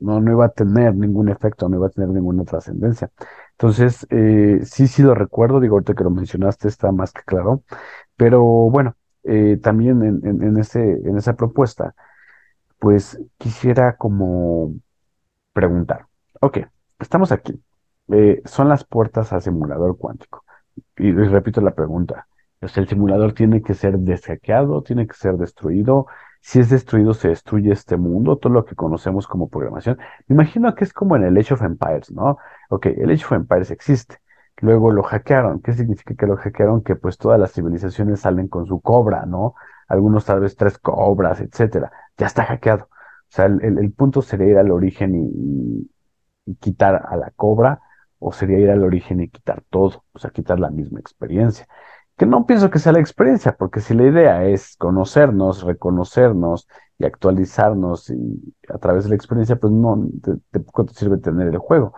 [0.00, 3.10] no, no iba a tener ningún efecto, no iba a tener ninguna trascendencia.
[3.52, 7.62] Entonces, eh, sí, sí lo recuerdo, digo, ahorita que lo mencionaste está más que claro,
[8.16, 11.94] pero bueno, eh, también en, en, ese, en esa propuesta,
[12.78, 14.74] pues quisiera como
[15.52, 16.06] preguntar,
[16.40, 16.58] ok,
[17.00, 17.60] estamos aquí,
[18.08, 20.44] eh, son las puertas al simulador cuántico,
[20.96, 22.26] y, repito la pregunta,
[22.60, 26.06] el simulador tiene que ser deshackeado, tiene que ser destruido,
[26.40, 29.98] si es destruido, se destruye este mundo, todo lo que conocemos como programación.
[30.28, 32.38] Me imagino que es como en el Age of Empires, ¿no?
[32.70, 34.18] Ok, el Age of Empires existe.
[34.58, 35.60] Luego lo hackearon.
[35.60, 36.82] ¿Qué significa que lo hackearon?
[36.82, 39.54] Que pues todas las civilizaciones salen con su cobra, ¿no?
[39.88, 41.90] Algunos tal vez tres cobras, etcétera.
[42.16, 42.84] Ya está hackeado.
[42.84, 45.90] O sea, el, el, punto sería ir al origen y,
[46.60, 47.80] quitar a la cobra,
[48.18, 51.66] o sería ir al origen y quitar todo, o sea, quitar la misma experiencia
[52.16, 56.66] que no pienso que sea la experiencia, porque si la idea es conocernos, reconocernos
[56.98, 61.58] y actualizarnos y a través de la experiencia, pues no te, te, sirve tener el
[61.58, 61.92] juego.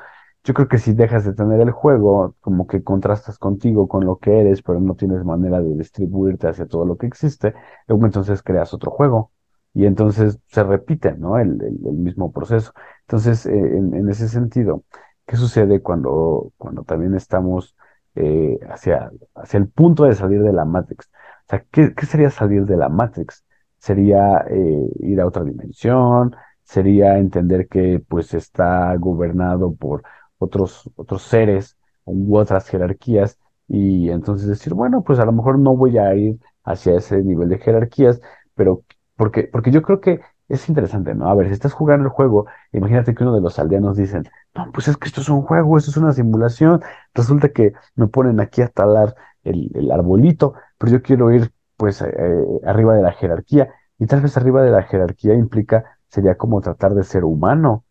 [0.45, 4.19] Yo creo que si dejas de tener el juego, como que contrastas contigo, con lo
[4.19, 7.55] que eres, pero no tienes manera de distribuirte hacia todo lo que existe,
[7.87, 9.31] entonces creas otro juego
[9.75, 11.39] y entonces se repite, ¿no?
[11.39, 12.73] El, el, el mismo proceso.
[13.03, 14.85] Entonces, eh, en, en, ese sentido,
[15.29, 17.77] ¿qué sucede cuando, cuando también estamos
[18.17, 21.09] eh, hacia, hacia el punto de salir de la Matrix.
[21.47, 23.45] O sea, ¿qué, qué sería salir de la Matrix?
[23.79, 26.35] Sería eh, ir a otra dimensión,
[26.65, 30.03] sería entender que pues está gobernado por
[30.39, 33.39] otros, otros seres u otras jerarquías
[33.69, 37.49] y entonces decir, bueno, pues a lo mejor no voy a ir hacia ese nivel
[37.51, 38.21] de jerarquías,
[38.55, 38.83] pero
[39.17, 41.29] porque, porque yo creo que es interesante, ¿no?
[41.29, 44.71] A ver, si estás jugando el juego, imagínate que uno de los aldeanos dicen, no,
[44.73, 46.83] pues es que esto es un juego, esto es una simulación,
[47.15, 49.15] resulta que me ponen aquí a talar
[49.45, 53.69] el, el arbolito, pero yo quiero ir pues eh, arriba de la jerarquía,
[53.99, 57.85] y tal vez arriba de la jerarquía implica, sería como tratar de ser humano,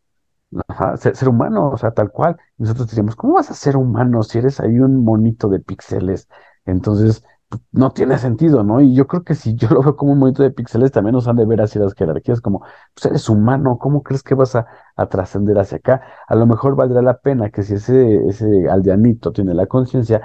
[0.98, 2.38] ser, ser, humano, o sea, tal cual.
[2.58, 6.28] Nosotros diríamos, ¿cómo vas a ser humano si eres ahí un monito de píxeles?
[6.66, 7.24] Entonces,
[7.72, 8.82] no tiene sentido, ¿no?
[8.82, 11.28] Y yo creo que si yo lo veo como un monito de píxeles, también nos
[11.28, 12.62] han de ver así las jerarquías, como,
[12.94, 14.68] pues eres humano, ¿cómo crees que vas a,
[15.10, 16.02] trascender hacia acá?
[16.28, 20.22] A lo mejor valdrá la pena que si ese, aldeanito tiene la conciencia,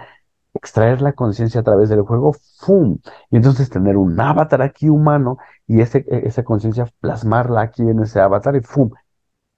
[0.54, 2.98] extraer la conciencia a través del juego, ¡fum!
[3.30, 8.20] Y entonces tener un avatar aquí humano y ese, esa conciencia plasmarla aquí en ese
[8.20, 8.90] avatar y ¡fum!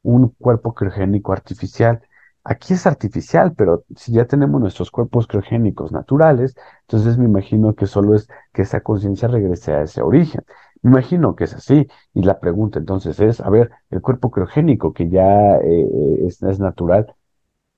[0.03, 2.03] Un cuerpo criogénico artificial
[2.45, 7.87] Aquí es artificial, pero si ya tenemos nuestros cuerpos criogénicos naturales, entonces me imagino que
[7.87, 10.43] solo es que esa conciencia regrese a ese origen.
[10.83, 11.87] Me imagino que es así.
[12.13, 16.61] Y la pregunta entonces es, a ver, el cuerpo criogénico que ya eh, es, es,
[16.61, 17.15] natural,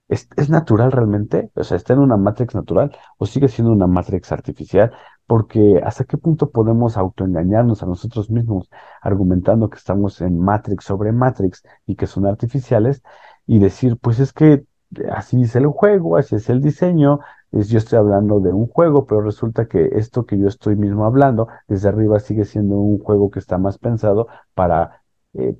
[0.08, 1.50] ¿es, ¿es natural realmente?
[1.54, 4.92] O sea, ¿está en una matrix natural o sigue siendo una matrix artificial?
[5.26, 8.68] Porque hasta qué punto podemos autoengañarnos a nosotros mismos
[9.00, 13.02] argumentando que estamos en matrix sobre matrix y que son artificiales
[13.46, 14.64] y decir, pues es que
[15.10, 17.20] así es el juego, así es el diseño,
[17.52, 21.04] es, yo estoy hablando de un juego, pero resulta que esto que yo estoy mismo
[21.06, 25.02] hablando, desde arriba sigue siendo un juego que está más pensado para
[25.34, 25.54] eh,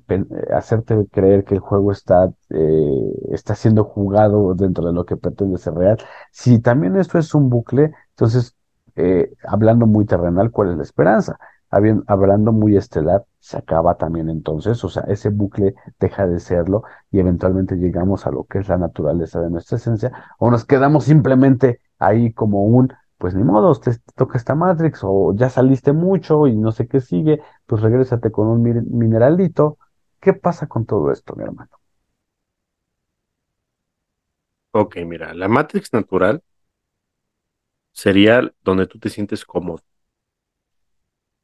[0.53, 5.57] hacerte creer que el juego está, eh, está siendo jugado dentro de lo que pretende
[5.57, 5.97] ser real.
[6.31, 8.55] Si también esto es un bucle, entonces,
[8.95, 11.37] eh, hablando muy terrenal, ¿cuál es la esperanza?
[11.69, 17.19] Hablando muy estelar, se acaba también entonces, o sea, ese bucle deja de serlo y
[17.19, 21.81] eventualmente llegamos a lo que es la naturaleza de nuestra esencia, o nos quedamos simplemente
[21.99, 26.55] ahí como un, pues ni modo, te, toca esta Matrix, o ya saliste mucho y
[26.55, 28.61] no sé qué sigue, pues regrésate con un
[28.91, 29.77] mineralito.
[30.19, 31.69] ¿Qué pasa con todo esto, mi hermano?
[34.71, 36.43] Ok, mira, la Matrix natural
[37.91, 39.81] sería donde tú te sientes cómodo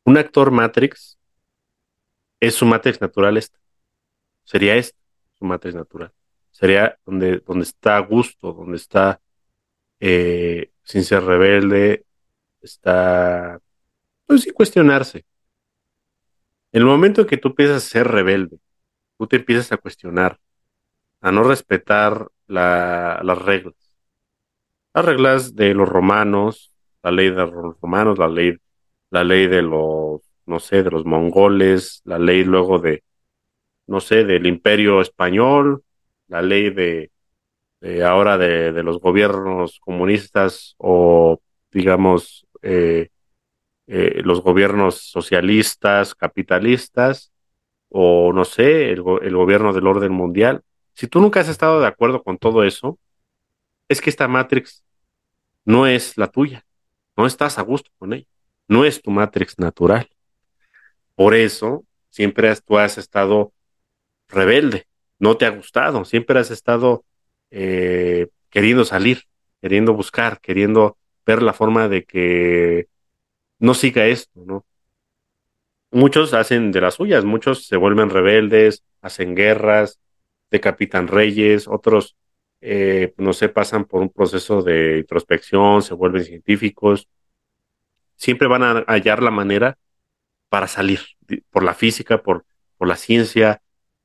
[0.05, 1.17] un actor Matrix
[2.39, 3.59] es su Matrix natural esta.
[4.43, 4.99] Sería esta,
[5.34, 6.11] su Matrix natural.
[6.51, 9.21] Sería donde, donde está a gusto, donde está
[9.99, 12.05] eh, sin ser rebelde,
[12.61, 13.59] está
[14.25, 15.25] pues sin cuestionarse.
[16.71, 18.59] En el momento en que tú empiezas a ser rebelde,
[19.17, 20.39] tú te empiezas a cuestionar,
[21.21, 23.75] a no respetar la, las reglas.
[24.93, 28.57] Las reglas de los romanos, la ley de los romanos, la ley
[29.14, 33.03] la ley de los, no sé, de los mongoles, la ley luego de,
[33.88, 35.84] no sé, del imperio español,
[36.27, 37.11] la ley de,
[38.03, 41.40] ahora de, de, los gobiernos comunistas o,
[41.72, 43.10] digamos, eh,
[43.88, 47.31] eh, los gobiernos socialistas, capitalistas,
[47.90, 50.64] o no sé, el, el gobierno del orden mundial.
[50.95, 52.98] Si tú nunca has estado de acuerdo con todo eso,
[53.88, 54.84] es que esta Matrix
[55.65, 56.65] no es la tuya,
[57.15, 58.32] no estás a gusto con ella
[58.68, 60.10] no es tu Matrix natural.
[61.15, 63.53] Por eso siempre has, tú has estado
[64.27, 64.88] rebelde,
[65.19, 67.06] no te ha gustado, siempre has estado
[67.52, 69.23] eh, queriendo salir,
[69.61, 72.88] queriendo buscar, queriendo ver la forma de que
[73.60, 74.65] no siga esto, ¿no?
[75.91, 79.99] Muchos hacen de las suyas, muchos se vuelven rebeldes, hacen guerras,
[80.49, 82.15] decapitan reyes, otros,
[82.61, 87.07] eh, no sé, pasan por un proceso de introspección, se vuelven científicos,
[88.23, 89.77] siempre van a hallar la manera
[90.47, 91.01] para salir,
[91.49, 92.45] por la física, por,
[92.79, 93.61] la ciencia,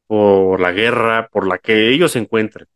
[0.09, 2.67] por la guerra, por la que ellos se encuentren,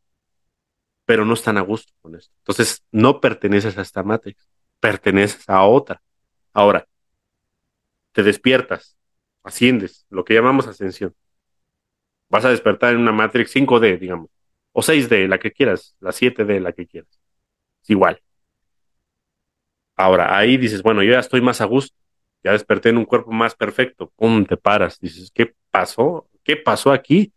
[1.05, 2.33] pero no están a gusto con esto.
[2.39, 4.49] Entonces, no perteneces a esta Matrix,
[4.79, 6.01] perteneces a otra.
[6.53, 6.87] Ahora,
[8.13, 8.97] te despiertas,
[9.43, 11.13] asciendes, lo que llamamos ascensión.
[12.29, 14.31] Vas a despertar en una Matrix 5D, digamos,
[14.71, 17.19] o 6D, la que quieras, la 7D, la que quieras.
[17.83, 18.23] Es igual.
[19.97, 21.97] Ahora, ahí dices, bueno, yo ya estoy más a gusto,
[22.43, 26.29] ya desperté en un cuerpo más perfecto, pum, te paras, dices, ¿qué pasó?
[26.45, 27.33] ¿Qué pasó aquí?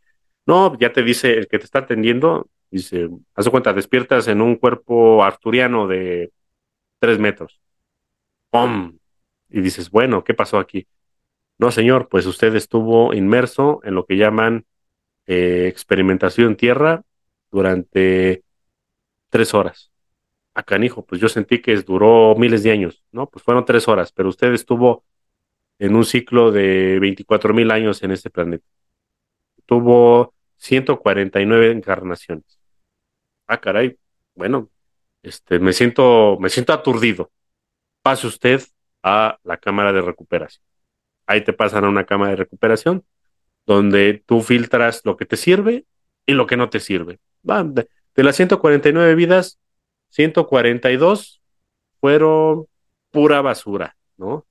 [0.45, 4.55] No, ya te dice el que te está atendiendo, dice, haz cuenta, despiertas en un
[4.55, 6.31] cuerpo arturiano de
[6.99, 7.59] tres metros.
[8.49, 8.97] ¡Pum!
[9.49, 10.87] Y dices, bueno, ¿qué pasó aquí?
[11.57, 14.65] No, señor, pues usted estuvo inmerso en lo que llaman
[15.27, 17.03] eh, experimentación tierra
[17.51, 18.43] durante
[19.29, 19.91] tres horas
[20.55, 23.29] a canijo, pues yo sentí que duró miles de años, ¿no?
[23.29, 25.03] Pues fueron tres horas, pero usted estuvo
[25.79, 28.65] en un ciclo de 24 mil años en este planeta.
[29.65, 32.59] Tuvo 149 encarnaciones.
[33.47, 33.97] Ah, caray,
[34.33, 34.69] bueno,
[35.23, 37.31] este, me siento, me siento aturdido.
[38.01, 38.61] Pase usted
[39.03, 40.63] a la cámara de recuperación.
[41.27, 43.03] Ahí te pasan a una cámara de recuperación
[43.65, 45.85] donde tú filtras lo que te sirve
[46.25, 47.19] y lo que no te sirve.
[47.43, 49.59] de, de las 149 vidas,
[50.15, 51.41] 142
[51.99, 52.67] fueron
[53.11, 54.45] pura basura, ¿no?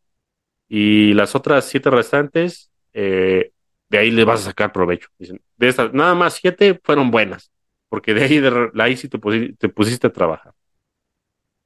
[0.68, 3.52] Y las otras siete restantes, eh,
[3.88, 5.08] de ahí le vas a sacar provecho.
[5.18, 7.50] Dicen, de estas, nada más siete fueron buenas,
[7.88, 9.18] porque de ahí, de, ahí sí te,
[9.54, 10.52] te pusiste a trabajar.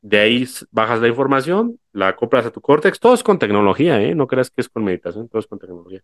[0.01, 4.15] De ahí bajas la información, la acoplas a tu córtex, todo es con tecnología, ¿eh?
[4.15, 6.03] No creas que es con meditación, todo es con tecnología.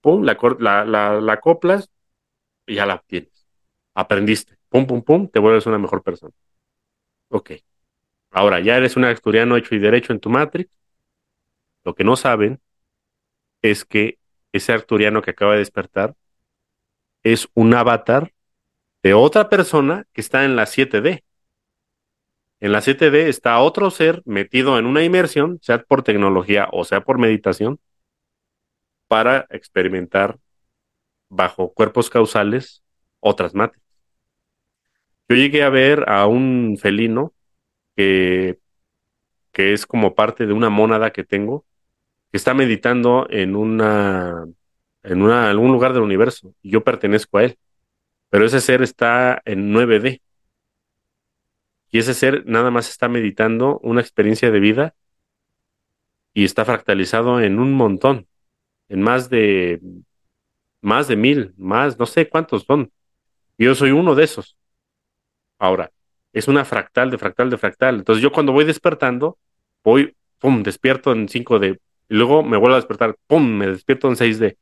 [0.00, 1.90] Pum, la, la, la, la acoplas
[2.66, 3.46] y ya la obtienes.
[3.94, 4.56] Aprendiste.
[4.68, 6.32] Pum, pum, pum, te vuelves una mejor persona.
[7.34, 7.50] Ok.
[8.30, 10.70] Ahora, ya eres un asturiano hecho y derecho en tu Matrix.
[11.84, 12.60] Lo que no saben
[13.60, 14.18] es que
[14.52, 16.14] ese arturiano que acaba de despertar
[17.24, 18.32] es un avatar
[19.02, 21.24] de otra persona que está en la 7D.
[22.60, 27.00] En la 7D está otro ser metido en una inmersión, sea por tecnología o sea
[27.02, 27.80] por meditación,
[29.08, 30.38] para experimentar
[31.28, 32.84] bajo cuerpos causales
[33.20, 33.83] otras matrices.
[35.28, 37.32] Yo llegué a ver a un felino
[37.96, 38.58] que,
[39.52, 41.64] que es como parte de una mónada que tengo,
[42.30, 44.46] que está meditando en una
[45.04, 47.58] en una, algún lugar del universo y yo pertenezco a él.
[48.30, 50.20] Pero ese ser está en 9D.
[51.90, 54.94] Y ese ser nada más está meditando una experiencia de vida
[56.32, 58.26] y está fractalizado en un montón,
[58.88, 59.80] en más de
[60.80, 62.92] más de mil, más, no sé cuántos son.
[63.56, 64.56] Yo soy uno de esos.
[65.64, 65.90] Ahora,
[66.32, 67.96] es una fractal de fractal de fractal.
[67.96, 69.38] Entonces yo cuando voy despertando,
[69.82, 71.78] voy, pum, despierto en 5D.
[72.10, 74.56] Y luego me vuelvo a despertar, pum, me despierto en 6D.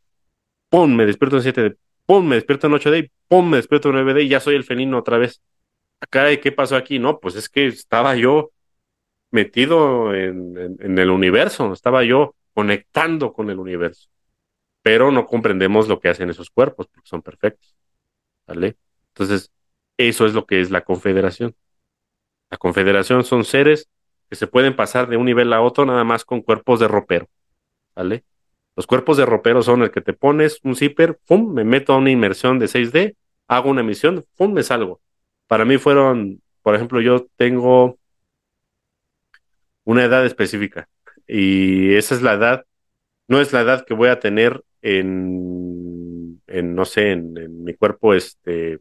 [0.69, 1.77] Pum, me despierto en 7D.
[2.07, 3.11] Pum, me despierto en 8D.
[3.29, 5.43] Pum, me despierto en 9D y ya soy el felino otra vez.
[6.01, 6.99] Acá, ¿qué pasó aquí?
[6.99, 8.53] No, pues es que estaba yo
[9.31, 14.09] metido en, en el universo, estaba yo conectando con el universo.
[14.83, 17.75] Pero no comprendemos lo que hacen esos cuerpos porque son perfectos.
[18.47, 18.77] ¿Vale?
[19.09, 19.51] Entonces,
[20.09, 21.55] eso es lo que es la confederación.
[22.51, 23.89] La confederación son seres
[24.29, 27.29] que se pueden pasar de un nivel a otro nada más con cuerpos de ropero.
[27.95, 28.25] ¿Vale?
[28.77, 31.53] Los cuerpos de ropero son el que te pones un zipper, ¡pum!
[31.53, 33.17] Me meto a una inmersión de 6D,
[33.49, 34.53] hago una emisión, ¡pum!
[34.53, 35.01] Me salgo.
[35.47, 37.99] Para mí fueron, por ejemplo, yo tengo
[39.85, 40.89] una edad específica
[41.27, 42.65] y esa es la edad,
[43.29, 48.15] no es la edad que voy a tener en, en no sé, en mi cuerpo
[48.15, 48.81] este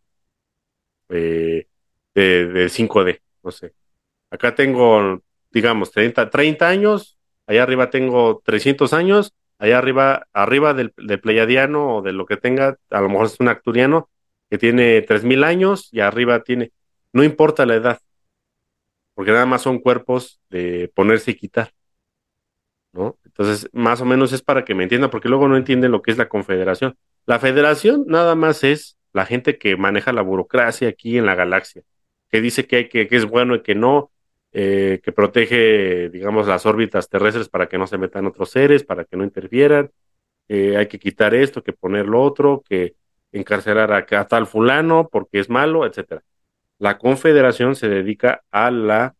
[1.12, 1.68] eh,
[2.16, 3.74] de, 5D, no sé.
[4.30, 5.22] Acá tengo,
[5.52, 7.18] digamos, 30, 30 años,
[7.48, 12.78] allá arriba tengo 300 años, allá arriba, arriba del, pleiadiano o de lo que tenga,
[12.90, 14.10] a lo mejor es un acturiano
[14.50, 16.72] que tiene 3000 años y arriba tiene,
[17.14, 18.00] no importa la edad,
[19.14, 21.74] porque nada más son cuerpos de ponerse y quitar.
[22.94, 23.18] ¿No?
[23.24, 26.12] Entonces, más o menos es para que me entiendan, porque luego no entienden lo que
[26.12, 26.98] es la confederación.
[27.26, 31.84] La federación nada más es la gente que maneja la burocracia aquí en la galaxia,
[32.30, 34.12] que dice que, que, que es bueno y que no,
[34.54, 39.06] eh, que protege, digamos, las órbitas terrestres para que no se metan otros seres, para
[39.06, 39.92] que no interfieran,
[40.48, 42.96] eh, hay que quitar esto, que poner lo otro, que
[43.32, 46.24] encarcelar a, a tal fulano porque es malo, etcétera.
[46.80, 49.16] La confederación se dedica a la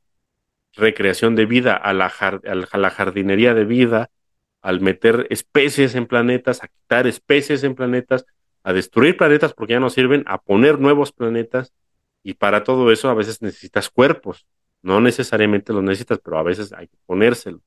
[0.74, 4.10] recreación de vida, a la, a la jardinería de vida,
[4.62, 8.26] al meter especies en planetas, a quitar especies en planetas,
[8.64, 11.74] a destruir planetas porque ya no sirven, a poner nuevos planetas,
[12.24, 14.46] y para todo eso a veces necesitas cuerpos.
[14.82, 17.62] No necesariamente los necesitas, pero a veces hay que ponérselo.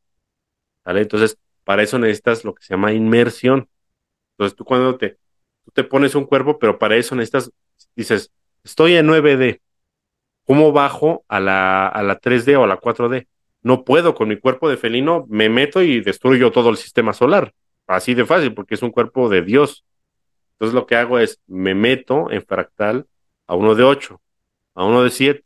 [0.85, 1.03] ¿Vale?
[1.03, 3.69] Entonces, para eso necesitas lo que se llama inmersión.
[4.33, 5.19] Entonces, tú cuando te,
[5.73, 7.51] te pones un cuerpo, pero para eso necesitas,
[7.97, 8.33] dices,
[8.65, 9.61] estoy en 9D,
[10.45, 13.27] ¿cómo bajo a la, a la 3D o a la 4D?
[13.63, 17.55] No puedo con mi cuerpo de felino, me meto y destruyo todo el sistema solar.
[17.87, 19.85] Así de fácil, porque es un cuerpo de Dios.
[20.55, 23.07] Entonces lo que hago es, me meto en fractal
[23.47, 24.21] a uno de 8,
[24.75, 25.45] a uno de 7,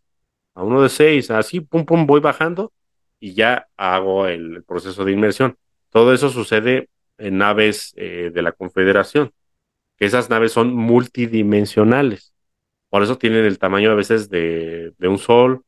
[0.55, 2.73] a uno de 6, así, pum, pum, voy bajando
[3.21, 5.57] y ya hago el, proceso de inmersión.
[5.91, 9.33] Todo eso sucede en naves eh, de la Confederación,
[9.97, 12.33] que esas naves son multidimensionales.
[12.91, 15.63] Por eso tienen el tamaño a veces de, un sol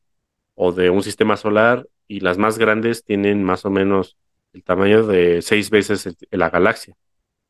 [0.55, 4.17] o de un sistema solar y las más grandes tienen más o menos
[4.53, 6.97] el tamaño de seis veces la galaxia.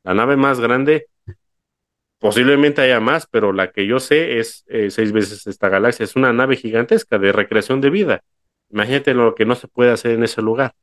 [0.03, 1.07] La nave más grande
[2.21, 6.05] posiblemente haya más, pero la que yo sé es eh, seis veces esta galaxia.
[6.05, 8.25] Es una nave gigantesca de recreación de vida.
[8.71, 10.75] Imagínate lo que no se puede hacer en ese lugar.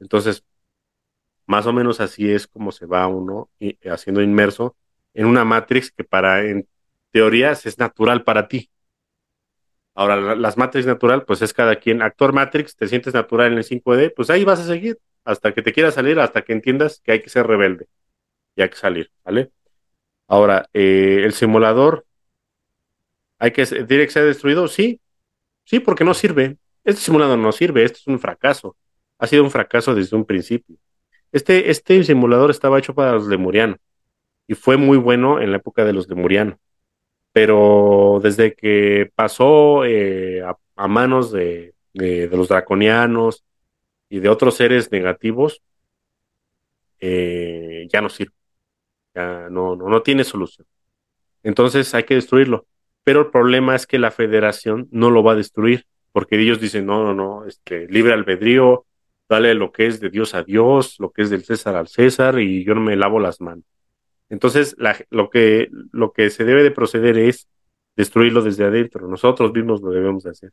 [0.00, 0.44] Entonces,
[1.46, 3.50] más o menos así es como se va uno
[3.90, 4.76] haciendo inmerso
[5.14, 6.68] en una matrix que para en
[7.10, 8.70] teorías es natural para ti.
[9.94, 12.02] Ahora, las Matrix natural, pues es cada quien.
[12.02, 15.60] Actor Matrix, te sientes natural en el 5D, pues ahí vas a seguir hasta que
[15.60, 17.88] te quieras salir, hasta que entiendas que hay que ser rebelde
[18.56, 19.50] y hay que salir, ¿vale?
[20.28, 22.06] Ahora, eh, el simulador,
[23.38, 24.68] ¿hay que, ¿tiene que ser destruido?
[24.68, 25.00] Sí,
[25.64, 26.58] sí, porque no sirve.
[26.84, 28.76] Este simulador no sirve, este es un fracaso.
[29.18, 30.76] Ha sido un fracaso desde un principio.
[31.32, 33.78] Este, este simulador estaba hecho para los lemurianos
[34.46, 36.58] y fue muy bueno en la época de los lemurianos
[37.32, 43.44] pero desde que pasó eh, a, manos de, los draconianos
[44.08, 45.62] y de otros seres negativos,
[47.00, 48.34] eh, ya no sirve,
[49.14, 50.66] no, no, no tiene solución.
[51.42, 52.66] Entonces hay que destruirlo.
[53.04, 56.86] Pero el problema es que la federación no lo va a destruir, porque ellos dicen,
[56.86, 58.84] no, no, no, este, libre albedrío,
[59.28, 62.38] dale lo que es de Dios a Dios, lo que es del César al César,
[62.38, 63.64] y yo no me lavo las manos.
[64.30, 64.76] Entonces,
[65.10, 67.48] lo, que, lo que se debe de proceder es
[67.96, 69.08] destruirlo desde adentro.
[69.08, 70.52] Nosotros mismos lo debemos de hacer.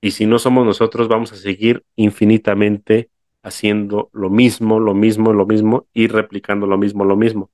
[0.00, 3.10] Y si no somos nosotros, vamos a seguir infinitamente
[3.42, 7.50] haciendo lo mismo, lo mismo, lo mismo y replicando lo mismo, lo mismo.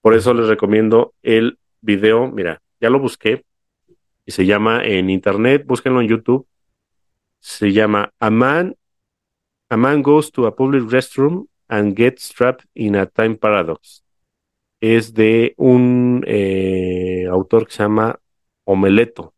[0.00, 2.30] Por eso les recomiendo el video.
[2.30, 3.44] Mira, ya lo busqué
[4.26, 6.46] y se llama en internet, búsquenlo en YouTube.
[7.40, 8.76] Se llama A Man,
[9.68, 14.04] a man Goes to a Public Restroom and Gets Trapped in a Time Paradox
[14.80, 18.18] es de un eh, autor que se llama
[18.64, 19.34] Omeleto.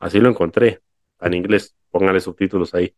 [0.00, 0.80] Así lo encontré,
[1.20, 2.94] en inglés, póngale subtítulos ahí.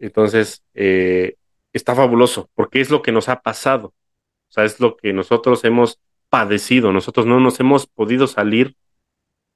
[0.00, 1.36] Entonces, eh,
[1.72, 3.88] está fabuloso, porque es lo que nos ha pasado.
[4.48, 6.92] O sea, es lo que nosotros hemos padecido.
[6.92, 8.76] Nosotros no nos hemos podido salir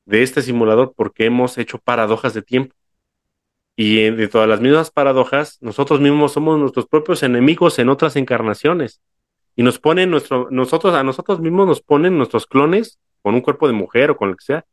[0.04, 2.74] de este simulador porque hemos hecho paradojas de tiempo.
[3.76, 9.00] Y de todas las mismas paradojas, nosotros mismos somos nuestros propios enemigos en otras encarnaciones
[9.56, 13.66] y nos ponen nuestro, nosotros, a nosotros mismos nos ponen nuestros clones con un cuerpo
[13.66, 14.66] de mujer o con lo que sea,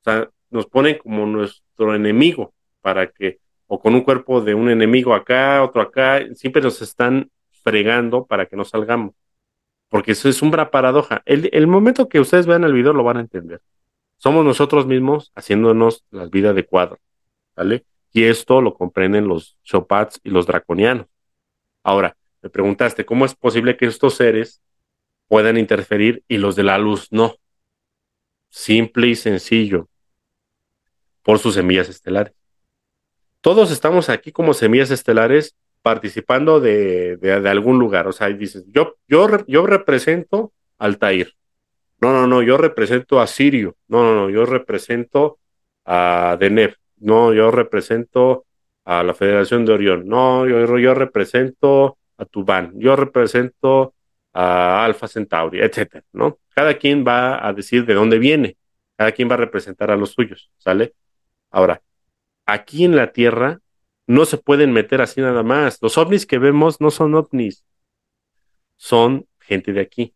[0.00, 3.38] o sea, nos ponen como nuestro enemigo para que,
[3.68, 7.30] o con un cuerpo de un enemigo acá, otro acá, siempre nos están
[7.62, 9.14] fregando para que no salgamos.
[9.88, 11.22] Porque eso es una paradoja.
[11.26, 13.60] El, el momento que ustedes vean el video lo van a entender.
[14.16, 16.98] Somos nosotros mismos haciéndonos la vida de cuadro,
[17.54, 17.84] ¿vale?
[18.12, 21.06] Y esto lo comprenden los Chopats y los draconianos.
[21.82, 24.62] Ahora, me preguntaste, ¿cómo es posible que estos seres
[25.28, 27.36] puedan interferir y los de la luz no?
[28.48, 29.88] Simple y sencillo,
[31.22, 32.32] por sus semillas estelares.
[33.40, 38.08] Todos estamos aquí como semillas estelares participando de, de, algún lugar.
[38.08, 41.34] O sea, dices, yo, yo, yo represento al Tair.
[42.00, 43.76] No, no, no, yo represento a Sirio.
[43.88, 45.38] No, no, no, yo represento
[45.84, 46.74] a Deneb.
[46.98, 48.46] No, yo represento
[48.84, 50.08] a la Federación de Orión.
[50.08, 53.94] No, yo, yo represento a Tubán, yo represento
[54.32, 56.38] a Alfa Centauri, etcétera, ¿no?
[56.50, 58.56] Cada quien va a decir de dónde viene,
[58.96, 60.94] cada quien va a representar a los suyos, ¿sale?
[61.50, 61.80] Ahora,
[62.48, 63.60] aquí en la Tierra
[64.06, 65.78] no se pueden meter así nada más.
[65.82, 67.64] Los ovnis que vemos no son ovnis,
[68.76, 70.14] son gente de aquí.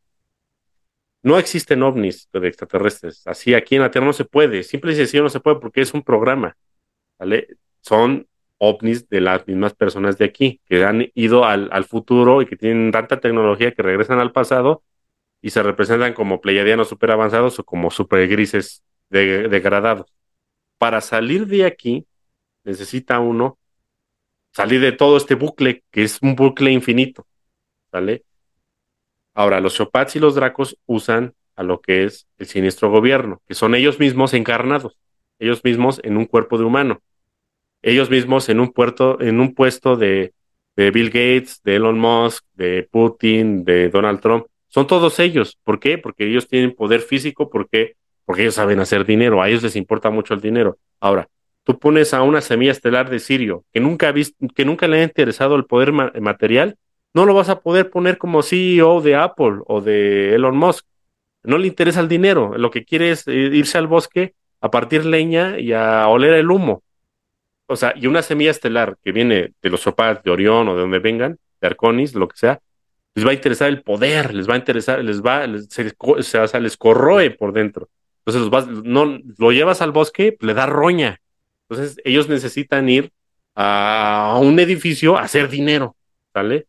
[1.23, 3.27] No existen ovnis de extraterrestres.
[3.27, 4.63] Así aquí en la Tierra no se puede.
[4.65, 6.57] Simple y sencillo no se puede porque es un programa.
[7.83, 8.27] Son
[8.59, 12.57] ovnis de las mismas personas de aquí, que han ido al, al futuro y que
[12.57, 14.83] tienen tanta tecnología que regresan al pasado
[15.43, 20.07] y se representan como pleiadianos super avanzados o como super grises degradados.
[20.79, 22.07] Para salir de aquí,
[22.65, 23.59] necesita uno
[24.53, 27.27] salir de todo este bucle, que es un bucle infinito.
[27.91, 28.25] ¿Sale?
[29.35, 33.55] Ahora, los Chopats y los Dracos usan a lo que es el siniestro gobierno, que
[33.55, 34.97] son ellos mismos encarnados,
[35.39, 37.03] ellos mismos en un cuerpo de humano,
[37.83, 40.35] ellos mismos en un, puerto, en un puesto de,
[40.77, 44.47] de Bill Gates, de Elon Musk, de Putin, de Donald Trump.
[44.69, 45.59] Son todos ellos.
[45.65, 45.99] ¿Por qué?
[45.99, 50.11] Porque ellos tienen poder físico, porque porque ellos saben hacer dinero, a ellos les importa
[50.11, 50.79] mucho el dinero.
[51.01, 51.29] Ahora,
[51.65, 55.01] tú pones a una semilla estelar de Sirio que nunca, ha visto, que nunca le
[55.01, 56.77] ha interesado el poder material,
[57.15, 60.87] no lo vas a poder poner como CEO de Apple o de Elon Musk.
[61.45, 65.05] No le interesa el dinero, lo que quiere es eh, irse al bosque a partir
[65.05, 66.83] leña y a oler el humo.
[67.67, 70.83] O sea, y una semilla estelar que viene de los sopas de Orión o de
[70.83, 72.61] donde vengan, de Arconis, lo que sea,
[73.15, 76.61] les va a interesar el poder, les va a interesar, les va, se, o sea,
[76.61, 77.89] les corroe por dentro.
[78.19, 81.21] Entonces los vas, no, lo llevas al bosque, le da roña.
[81.69, 83.13] Entonces ellos necesitan ir
[83.55, 85.97] a un edificio a hacer dinero,
[86.33, 86.67] ¿sale?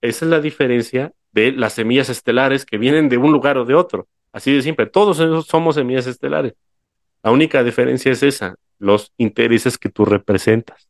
[0.00, 3.74] Esa es la diferencia de las semillas estelares que vienen de un lugar o de
[3.74, 4.08] otro.
[4.32, 6.54] Así de siempre, todos somos semillas estelares.
[7.22, 10.88] La única diferencia es esa, los intereses que tú representas.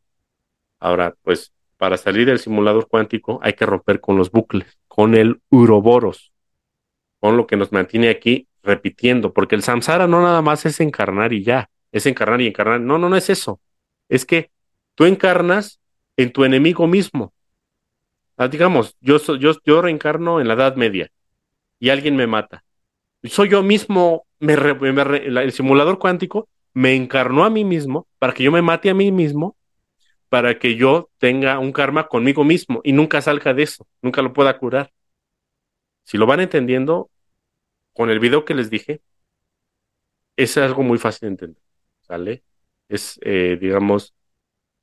[0.79, 5.41] Ahora, pues, para salir del simulador cuántico hay que romper con los bucles, con el
[5.49, 6.31] uroboros,
[7.19, 11.33] con lo que nos mantiene aquí repitiendo, porque el samsara no nada más es encarnar
[11.33, 12.81] y ya, es encarnar y encarnar.
[12.81, 13.61] No, no, no es eso.
[14.09, 14.51] Es que
[14.95, 15.79] tú encarnas
[16.17, 17.33] en tu enemigo mismo.
[18.35, 21.09] Ah, digamos, yo, yo, yo reencarno en la Edad Media
[21.79, 22.65] y alguien me mata.
[23.23, 28.61] Soy yo mismo, el simulador cuántico me encarnó a mí mismo para que yo me
[28.61, 29.55] mate a mí mismo,
[30.27, 34.33] para que yo tenga un karma conmigo mismo y nunca salga de eso, nunca lo
[34.33, 34.91] pueda curar.
[36.03, 37.09] Si lo van entendiendo,
[37.93, 39.01] con el video que les dije,
[40.35, 41.64] es algo muy fácil de entender,
[42.05, 42.43] ¿sale?
[42.89, 44.13] Es, eh, digamos,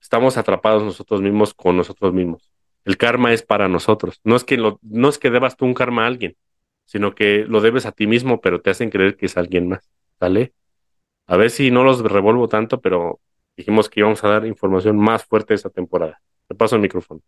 [0.01, 2.51] estamos atrapados nosotros mismos con nosotros mismos.
[2.85, 4.21] El karma es para nosotros.
[4.25, 6.37] No es que lo, no es que debas tú un karma a alguien,
[6.85, 9.89] sino que lo debes a ti mismo, pero te hacen creer que es alguien más,
[10.19, 10.53] ¿sale?
[11.27, 13.21] A ver si no los revuelvo tanto, pero
[13.57, 16.21] dijimos que íbamos a dar información más fuerte esta temporada.
[16.49, 17.21] Te paso el micrófono.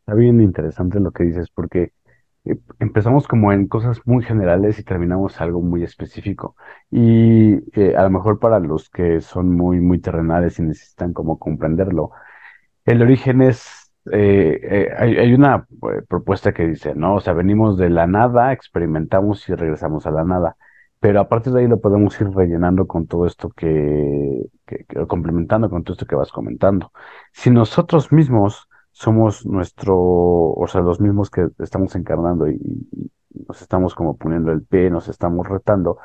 [0.00, 1.92] Está bien interesante lo que dices, porque
[2.78, 6.56] empezamos como en cosas muy generales y terminamos algo muy específico.
[6.90, 11.38] Y eh, a lo mejor para los que son muy, muy terrenales y necesitan como
[11.38, 12.10] comprenderlo,
[12.84, 15.66] el origen es, eh, hay, hay, una
[16.08, 17.16] propuesta que dice, ¿no?
[17.16, 20.56] O sea, venimos de la nada, experimentamos y regresamos a la nada.
[21.00, 24.42] Pero a partir de ahí lo podemos ir rellenando con todo esto que
[25.08, 26.92] complementando con todo esto que vas comentando.
[27.32, 32.60] Si nosotros mismos somos nuestro, o sea, los mismos que estamos encarnando y,
[33.48, 35.98] nos estamos como poniendo el pie, nos estamos retando.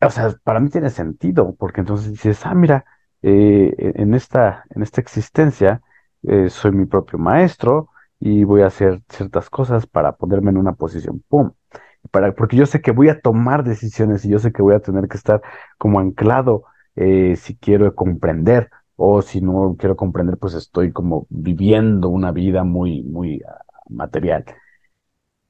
[0.00, 2.84] O sea, para mí tiene sentido, porque entonces dices, ah, mira,
[3.22, 5.82] eh, en esta, en esta existencia
[6.22, 10.74] eh, soy mi propio maestro y voy a hacer ciertas cosas para ponerme en una
[10.74, 11.52] posición, ¡pum!
[12.10, 14.80] Para, porque yo sé que voy a tomar decisiones y yo sé que voy a
[14.80, 15.42] tener que estar
[15.78, 16.64] como anclado
[16.96, 22.64] eh, si quiero comprender o si no quiero comprender, pues estoy como viviendo una vida
[22.64, 24.44] muy, muy ah, material.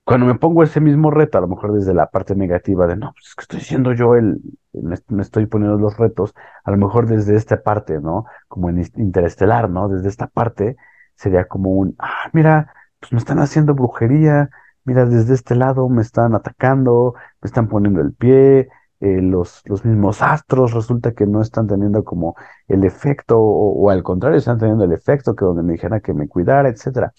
[0.05, 3.13] Cuando me pongo ese mismo reto, a lo mejor desde la parte negativa de, no,
[3.13, 4.39] pues es que estoy siendo yo el,
[4.73, 8.27] me, estoy poniendo los retos, a lo mejor desde esta parte, ¿no?
[8.49, 9.89] Como en interestelar, ¿no?
[9.89, 10.77] Desde esta parte
[11.17, 14.51] sería como un, ah, mira, pues me están haciendo brujería,
[14.85, 18.69] mira, desde este lado me están atacando, me están poniendo el pie,
[19.05, 22.37] eh, los, los mismos astros resulta que no están teniendo como
[22.69, 26.27] el efecto, o, al contrario, están teniendo el efecto que donde me dijera que me
[26.27, 27.13] cuidara, etcétera.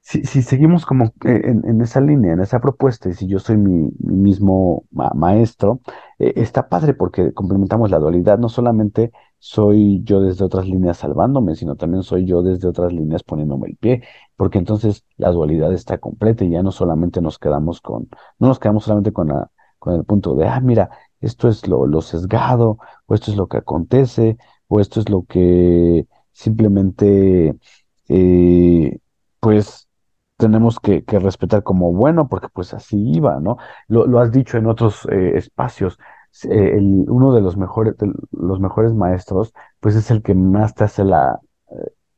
[0.00, 3.56] Si, si seguimos como eh, en, esa línea, en esa propuesta, y si yo soy
[3.56, 5.80] mi, mismo maestro,
[6.18, 8.38] eh, está padre porque complementamos la dualidad.
[8.38, 13.22] No solamente soy yo desde otras líneas salvándome, sino también soy yo desde otras líneas
[13.22, 14.02] poniéndome el pie,
[14.36, 18.08] porque entonces la dualidad está completa y ya no solamente nos quedamos con,
[18.38, 19.50] no nos quedamos solamente con la
[19.86, 20.90] con el punto de, ah, mira,
[21.20, 24.36] esto es lo, lo sesgado, o esto es lo que acontece,
[24.66, 27.56] o esto es lo que simplemente,
[28.08, 28.98] eh,
[29.40, 29.88] pues,
[30.36, 33.58] tenemos que, que, respetar como bueno, porque pues así iba, ¿no?
[33.88, 35.98] Lo, lo has dicho en otros eh, espacios.
[36.44, 40.74] Eh, el, uno de los mejores, de los mejores maestros, pues es el que más
[40.74, 41.40] te hace la,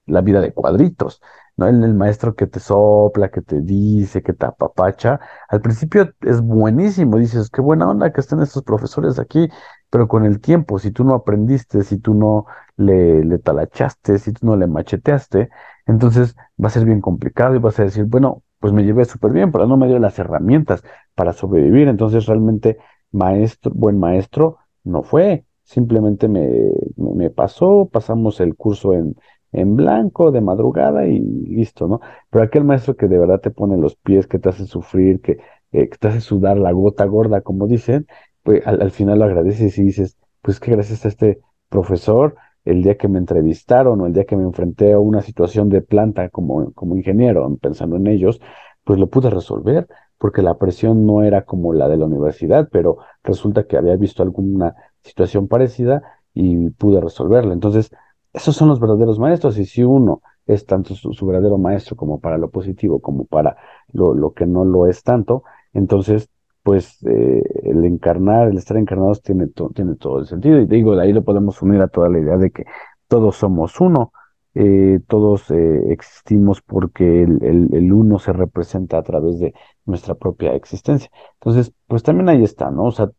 [0.09, 1.21] la vida de cuadritos.
[1.57, 1.67] ¿no?
[1.69, 6.41] El, el, maestro que te sopla, que te dice, que te apapacha, al principio es
[6.41, 9.49] buenísimo, dices, qué buena onda que estén estos profesores aquí,
[9.91, 14.47] pero con el tiempo, si tú no aprendiste, si tú no le, talachaste, si tú
[14.47, 15.51] no le macheteaste,
[15.87, 19.33] entonces va a ser bien complicado y vas a decir, bueno, pues me llevé súper
[19.33, 20.83] bien, pero no me dio las herramientas
[21.15, 21.89] para sobrevivir.
[21.89, 22.79] Entonces realmente
[23.13, 26.49] maestro, buen maestro no fue, simplemente me,
[26.97, 29.17] me, pasó, pasamos el curso en,
[29.53, 32.01] en blanco de madrugada y listo, ¿no?
[32.31, 35.39] Pero aquel maestro que de verdad te pone los pies, que te hace sufrir, que,
[35.73, 38.07] eh, te hace sudar la gota gorda, como dicen,
[38.43, 42.83] pues al, al, final lo agradeces y dices, pues que gracias a este profesor, el
[42.83, 46.29] día que me entrevistaron o el día que me enfrenté a una situación de planta
[46.29, 48.41] como, como ingeniero, pensando en ellos,
[48.85, 49.87] pues lo pude resolver,
[50.19, 54.23] porque la presión no era como la de la universidad, pero resulta que había visto
[54.23, 56.03] alguna situación parecida
[56.35, 57.55] y pude resolverla.
[57.55, 57.91] Entonces,
[58.33, 62.39] esos son los verdaderos maestros, y si uno es tanto su, verdadero maestro como para
[62.39, 63.57] lo positivo, como para
[63.93, 65.45] lo, que no lo es tanto,
[65.75, 66.29] entonces
[66.63, 70.61] pues eh, el encarnar, el estar encarnados tiene, tiene todo el sentido.
[70.61, 72.65] Y digo, de ahí lo podemos unir a toda la idea de que
[73.09, 74.13] todos somos uno,
[74.55, 79.55] eh, todos eh, existimos porque el, el, uno se representa a través de
[79.87, 81.11] nuestra propia existencia.
[81.35, 82.85] Entonces, pues también ahí está, ¿no?
[82.85, 83.11] O sea,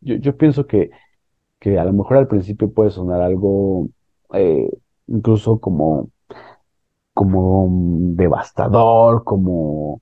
[0.00, 0.90] yo, yo pienso que,
[1.58, 3.88] que a lo mejor al principio puede sonar algo
[5.06, 6.10] incluso como,
[7.14, 7.68] como
[8.14, 10.00] devastador, como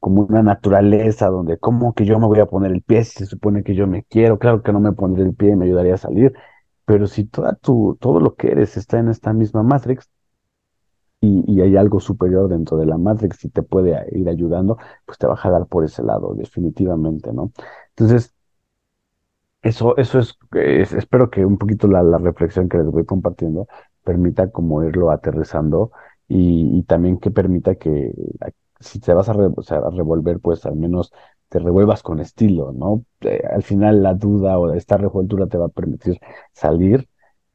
[0.00, 3.26] como una naturaleza donde como que yo me voy a poner el pie si se
[3.26, 5.94] supone que yo me quiero, claro que no me pondré el pie y me ayudaría
[5.94, 6.34] a salir,
[6.86, 10.10] pero si toda tu, todo lo que eres está en esta misma Matrix
[11.20, 14.76] y, y, hay algo superior dentro de la Matrix y te puede ir ayudando,
[15.06, 17.52] pues te va a jalar por ese lado, definitivamente, ¿no?
[17.90, 18.34] Entonces,
[19.62, 20.36] eso, eso es,
[20.92, 23.68] espero que un poquito la, la, reflexión que les voy compartiendo
[24.04, 25.92] permita como irlo aterrizando
[26.28, 28.12] y, también que permita que
[28.80, 31.12] si te vas a, revolver, pues al menos
[31.48, 33.04] te revuelvas con estilo, ¿no?
[33.20, 36.18] Eh, al final la duda o esta revoltura te va a permitir
[36.52, 37.08] salir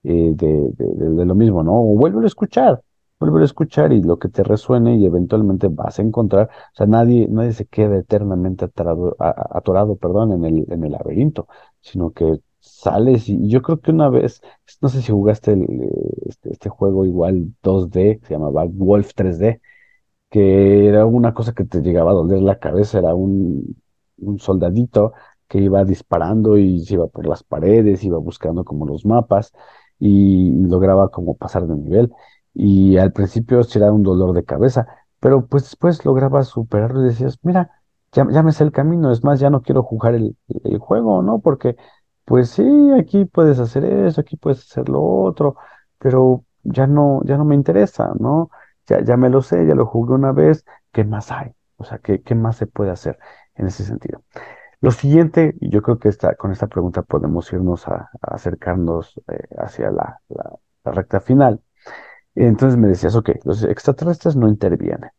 [0.03, 1.73] eh, de, de, lo mismo, ¿no?
[1.73, 2.81] O vuelve a escuchar,
[3.19, 6.85] vuelve a escuchar y lo que te resuene y eventualmente vas a encontrar, o sea,
[6.85, 11.47] nadie, nadie se queda eternamente atorado, atorado perdón, en el, en el laberinto,
[11.81, 14.41] sino que sales y yo creo que una vez,
[14.81, 15.65] no sé si jugaste el,
[16.25, 19.61] este, este juego igual 2D, se llamaba Wolf 3D,
[20.29, 23.77] que era una cosa que te llegaba a doler la cabeza, era un,
[24.17, 25.13] un soldadito
[25.47, 29.53] que iba disparando y se iba por las paredes, iba buscando como los mapas
[29.99, 32.11] y, lograba como pasar de nivel.
[32.53, 34.87] Y al principio era un dolor de cabeza,
[35.19, 37.71] pero pues después lograba superarlo y decías, mira,
[38.11, 40.35] ya, ya me sé el camino, es más, ya no quiero jugar el,
[40.79, 41.39] juego, ¿no?
[41.39, 41.75] Porque
[42.25, 42.63] pues sí,
[42.99, 45.55] aquí puedes hacer eso, aquí puedes hacer lo otro,
[45.99, 48.49] pero ya no, ya no me interesa, ¿no?
[48.87, 51.53] ya, ya me lo sé, ya lo jugué una vez, ¿qué más hay?
[51.77, 53.19] O sea, ¿qué, qué más se puede hacer
[53.55, 54.23] en ese sentido?
[54.81, 59.47] Lo siguiente, y yo creo que esta, con esta pregunta podemos irnos a, acercarnos eh,
[59.57, 60.59] hacia la, la,
[60.91, 61.61] recta final.
[62.35, 65.11] Entonces me decías, ok, los extraterrestres no intervienen,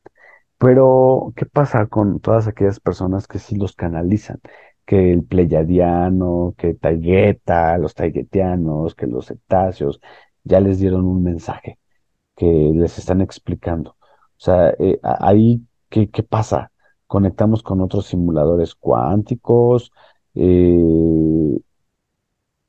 [0.59, 4.41] pero ¿qué pasa con todas aquellas personas que sí los canalizan?
[4.87, 10.01] Que el pleyadiano, que Taigueta, los taiguetianos, que los cetáceos,
[10.45, 11.79] ya les dieron un mensaje
[12.37, 13.93] que les están explicando.
[13.93, 16.73] O sea, eh, ahí, ¿qué, ¿qué, pasa?
[17.07, 19.93] Conectamos con otros simuladores cuánticos.
[20.35, 21.59] Eh,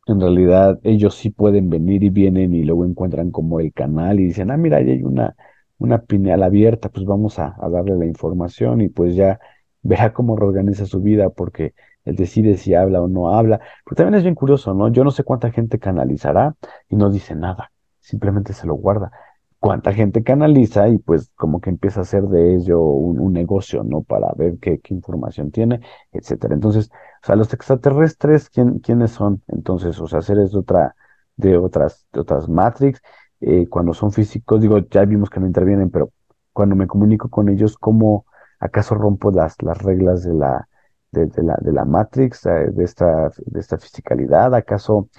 [0.08, 4.26] en realidad, ellos sí pueden venir y vienen y luego encuentran como el canal y
[4.26, 5.36] dicen, ah, mira, ahí hay una,
[5.80, 9.40] una pineal abierta, pues vamos a, darle la información y pues ya
[9.82, 11.74] verá cómo reorganiza su vida porque
[12.06, 13.60] él decide si habla o no habla.
[13.86, 14.90] Pero también es bien curioso, ¿no?
[14.90, 16.56] Yo no sé cuánta gente canalizará
[16.90, 19.12] y no dice nada, simplemente se lo guarda
[19.60, 24.02] cuánta gente canaliza y pues como que empieza a hacer de ello un, negocio, ¿no?
[24.02, 25.82] Para ver qué, qué, información tiene,
[26.12, 26.56] etcétera.
[26.56, 26.90] Entonces,
[27.24, 29.44] o sea, los extraterrestres, ¿quién, ¿quiénes son?
[29.48, 30.96] Entonces, o sea, seres de otra,
[31.36, 33.02] de otras, de otras Matrix,
[33.42, 36.12] eh, cuando son físicos, digo, ya vimos que no intervienen, pero
[36.54, 38.26] cuando me comunico con ellos, ¿cómo
[38.60, 40.68] acaso rompo las, las reglas de la,
[41.12, 44.54] de, de la, de la Matrix, eh, de esta, de esta fisicalidad?
[44.56, 45.10] ¿Acaso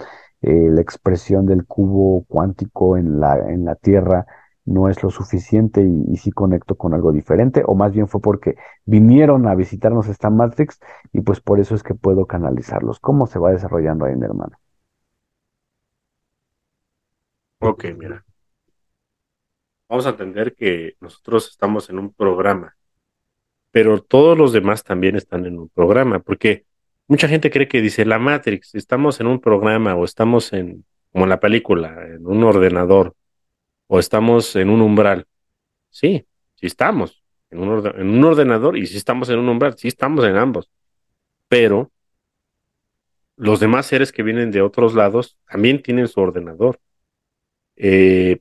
[0.41, 4.25] eh, la expresión del cubo cuántico en la, en la Tierra
[4.65, 8.55] no es lo suficiente y, sí conecto con algo diferente, o más bien fue porque
[8.85, 10.79] vinieron a visitarnos esta Matrix
[11.11, 12.99] y pues por eso es que puedo canalizarlos.
[12.99, 14.60] ¿Cómo se va desarrollando ahí, mi hermano?
[17.61, 18.25] Ok, mira.
[19.87, 22.75] Vamos a entender que nosotros estamos en un programa,
[23.71, 26.65] pero todos los demás también están en un programa, porque
[27.07, 31.25] mucha gente cree que dice la Matrix, estamos en un programa o estamos en, como
[31.25, 33.15] en la película, en un ordenador
[33.87, 35.27] o estamos en un umbral.
[35.89, 36.25] Sí,
[36.55, 40.25] sí estamos en un, en un ordenador y sí estamos en un umbral, sí estamos
[40.25, 40.71] en ambos.
[41.49, 41.91] Pero
[43.35, 46.79] los demás seres que vienen de otros lados también tienen su ordenador.
[47.83, 48.39] Eh,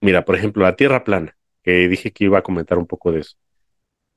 [0.00, 3.20] mira, por ejemplo, la Tierra plana, que dije que iba a comentar un poco de
[3.20, 3.36] eso.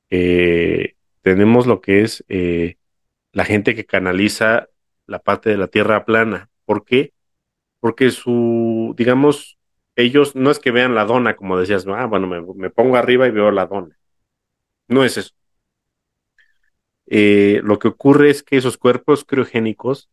[0.09, 2.77] Eh, tenemos lo que es eh,
[3.33, 4.67] la gente que canaliza
[5.05, 6.49] la parte de la Tierra plana.
[6.65, 7.13] ¿Por qué?
[7.79, 9.59] Porque su, digamos,
[9.95, 13.31] ellos no es que vean la dona, como decías, ah, bueno, me, pongo arriba y
[13.31, 13.95] veo la dona.
[14.87, 15.35] No es eso.
[17.05, 20.09] Lo que ocurre es que esos cuerpos criogénicos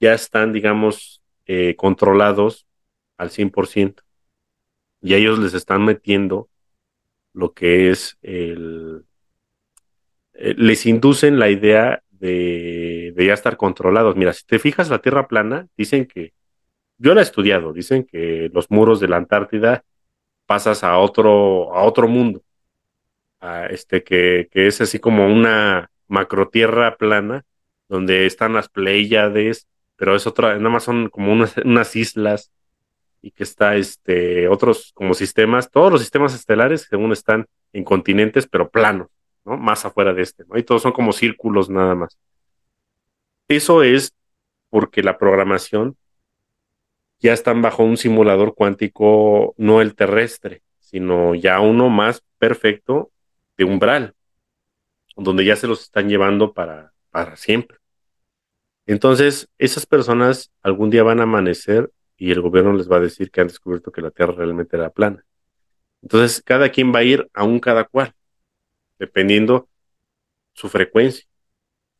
[0.00, 1.22] ya están, digamos,
[1.76, 2.67] controlados
[3.18, 4.02] al 100%
[5.00, 6.48] y ellos les están metiendo
[7.32, 9.04] lo que es el...
[10.34, 14.16] Eh, les inducen la idea de, ya estar controlados.
[14.16, 16.32] Mira, si te fijas, la Tierra plana, dicen que
[16.98, 19.84] yo la he estudiado, dicen que los muros de la Antártida
[20.46, 22.42] pasas a otro, a otro mundo,
[23.40, 27.44] a este que, que es así como una macro tierra plana,
[27.88, 32.50] donde están las Pleiades, pero es otra, nada más son como unas islas
[33.20, 38.46] y que está este otros como sistemas, todos los sistemas estelares según están en continentes,
[38.46, 39.08] pero planos,
[39.44, 39.56] ¿no?
[39.56, 40.58] Más afuera de este, ¿no?
[40.58, 42.18] Y todos son como círculos nada más.
[43.48, 44.14] Eso es
[44.70, 45.96] porque la programación
[47.20, 53.10] ya están bajo un simulador cuántico, no el terrestre, sino ya uno más perfecto
[53.56, 54.14] de umbral,
[55.16, 57.78] donde ya se los están llevando para, para siempre.
[58.86, 63.30] Entonces, esas personas algún día van a amanecer y el gobierno les va a decir
[63.30, 65.24] que han descubierto que la Tierra realmente era plana.
[66.02, 68.12] Entonces, cada quien va a ir a un cada cual,
[68.98, 69.68] dependiendo
[70.52, 71.24] su frecuencia.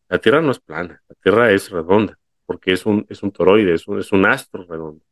[0.09, 3.74] La Tierra no es plana, la Tierra es redonda, porque es un, es un toroide,
[3.74, 5.03] es un, es un astro redondo.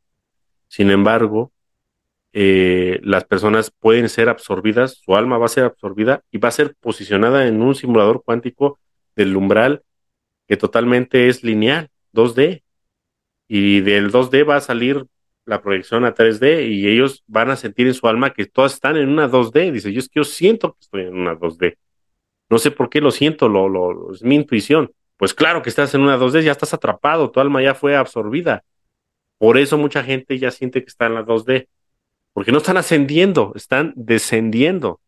[0.68, 1.52] Sin embargo,
[2.32, 6.52] eh, las personas pueden ser absorbidas, su alma va a ser absorbida y va a
[6.52, 8.78] ser posicionada en un simulador cuántico
[9.14, 9.84] del umbral
[10.46, 12.62] que totalmente es lineal, 2D.
[13.48, 15.06] Y del 2D va a salir
[15.44, 18.97] la proyección a 3D y ellos van a sentir en su alma que todas están
[18.97, 19.73] en una 2D.
[19.73, 21.77] Dice, yo es que yo siento que estoy en una 2D.
[22.48, 24.93] No sé por qué lo siento, lo, es mi intuición.
[25.16, 28.64] Pues claro que estás en una 2D, ya estás atrapado, tu alma ya fue absorbida.
[29.39, 31.68] Por eso mucha gente ya siente que está en la 2D,
[32.32, 35.01] porque no están ascendiendo, están descendiendo.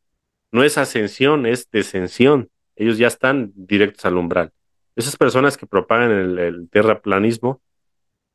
[0.50, 2.48] No es ascensión, es descensión.
[2.74, 4.52] Ellos ya están directos al umbral.
[4.96, 7.60] Esas personas que propagan el, terraplanismo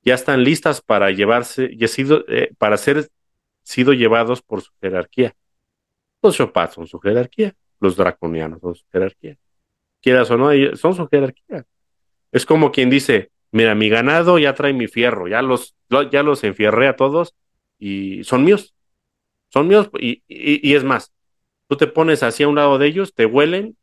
[0.04, 3.10] ya están listas para llevarse, y sido, eh, para ser
[3.64, 5.36] sido llevados por su jerarquía.
[6.22, 9.38] Los Chopaz son su jerarquía, los draconianos son su jerarquía.
[10.02, 11.66] Quieras o no, son su jerarquía.
[12.32, 15.76] Es como quien dice, mira, mi ganado ya trae mi fierro, ya los,
[16.12, 17.36] ya los enfierré a todos
[17.78, 18.74] y son míos,
[19.50, 21.14] son míos y, y, es más,
[21.68, 23.78] tú te pones así a un lado de ellos, te huelen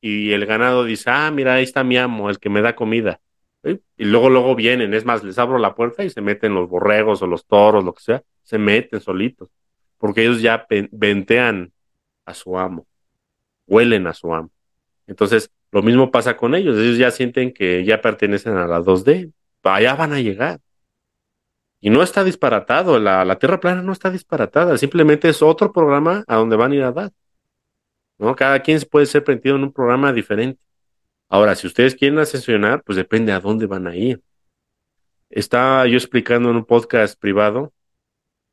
[0.00, 3.20] y el ganado dice, ah, mira, ahí está mi amo, el que me da comida.
[3.96, 7.22] Y luego, luego vienen, es más, les abro la puerta y se meten los borregos
[7.22, 9.48] o los toros, lo que sea, se meten solitos,
[9.98, 11.72] porque ellos ya ventean
[12.24, 12.86] a su amo,
[13.66, 14.50] huelen a su amo.
[15.06, 19.32] Entonces, lo mismo pasa con ellos, ellos ya sienten que ya pertenecen a la 2D,
[19.62, 20.60] allá van a llegar.
[21.80, 26.36] Y no está disparatado, la, Tierra plana no está disparatada, simplemente es otro programa a
[26.36, 27.12] donde van a ir a dar.
[28.18, 28.34] ¿no?
[28.34, 30.60] Cada quien puede ser permitido en un programa diferente.
[31.28, 34.22] Ahora, si ustedes quieren ascensionar, pues depende a dónde van a ir.
[35.30, 37.72] Estaba yo explicando en un podcast privado,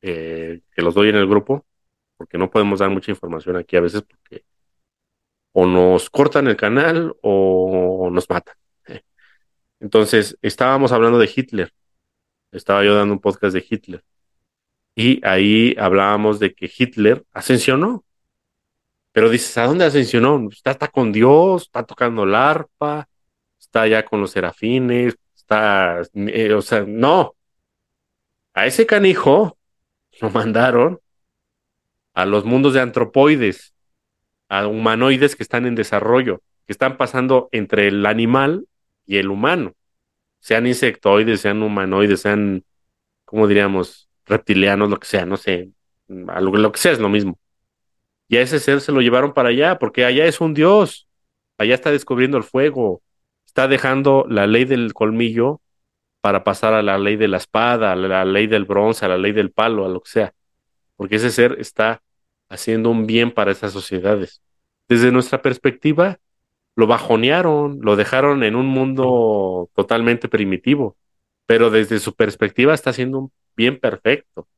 [0.02, 1.64] eh, que los doy en el grupo,
[2.16, 4.44] porque no podemos dar mucha información aquí a veces porque
[5.52, 8.56] o nos cortan el canal o nos matan.
[9.80, 11.72] Entonces, estábamos hablando de Hitler.
[12.50, 14.04] Estaba yo dando un podcast de Hitler.
[14.96, 18.04] Y ahí hablábamos de que Hitler ascensionó.
[19.14, 20.48] Pero dices, ¿a dónde ascensionó?
[20.50, 23.08] Está, está con Dios, está tocando el arpa,
[23.60, 27.36] está ya con los serafines, está, eh, o sea, no.
[28.54, 29.56] A ese canijo
[30.20, 30.98] lo mandaron
[32.14, 33.72] a los mundos de antropoides,
[34.48, 38.66] a humanoides que están en desarrollo, que están pasando entre el animal
[39.06, 39.74] y el humano,
[40.40, 42.64] sean insectoides, sean humanoides, sean,
[43.24, 44.08] ¿cómo diríamos?
[44.26, 45.70] Reptilianos, lo que sea, no sé,
[46.08, 47.38] lo, que sea es lo mismo.
[48.28, 51.08] Y a ese ser se lo llevaron para allá, porque allá es un dios,
[51.58, 53.02] allá está descubriendo el fuego,
[53.46, 55.60] está dejando la ley del colmillo
[56.20, 59.18] para pasar a la ley de la espada, a la ley del bronce, a la
[59.18, 60.34] ley del palo, a lo que sea,
[60.96, 62.02] porque ese ser está
[62.48, 64.42] haciendo un bien para esas sociedades.
[64.88, 66.18] Desde nuestra perspectiva,
[66.76, 70.96] lo bajonearon, lo dejaron en un mundo totalmente primitivo,
[71.46, 74.48] pero desde su perspectiva está haciendo un bien perfecto.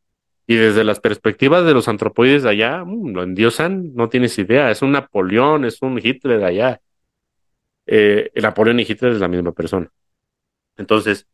[0.47, 4.71] Y desde las perspectivas de los antropoides de allá, mm, lo endiosan, no tienes idea,
[4.71, 6.81] es un Napoleón, es un Hitler de allá.
[7.87, 9.91] Eh, Napoleón y Hitler es la misma persona.
[10.77, 11.27] Entonces,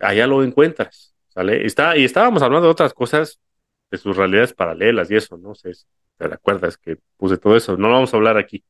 [0.00, 1.66] allá lo encuentras, ¿sale?
[1.66, 3.40] Está, y estábamos hablando de otras cosas,
[3.90, 5.54] de sus realidades paralelas y eso, ¿no?
[5.54, 5.72] sé
[6.18, 7.76] ¿Te acuerdas que puse todo eso?
[7.76, 8.64] No lo vamos a hablar aquí.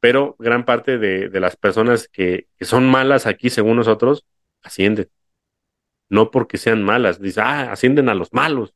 [0.00, 4.26] Pero gran parte de, de las personas que, que, son malas aquí, según nosotros,
[4.62, 5.08] ascienden.
[6.08, 7.20] No porque sean malas.
[7.20, 8.74] Dice, ah, ascienden a los malos.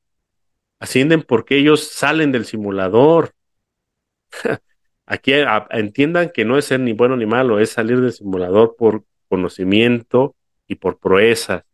[0.78, 3.32] Ascienden porque ellos salen del simulador.
[5.06, 5.32] aquí
[5.70, 10.36] entiendan que no es ser ni bueno ni malo, es salir del simulador por conocimiento
[10.66, 11.64] y por proezas,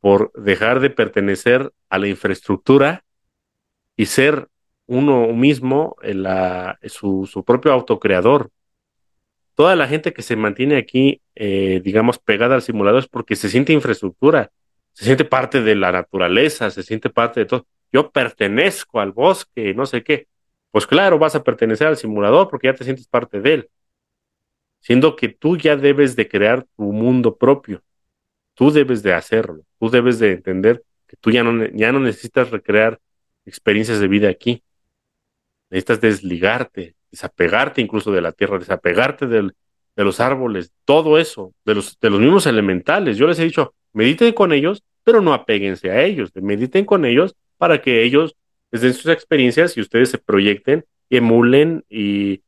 [0.00, 3.04] por dejar de pertenecer a la infraestructura
[3.96, 4.48] y ser
[4.86, 6.24] uno mismo en
[6.88, 8.50] su, su, propio autocreador.
[9.54, 13.48] Toda la gente que se mantiene aquí, eh, digamos, pegada al simulador es porque se
[13.48, 14.52] siente infraestructura,
[14.98, 17.68] se siente parte de la naturaleza, se siente parte de todo.
[17.92, 20.26] Yo pertenezco al bosque, no sé qué.
[20.72, 23.70] Pues claro, vas a pertenecer al simulador porque ya te sientes parte de él.
[24.80, 27.80] Siendo que tú ya debes de crear tu mundo propio.
[28.54, 29.62] Tú debes de hacerlo.
[29.78, 32.98] Tú debes de entender que tú ya no, ya no necesitas recrear
[33.46, 34.64] experiencias de vida aquí.
[35.70, 39.54] Necesitas desligarte, desapegarte incluso de la tierra, desapegarte del,
[39.94, 43.16] de los árboles, todo eso, de los, de los mismos elementales.
[43.16, 46.30] Yo les he dicho, mediten con ellos, pero no apéguense a ellos.
[46.34, 48.36] Mediten con ellos para que ellos
[48.70, 52.42] les den sus experiencias y ustedes se proyecten, emulen y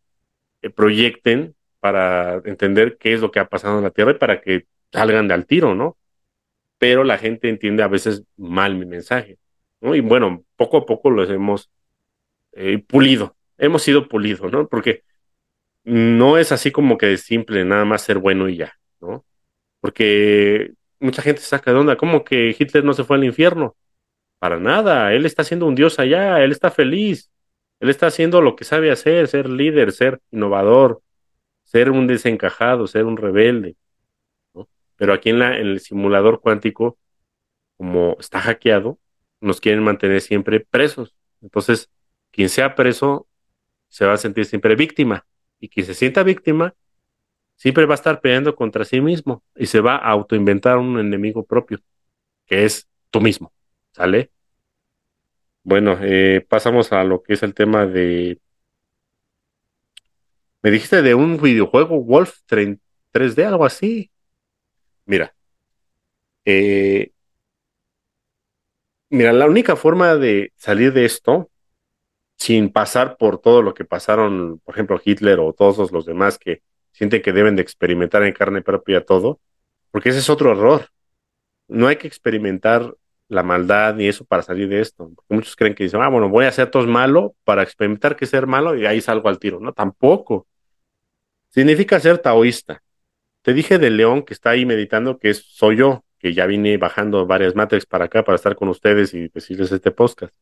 [0.61, 4.43] eh, proyecten para entender qué es lo que ha pasado en la Tierra y para
[4.43, 5.97] que salgan de al tiro, ¿no?
[6.77, 9.39] Pero la gente entiende a veces mal mi mensaje,
[9.81, 9.95] ¿no?
[9.95, 11.71] Y bueno, poco a poco los hemos
[12.53, 14.69] eh, pulido, hemos sido pulidos, ¿no?
[14.69, 15.03] Porque
[15.85, 19.25] no es así como que es simple nada más ser bueno y ya, ¿no?
[19.81, 23.77] Porque mucha gente saca de onda, ¿cómo que Hitler no se fue al infierno?
[24.39, 27.31] Para nada, él está siendo un dios allá, él está feliz,
[27.81, 31.03] él está haciendo lo que sabe hacer, ser líder, ser innovador,
[31.65, 33.77] ser un desencajado, ser un rebelde.
[34.97, 36.99] Pero aquí en, la, en el simulador cuántico,
[37.77, 38.99] como está hackeado,
[39.41, 41.15] nos quieren mantener siempre presos.
[41.41, 41.91] Entonces,
[42.31, 43.27] quien sea preso
[43.89, 45.27] se va a sentir siempre víctima.
[45.59, 46.75] Y quien se sienta víctima
[47.61, 51.45] siempre va a estar peleando contra sí mismo y se va a autoinventar un enemigo
[51.45, 51.79] propio,
[52.47, 53.53] que es tú mismo.
[53.93, 54.31] ¿Sale?
[55.63, 58.41] Bueno, eh, pasamos a lo que es el tema de...
[60.63, 64.11] Me dijiste de un videojuego Wolf 3D, algo así.
[65.05, 65.35] Mira.
[66.47, 67.13] Eh,
[69.11, 71.51] mira, la única forma de salir de esto,
[72.39, 76.63] sin pasar por todo lo que pasaron, por ejemplo, Hitler o todos los demás que
[76.93, 79.41] sienten que deben de experimentar en carne propia todo,
[79.91, 80.89] porque ese es otro error.
[81.69, 82.95] No hay que experimentar
[83.29, 85.13] la maldad y eso para salir de esto.
[85.15, 88.27] Porque muchos creen que dicen, ah, bueno, voy a hacer todo malo para experimentar que
[88.27, 89.61] ser malo y ahí salgo al tiro.
[89.61, 90.47] No, tampoco.
[91.51, 92.83] Significa ser taoísta.
[93.43, 96.77] Te dije del león que está ahí meditando que es, soy yo, que ya vine
[96.77, 100.35] bajando varias matrix para acá para estar con ustedes y decirles este podcast.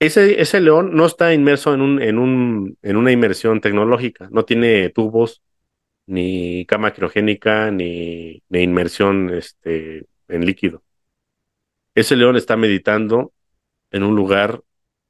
[0.00, 4.44] Ese, ese león no está inmerso en, un, en, un, en una inmersión tecnológica, no
[4.44, 5.42] tiene tubos,
[6.06, 10.82] ni cama criogénica, ni, ni inmersión este, en líquido
[11.98, 13.32] ese león está meditando
[13.90, 14.62] en un lugar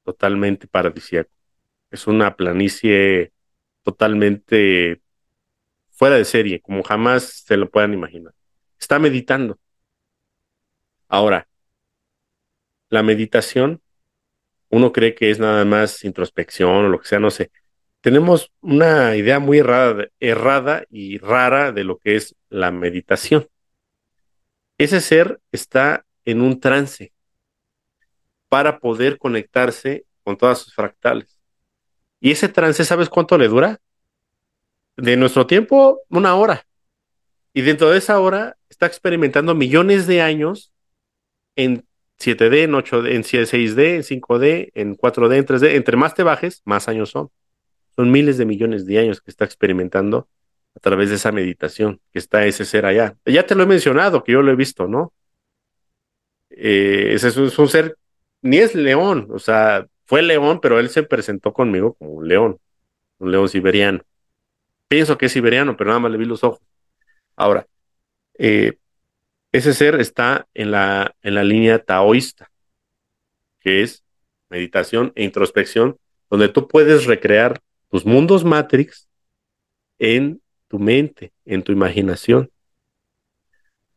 [0.05, 1.31] totalmente paradisíaco.
[1.91, 3.33] Es una planicie
[3.83, 5.03] totalmente
[5.91, 8.35] fuera de serie, como jamás se lo puedan imaginar.
[8.79, 9.59] Está meditando.
[11.09, 11.47] Ahora,
[12.91, 13.81] la meditación,
[14.71, 17.51] uno cree que es nada más introspección o lo que sea, no sé.
[18.01, 23.49] Tenemos una idea muy errada, errada y rara de lo que es la meditación.
[24.79, 27.13] Ese ser está en un trance
[28.49, 31.41] para poder conectarse con todas sus fractales.
[32.21, 33.81] Y ese trance, ¿sabes cuánto le dura?
[34.97, 36.67] De nuestro tiempo, una hora.
[37.53, 40.73] Y dentro de esa hora está experimentando millones de años
[41.57, 41.88] en
[42.19, 45.75] 7D, en 8D, en 6D, en 5D, en 4D, en 3D.
[45.75, 47.31] Entre más te bajes, más años son.
[47.97, 50.29] Son miles de millones de años que está experimentando
[50.75, 53.17] a través de esa meditación, que está ese ser allá.
[53.25, 55.13] Ya te lo he mencionado, que yo lo he visto, ¿no?
[56.51, 57.97] Eh, ese es un, ser,
[58.43, 62.59] ni es león, o sea, fue león, pero él se presentó conmigo como un león,
[63.19, 64.01] un león siberiano.
[64.89, 66.61] Pienso que es siberiano, pero nada más le vi los ojos.
[67.37, 67.67] Ahora,
[68.39, 68.79] eh,
[69.53, 72.51] ese ser está en la, en la línea taoísta,
[73.61, 74.05] que es
[74.51, 75.99] meditación e introspección,
[76.31, 77.61] donde tú puedes recrear
[77.91, 79.09] tus mundos Matrix
[79.99, 82.51] en tu mente, en tu imaginación.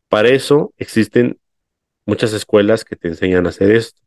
[0.08, 1.38] Para eso existen
[2.06, 4.00] muchas escuelas que te enseñan a hacer esto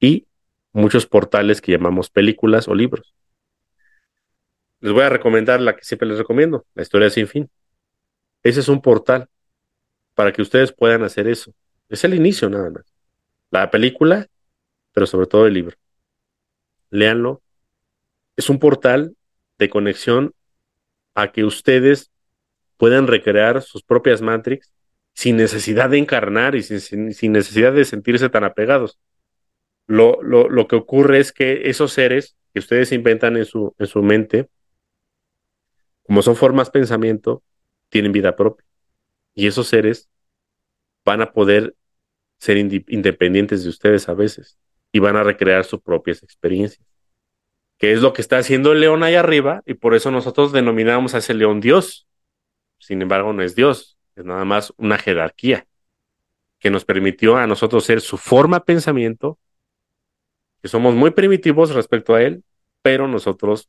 [0.00, 0.26] y
[0.72, 3.14] muchos portales que llamamos películas o libros.
[4.80, 7.50] Les voy a recomendar la que siempre les recomiendo, La historia sin fin.
[8.42, 9.28] ese es un portal
[10.16, 11.52] para que ustedes puedan hacer eso.
[11.88, 12.92] Es el inicio nada más.
[13.50, 14.26] La película,
[14.92, 15.76] pero sobre todo el libro.
[16.90, 17.42] Léanlo.
[18.34, 19.14] Es un portal
[19.58, 20.34] de conexión
[21.14, 22.10] a que ustedes
[22.78, 24.72] puedan recrear sus propias Matrix
[25.12, 28.98] sin necesidad de encarnar y sin, necesidad de sentirse tan apegados.
[29.86, 34.02] Lo, lo, que ocurre es que esos seres que ustedes inventan en su, en su
[34.02, 34.48] mente,
[36.02, 37.42] como son formas pensamiento,
[37.90, 38.65] tienen vida propia.
[39.36, 40.08] Y esos seres
[41.04, 41.76] van a poder
[42.38, 44.58] ser independientes de ustedes a veces
[44.90, 46.84] y van a recrear sus propias experiencias.
[47.78, 51.14] Que es lo que está haciendo el león ahí arriba y por eso nosotros denominamos
[51.14, 52.08] a ese león Dios.
[52.78, 55.66] Sin embargo, no es Dios, es nada más una jerarquía
[56.58, 59.38] que nos permitió a nosotros ser su forma de pensamiento,
[60.62, 62.42] que somos muy primitivos respecto a él,
[62.82, 63.68] pero nosotros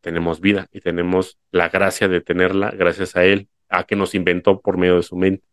[0.00, 4.60] tenemos vida y tenemos la gracia de tenerla gracias a él, a que nos inventó
[4.60, 5.44] por medio de su mente.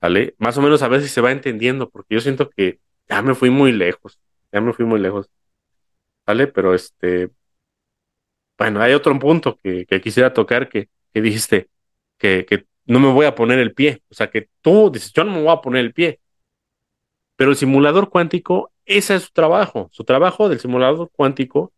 [0.00, 0.34] ¿Sale?
[0.38, 3.50] Más o menos a veces se va entendiendo, porque yo siento que ya me fui
[3.50, 4.18] muy lejos,
[4.52, 5.30] ya me fui muy lejos.
[6.26, 6.46] ¿Vale?
[6.48, 7.30] Pero este,
[8.58, 11.68] bueno, hay otro punto que, quisiera tocar que, que dijiste,
[12.18, 14.02] que, que, no me voy a poner el pie.
[14.10, 16.20] O sea, que tú dices, yo no me voy a poner el pie.
[17.36, 19.88] Pero el simulador cuántico, ese es su trabajo.
[19.92, 21.72] Su trabajo del simulador cuántico,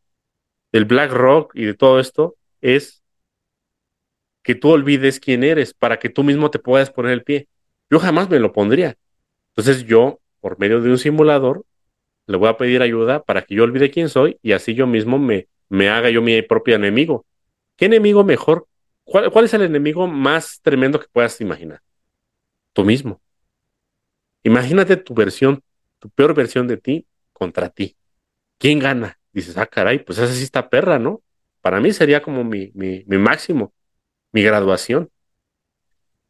[0.72, 3.03] del Black Rock y de todo esto, es
[4.44, 7.48] que tú olvides quién eres para que tú mismo te puedas poner el pie.
[7.90, 8.96] Yo jamás me lo pondría.
[9.48, 11.64] Entonces yo, por medio de un simulador,
[12.26, 15.18] le voy a pedir ayuda para que yo olvide quién soy y así yo mismo
[15.18, 17.24] me, me haga yo mi propio enemigo.
[17.76, 18.68] ¿Qué enemigo mejor?
[19.04, 21.80] ¿Cuál, ¿Cuál es el enemigo más tremendo que puedas imaginar?
[22.74, 23.22] Tú mismo.
[24.42, 25.62] Imagínate tu versión,
[25.98, 27.96] tu peor versión de ti contra ti.
[28.58, 29.18] ¿Quién gana?
[29.32, 31.22] Dices, ah, caray, pues esa sí está perra, ¿no?
[31.62, 33.72] Para mí sería como mi, mi máximo,
[34.34, 35.10] mi graduación.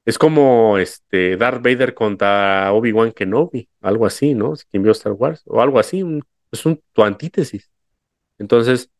[0.04, 4.52] Es como este Darth Vader contra Obi-Wan Kenobi, algo así, ¿no?
[4.70, 6.04] Quien vio Star Wars, o algo así,
[6.52, 7.70] es un, tu antítesis.
[8.38, 8.90] Entonces,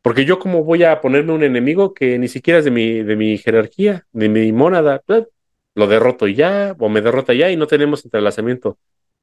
[0.00, 3.16] porque yo como voy a ponerme un enemigo que ni siquiera es de mi, de
[3.16, 5.26] mi jerarquía, de mi mónada, pues,
[5.74, 8.78] lo derroto ya, o me derrota ya y no tenemos entrelazamiento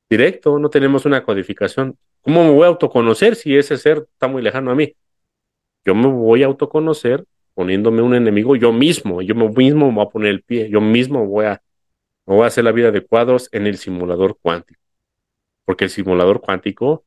[0.10, 1.98] directo, no tenemos una codificación.
[2.22, 4.95] ¿Cómo me voy a autoconocer si ese ser está muy lejano a mí?
[5.86, 7.26] Yo me voy a autoconocer
[7.60, 11.26] poniéndome un enemigo yo mismo, yo mismo me voy a poner el pie, yo mismo
[11.26, 11.61] voy a,
[12.26, 14.80] voy a hacer la vida de cuadros en el simulador cuántico.
[15.65, 17.03] Porque el simulador cuántico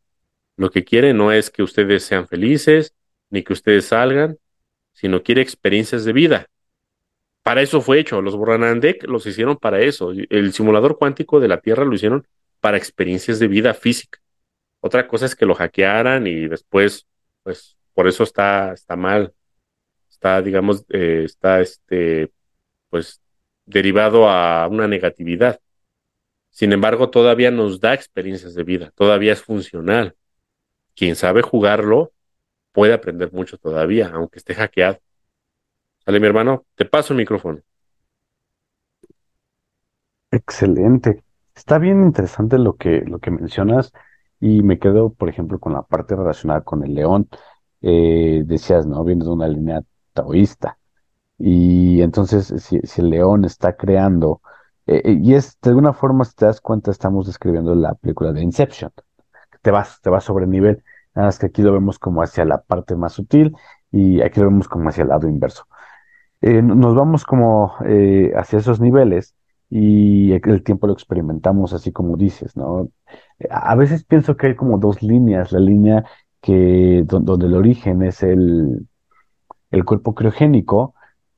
[0.59, 2.95] lo que quiere no es que ustedes sean felices,
[3.31, 4.37] ni que ustedes salgan,
[4.93, 6.47] sino quiere experiencias de vida.
[7.43, 8.21] Para eso fue hecho.
[8.21, 10.13] Los Borranandek los hicieron para eso.
[10.29, 12.27] El simulador cuántico de la Tierra lo hicieron
[12.61, 14.19] para experiencias de vida física.
[14.81, 17.07] Otra cosa es que lo hackearan y después,
[17.43, 19.33] pues, por eso está, está mal
[20.23, 22.33] está, digamos, eh, está, este,
[22.91, 23.21] pues,
[23.67, 25.61] derivado a una negatividad.
[26.51, 30.15] Sin embargo, todavía nos da experiencias de vida, todavía es funcional.
[30.95, 32.13] Quien sabe jugarlo
[32.73, 35.01] puede aprender mucho todavía, aunque esté hackeado.
[36.05, 37.61] Sale mi hermano, te paso el micrófono.
[40.31, 41.25] Excelente.
[41.55, 43.93] Está bien interesante lo que, lo que mencionas
[44.41, 47.29] y me quedo, por ejemplo, con la parte relacionada con el león.
[47.81, 49.03] Eh, decías, ¿no?
[49.05, 49.83] Viendo de una línea
[50.13, 50.79] taoísta.
[51.39, 54.43] Y entonces, si, el león está creando,
[54.87, 58.33] eh, eh, y es de alguna forma, si te das cuenta, estamos describiendo la película
[58.33, 58.93] de Inception.
[59.63, 60.85] Te vas, te vas sobre nivel.
[61.15, 63.57] Nada más que aquí lo vemos como hacia la parte más sutil
[63.91, 65.67] y aquí lo vemos como hacia el lado inverso.
[66.41, 67.75] Eh, nos vamos como
[68.37, 69.35] hacia esos niveles
[69.71, 72.89] y el tiempo lo experimentamos así como dices, ¿no?
[73.51, 76.05] A veces pienso que hay como dos líneas, la línea
[76.41, 78.87] que donde el origen es el,
[79.73, 80.95] el cuerpo criogénico,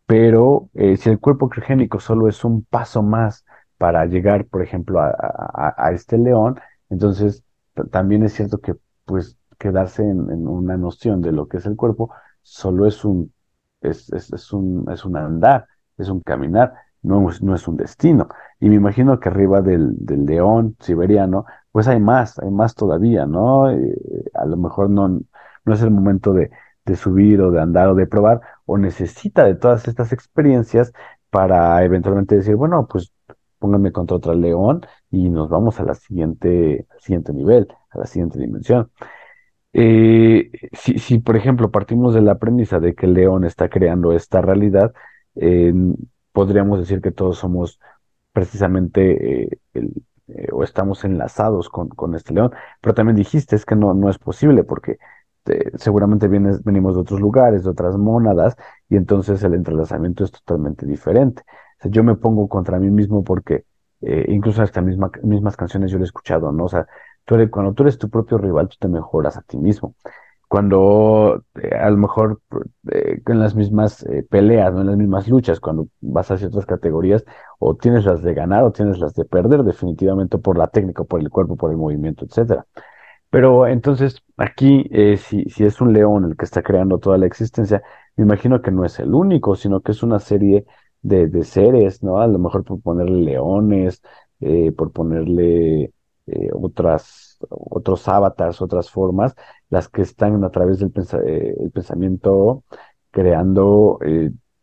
[0.06, 3.44] pero eh, si el cuerpo criogénico solo es un paso más
[3.78, 7.43] para llegar, por ejemplo, a, este león, entonces
[7.90, 8.74] también es cierto que
[9.05, 12.11] pues quedarse en, una noción de lo que es el cuerpo
[12.43, 13.32] solo es un,
[13.81, 15.66] es, es, un, es un andar,
[15.98, 18.28] es un caminar, no, no es un destino.
[18.61, 23.27] Y me imagino que arriba del, del león siberiano, pues hay más, hay más todavía,
[23.27, 23.70] ¿no?
[23.70, 23.94] Eh,
[24.35, 26.51] a lo mejor no, no es el momento de,
[26.85, 30.93] de subir o de andar o de probar, o necesita de todas estas experiencias
[31.31, 33.12] para eventualmente decir, bueno, pues
[33.59, 38.06] pónganme contra otro león y nos vamos a la siguiente, al siguiente nivel, a la
[38.06, 38.90] siguiente dimensión.
[39.73, 44.12] Eh, si, si, por ejemplo, partimos de la premisa de que el león está creando
[44.12, 44.93] esta realidad,
[46.32, 47.81] podríamos decir que todos somos
[48.32, 52.51] precisamente eh, eh, o estamos enlazados con, con, este león,
[52.81, 54.98] pero también dijiste es que no, no es posible porque
[55.44, 58.56] este, seguramente vienes, venimos de otros lugares, de otras mónadas,
[58.88, 61.42] y entonces el entrelazamiento es totalmente diferente.
[61.84, 63.64] yo me pongo contra mí mismo porque
[64.00, 66.64] eh, incluso hasta misma, mismas canciones yo lo he escuchado, ¿no?
[66.64, 66.86] O sea,
[67.50, 69.94] cuando tú eres tu propio rival, tú te mejoras a ti mismo.
[70.48, 72.40] Cuando eh, a lo mejor
[72.92, 74.82] eh, en las mismas peleas, ¿no?
[74.82, 77.24] en las mismas luchas, cuando vas hacia otras categorías,
[77.58, 81.20] o tienes las de ganar o tienes las de perder, definitivamente por la técnica, por
[81.20, 82.66] el cuerpo, por el movimiento, etcétera.
[83.35, 87.82] Pero entonces, aquí, si, si es un león el que está creando toda la existencia,
[88.16, 90.66] me imagino que no es el único, sino que es una serie
[91.02, 92.19] de, de seres, ¿no?
[92.20, 94.02] A lo mejor por ponerle leones,
[94.40, 95.93] eh, por ponerle
[96.27, 99.35] eh, otras, otros avatars, otras formas,
[99.69, 100.93] las que están a través del
[101.27, 102.65] eh, el pensamiento
[103.11, 103.98] creando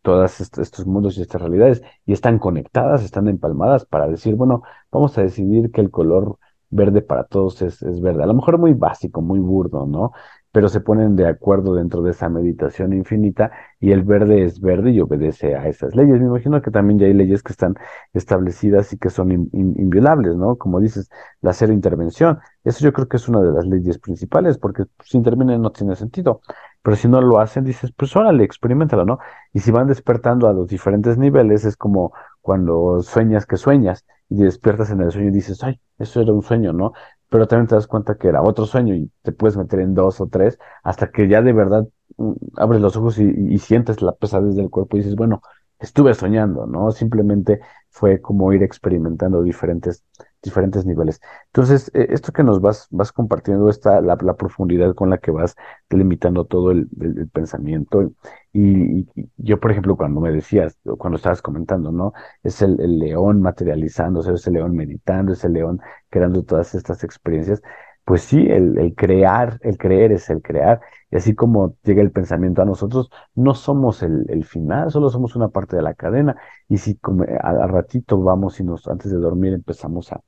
[0.01, 5.17] todos estos mundos y estas realidades y están conectadas, están empalmadas para decir, bueno, vamos
[5.17, 6.37] a decidir que el color
[6.71, 8.23] verde para todos es, es, verde.
[8.23, 10.11] A lo mejor muy básico, muy burdo, ¿no?
[10.51, 14.91] pero se ponen de acuerdo dentro de esa meditación infinita y el verde es verde
[14.91, 16.19] y obedece a esas leyes.
[16.19, 17.75] Me imagino que también ya hay leyes que están
[18.13, 20.57] establecidas y que son inviolables, ¿no?
[20.57, 21.09] Como dices,
[21.41, 22.39] la cero intervención.
[22.65, 25.95] Eso yo creo que es una de las leyes principales, porque si intervienen no tiene
[25.95, 26.41] sentido.
[26.83, 29.19] Pero si no lo hacen, dices, pues órale, experimentalo, ¿no?
[29.53, 32.11] Y si van despertando a los diferentes niveles, es como
[32.41, 36.41] cuando sueñas que sueñas y despiertas en el sueño y dices, ay, eso era un
[36.41, 36.93] sueño, ¿no?
[37.31, 40.19] pero también te das cuenta que era otro sueño y te puedes meter en dos
[40.19, 41.87] o tres hasta que ya de verdad
[42.17, 45.41] mm, abres los ojos y, sientes la pesadez del cuerpo y dices, bueno,
[45.79, 46.91] estuve soñando, ¿no?
[46.91, 50.03] Simplemente fue como ir experimentando diferentes,
[50.41, 51.21] diferentes niveles.
[51.47, 55.55] Entonces, eh, esto que nos vas, vas compartiendo, esta, la, profundidad con la que vas
[55.89, 56.87] delimitando todo el,
[57.33, 58.11] pensamiento.
[58.53, 59.07] Y,
[59.37, 62.13] yo, por ejemplo, cuando me decías, cuando estabas comentando, ¿no?
[62.43, 67.03] Es el, el león materializándose, es el león meditando, es el león creando todas estas
[67.03, 67.61] experiencias.
[68.05, 70.81] Pues sí, el, crear, el creer es el crear.
[71.11, 75.49] Y así como llega el pensamiento a nosotros, no somos el, final, solo somos una
[75.49, 76.35] parte de la cadena.
[76.67, 80.21] Y si como al, ratito vamos y nos, antes de dormir empezamos a,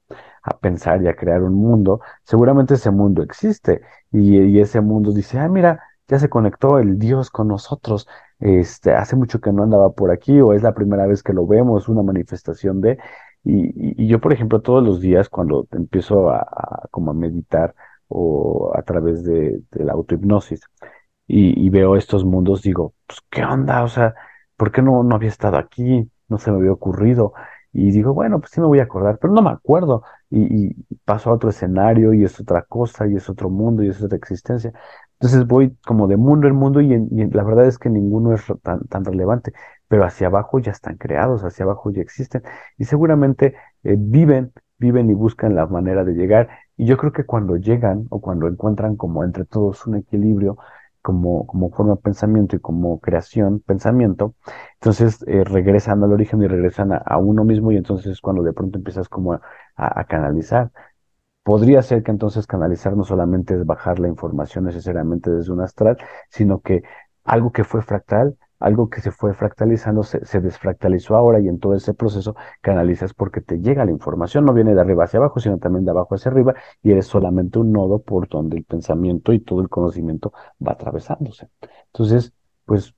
[0.43, 3.81] a, pensar y a crear un mundo, seguramente ese mundo existe.
[4.11, 8.07] Y, y ese mundo dice, ah, mira, ya se conectó el Dios con nosotros.
[8.39, 11.47] Este, hace mucho que no andaba por aquí, o es la primera vez que lo
[11.47, 12.97] vemos, una manifestación de,
[13.43, 17.75] y, yo, por ejemplo, todos los días cuando empiezo a, como a meditar
[18.07, 20.61] o a través de, la autohipnosis
[21.27, 23.83] y, veo estos mundos, digo, pues, ¿qué onda?
[23.83, 24.13] O sea,
[24.57, 26.09] ¿por qué no, no había estado aquí?
[26.27, 27.33] No se me había ocurrido.
[27.73, 30.03] Y digo, bueno, pues sí me voy a acordar, pero no me acuerdo.
[30.29, 33.89] Y, y paso a otro escenario y es otra cosa y es otro mundo y
[33.89, 34.73] es otra existencia.
[35.23, 36.89] Entonces voy como de mundo en mundo y,
[37.31, 39.53] la verdad es que ninguno es tan, tan, relevante,
[39.87, 42.43] pero hacia abajo ya están creados, hacia abajo ya existen
[42.77, 46.49] y seguramente eh, viven, viven y buscan la manera de llegar.
[46.75, 50.57] Y yo creo que cuando llegan o cuando encuentran como entre todos un equilibrio,
[51.01, 54.35] como, como forma de pensamiento y como creación, pensamiento,
[54.73, 58.51] entonces eh, regresan al origen y regresan a, uno mismo y entonces es cuando de
[58.51, 59.39] pronto empiezas como
[59.75, 60.71] a canalizar
[61.43, 65.97] podría ser que entonces canalizar no solamente es bajar la información necesariamente desde un astral,
[66.29, 66.83] sino que
[67.23, 71.75] algo que fue fractal, algo que se fue fractalizando, se, desfractalizó ahora y en todo
[71.75, 75.57] ese proceso canalizas porque te llega la información, no viene de arriba hacia abajo, sino
[75.57, 79.39] también de abajo hacia arriba y eres solamente un nodo por donde el pensamiento y
[79.41, 80.31] todo el conocimiento
[80.65, 81.49] va atravesándose.
[81.87, 82.33] Entonces,
[82.65, 82.95] pues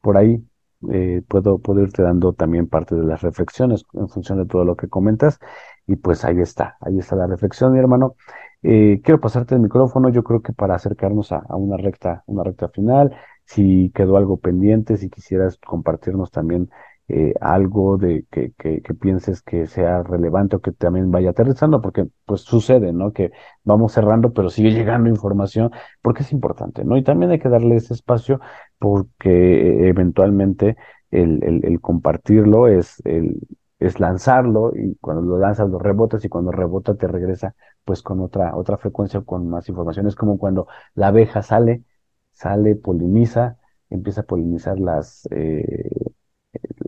[0.00, 0.44] por ahí
[0.92, 4.76] eh, puedo, puedo irte dando también parte de las reflexiones en función de todo lo
[4.76, 5.38] que comentas
[5.86, 8.16] y pues ahí está, ahí está la reflexión, mi hermano.
[8.62, 12.68] Eh, quiero pasarte el micrófono, yo creo que para acercarnos a, una recta, una recta
[12.68, 16.70] final, si quedó algo pendiente, si quisieras compartirnos también
[17.08, 22.06] eh, algo de que, que, pienses que sea relevante o que también vaya aterrizando, porque
[22.24, 23.12] pues sucede, ¿no?
[23.12, 23.32] Que
[23.62, 25.70] vamos cerrando, pero sigue llegando información,
[26.02, 26.96] porque es importante, ¿no?
[26.96, 28.40] Y también hay que darle ese espacio
[28.78, 30.76] porque eventualmente
[31.10, 33.38] el, el, el compartirlo es el,
[33.78, 37.54] es lanzarlo y cuando lo lanzas lo rebotas y cuando rebota te regresa
[37.84, 40.06] pues con otra, otra frecuencia con más información.
[40.06, 41.84] Es como cuando la abeja sale,
[42.32, 43.58] sale, poliniza,
[43.90, 45.90] empieza a polinizar las, eh,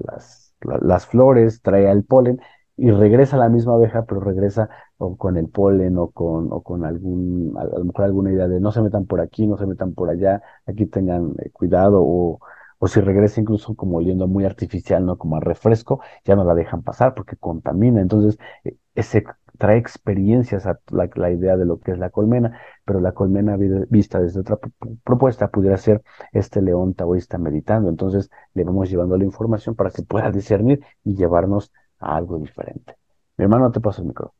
[0.06, 2.40] las, las flores, trae el polen
[2.76, 4.68] y regresa la misma abeja, pero regresa
[4.98, 8.60] o con el polen o con, o con algún, a, lo mejor alguna idea de
[8.60, 12.40] no se metan por aquí, no se metan por allá, aquí tengan eh, cuidado o
[12.78, 15.16] o si regresa incluso como oliendo muy artificial, ¿no?
[15.18, 18.00] Como a refresco, ya no la dejan pasar porque contamina.
[18.00, 19.24] Entonces, e, ese
[19.56, 24.20] trae experiencias a la, idea de lo que es la colmena, pero la colmena vista
[24.20, 24.58] desde otra
[25.04, 26.02] propuesta pudiera ser
[26.32, 27.88] este león taoísta meditando.
[27.88, 32.96] Entonces, le vamos llevando la información para que pueda discernir y llevarnos a algo diferente.
[33.36, 34.34] Mi hermano, te paso el micrófono.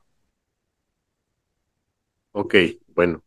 [2.33, 2.55] Ok,
[2.95, 3.23] bueno,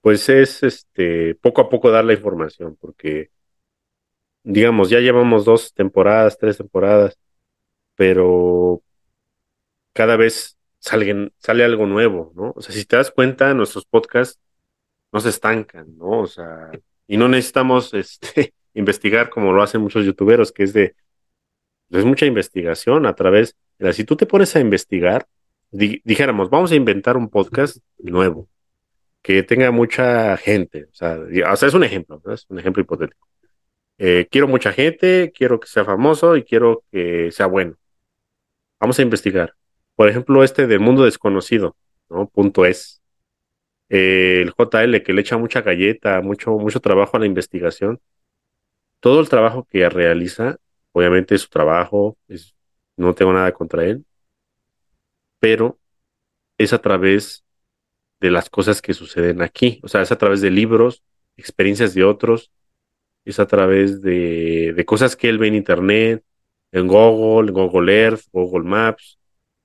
[0.00, 3.30] pues es este poco a poco dar la información, porque
[4.42, 7.18] digamos, ya llevamos dos temporadas, tres temporadas,
[7.94, 8.82] pero
[9.98, 12.52] cada vez sale, sale algo nuevo, ¿no?
[12.54, 14.38] O sea, si te das cuenta, nuestros podcasts
[15.10, 16.20] no se estancan, ¿no?
[16.20, 16.70] O sea,
[17.08, 20.94] y no necesitamos este, investigar como lo hacen muchos youtuberos, que es de,
[21.90, 25.26] es mucha investigación a través, de, si tú te pones a investigar,
[25.72, 28.48] dijéramos, vamos a inventar un podcast nuevo,
[29.20, 31.18] que tenga mucha gente, o sea,
[31.50, 32.32] o sea es un ejemplo, ¿no?
[32.32, 33.26] es un ejemplo hipotético.
[33.98, 37.74] Eh, quiero mucha gente, quiero que sea famoso y quiero que sea bueno.
[38.78, 39.54] Vamos a investigar.
[39.98, 41.76] Por ejemplo, este del mundo desconocido,
[42.08, 42.28] ¿no?
[42.28, 43.02] Punto es.
[43.88, 48.00] Eh, el JL que le echa mucha galleta, mucho, mucho trabajo a la investigación.
[49.00, 50.58] Todo el trabajo que realiza,
[50.92, 52.16] obviamente es su trabajo,
[52.96, 54.04] no tengo nada contra él,
[55.40, 55.80] pero
[56.58, 57.44] es a través
[58.20, 61.02] de las cosas que suceden aquí, o sea, es a través de libros,
[61.36, 62.52] experiencias de otros,
[63.24, 66.24] es a través de, de cosas que él ve en Internet,
[66.70, 69.18] en Google, Google Earth, Google Maps,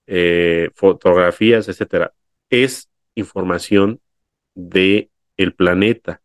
[0.08, 2.14] eh, fotografías, etcétera.
[2.50, 4.00] Es información
[4.56, 6.22] de el planeta,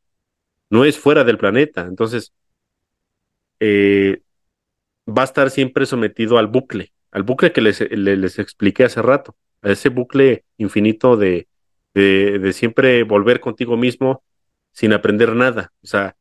[0.70, 1.82] no es fuera del planeta.
[1.82, 2.32] Entonces,
[3.60, 4.22] eh,
[5.08, 9.36] va a estar siempre sometido al bucle, al bucle que les, les, expliqué hace rato,
[9.62, 11.48] a ese bucle infinito de,
[11.94, 14.22] de, siempre volver contigo mismo
[14.72, 15.72] sin aprender nada.
[15.82, 16.16] O sea,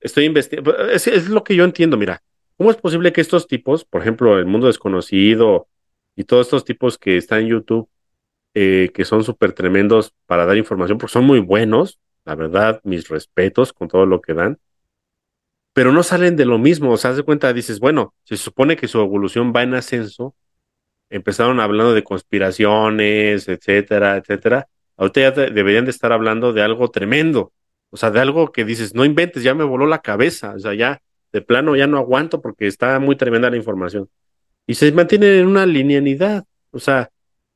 [0.00, 2.22] estoy investigando, es, es, lo que yo entiendo, mira,
[2.56, 5.68] ¿cómo es posible que estos tipos, por ejemplo, el mundo desconocido
[6.20, 7.88] y todos estos tipos que están en YouTube,
[8.52, 13.08] eh, que son súper tremendos para dar información, porque son muy buenos, la verdad, mis
[13.08, 14.58] respetos con todo lo que dan,
[15.72, 18.86] pero no salen de lo mismo, o sea, de cuenta, dices, bueno, se supone que
[18.86, 20.34] su evolución va en ascenso,
[21.08, 24.68] empezaron hablando de conspiraciones, etcétera, etcétera,
[24.98, 27.54] ahorita ya deberían de estar hablando de algo tremendo,
[27.88, 30.74] o sea, de algo que dices, no inventes, ya me voló la cabeza, o sea,
[30.74, 31.00] ya
[31.32, 34.10] de plano ya no aguanto porque está muy tremenda la información.
[34.70, 37.10] Y se mantienen en una linealidad, o sea,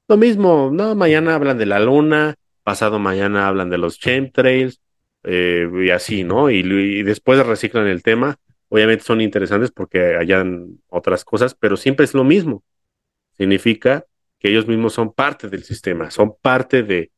[0.09, 2.35] lo mismo, no, mañana hablan de la luna,
[2.65, 4.81] pasado mañana hablan de los chemtrails,
[5.23, 6.51] eh, y así, ¿no?
[6.51, 8.37] Y, después reciclan el tema.
[8.69, 12.65] Obviamente son interesantes porque hayan otras cosas, pero siempre es lo mismo.
[13.37, 14.05] Significa
[14.41, 17.13] que ellos mismos son parte del sistema, son parte de,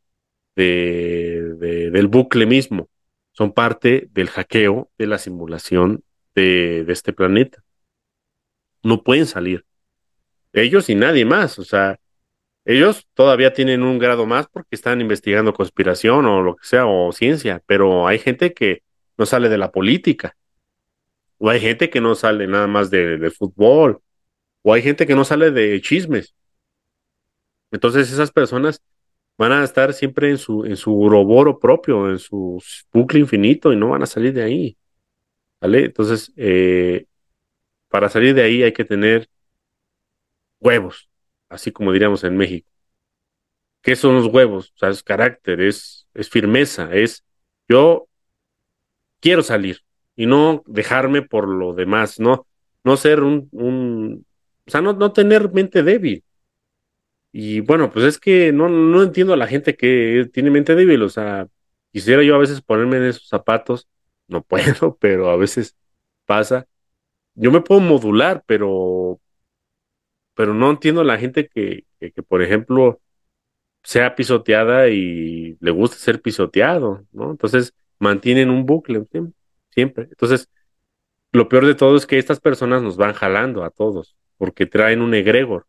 [0.54, 2.90] de, de del bucle mismo
[3.36, 6.02] son parte del hackeo de la simulación
[6.34, 7.62] de, este planeta.
[8.82, 9.66] No pueden salir.
[10.56, 11.58] Ellos y nadie más.
[11.58, 11.98] O sea,
[12.64, 17.12] ellos todavía tienen un grado más porque están investigando conspiración o lo que sea, o
[17.12, 18.82] ciencia, pero hay gente que
[19.18, 20.36] no sale de la política.
[21.38, 24.00] O hay gente que no sale nada más de, fútbol.
[24.62, 26.34] O hay gente que no sale de chismes.
[27.70, 28.82] Entonces esas personas
[29.38, 32.62] van a estar siempre en su, en su uroboro propio, en su
[32.92, 34.76] bucle infinito y no van a salir de ahí.
[35.60, 35.86] ¿Vale?
[35.86, 37.06] Entonces, eh,
[37.88, 39.28] para salir de ahí hay que tener
[40.60, 41.08] huevos,
[41.48, 42.68] así como diríamos en México.
[43.82, 44.72] ¿Qué son los huevos?
[44.74, 47.24] O sea, es carácter, es, es firmeza, es
[47.68, 48.08] yo
[49.20, 49.80] quiero salir
[50.16, 52.46] y no dejarme por lo demás, no,
[52.84, 54.26] no ser un, un
[54.66, 56.24] o sea, no, no tener mente débil.
[57.32, 61.02] Y bueno, pues es que no, no entiendo a la gente que tiene mente débil,
[61.02, 61.46] o sea,
[61.92, 63.88] quisiera yo a veces ponerme en esos zapatos,
[64.28, 65.76] no puedo, pero a veces
[66.26, 66.66] pasa.
[67.34, 69.20] Yo me puedo modular, pero,
[70.36, 73.00] pero no entiendo la gente que, que, que, por ejemplo,
[73.82, 77.30] sea pisoteada y le gusta ser pisoteado, ¿no?
[77.32, 79.04] Entonces mantienen un bucle
[79.70, 80.04] siempre.
[80.10, 80.48] Entonces,
[81.32, 85.02] lo peor de todo es que estas personas nos van jalando a todos, porque traen
[85.02, 85.66] un egregor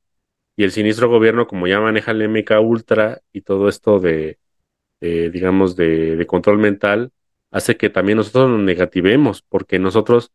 [0.58, 4.40] y el siniestro gobierno, como ya maneja el MK Ultra y todo esto de,
[5.00, 7.12] digamos, de, control mental,
[7.52, 10.32] hace que también nosotros nos negativemos, porque nosotros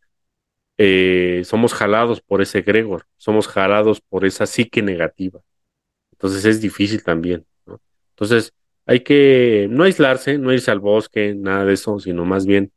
[0.78, 5.40] eh, somos jalados por ese Gregor, somos jalados por esa psique negativa.
[6.12, 7.47] Entonces es difícil también.
[7.66, 7.81] ¿no?
[8.11, 8.55] Entonces
[8.86, 12.73] hay que no aislarse, no irse al bosque, nada de eso, sino más bien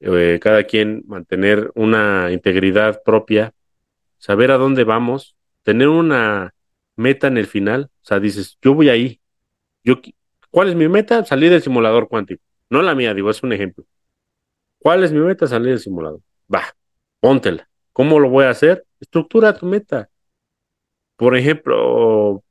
[0.00, 3.52] eh, cada quien mantener una integridad propia,
[4.18, 6.54] saber a dónde vamos, tener una
[6.96, 7.90] meta en el final.
[8.02, 9.20] O sea, dices, yo voy ahí.
[9.84, 10.00] Yo,
[10.50, 11.24] ¿Cuál es mi meta?
[11.24, 12.42] Salir del simulador cuántico.
[12.70, 13.84] No la mía, digo, es un ejemplo.
[14.78, 15.46] ¿Cuál es mi meta?
[15.46, 16.20] Salir del simulador.
[16.52, 16.62] Va,
[17.20, 17.68] póntela.
[17.92, 18.86] ¿Cómo lo voy a hacer?
[19.00, 20.10] Estructura tu meta.
[21.16, 22.44] Por ejemplo,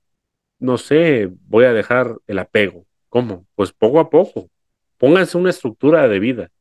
[0.60, 2.86] no sé, voy a dejar el apego.
[3.10, 3.46] ¿Cómo?
[3.56, 4.50] Pues poco a poco.
[4.98, 6.52] Pónganse una estructura de vida.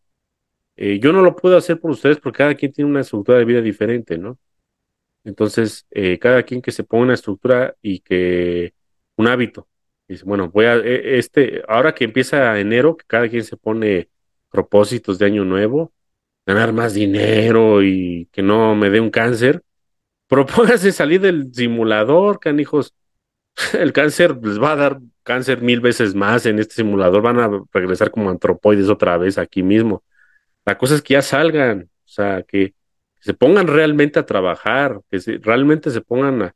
[0.76, 3.44] Eh, yo no lo puedo hacer por ustedes porque cada quien tiene una estructura de
[3.46, 4.38] vida diferente, ¿no?
[5.24, 8.74] Entonces, eh, cada quien que se ponga una estructura y que
[9.16, 9.68] un hábito.
[10.08, 14.08] Dice, bueno, voy a, e, este, ahora que empieza enero, que cada quien se pone
[14.50, 15.92] propósitos de año nuevo,
[16.46, 19.62] ganar más dinero y que no me dé un cáncer,
[20.28, 22.94] propóngase salir del simulador, canijos.
[23.72, 27.50] El cáncer les va a dar cáncer mil veces más en este simulador, van a
[27.72, 30.04] regresar como antropoides otra vez aquí mismo.
[30.64, 32.74] La cosa es que ya salgan, o sea, que
[33.20, 36.54] se pongan realmente a trabajar, que realmente se pongan a,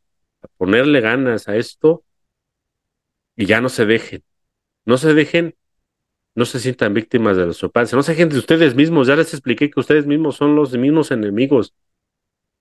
[0.57, 2.05] ponerle ganas a esto
[3.37, 4.23] y ya no se dejen.
[4.85, 5.57] No se dejen,
[6.35, 9.07] no se sientan víctimas de la sopancia, no se dejen de ustedes mismos.
[9.07, 11.75] Ya les expliqué que ustedes mismos son los mismos enemigos.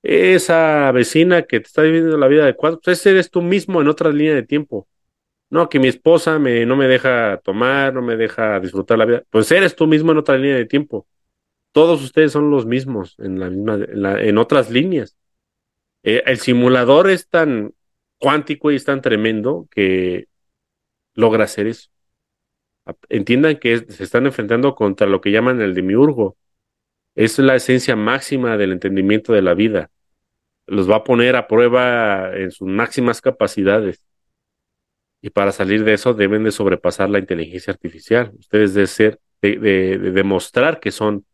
[0.01, 4.11] Esa vecina que te está viviendo la vida adecuada, pues eres tú mismo en otra
[4.11, 4.87] línea de tiempo.
[5.49, 9.23] No, que mi esposa me, no me deja tomar, no me deja disfrutar la vida.
[9.29, 11.07] Pues eres tú mismo en otra línea de tiempo.
[11.71, 13.79] Todos ustedes son los mismos en, la misma,
[14.21, 15.17] en, otras líneas.
[16.03, 17.73] Eh, el simulador es tan
[18.19, 20.27] cuántico y es tan tremendo que
[21.15, 21.89] logra hacer eso.
[23.09, 26.37] Entiendan que se están enfrentando contra lo que llaman el demiurgo.
[27.15, 29.89] Es la esencia máxima del entendimiento de la vida.
[30.67, 34.05] Los va a poner a prueba en sus máximas capacidades.
[35.21, 38.31] Y para salir de eso deben de sobrepasar la inteligencia artificial.
[38.39, 41.25] Ustedes deben ser, de demostrar que son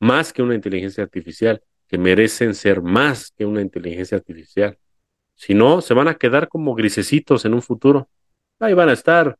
[0.00, 4.78] más que una inteligencia artificial, que merecen ser más que una inteligencia artificial.
[5.34, 8.08] Si no, se van a quedar como grisecitos en un futuro.
[8.58, 9.36] Ahí van a estar.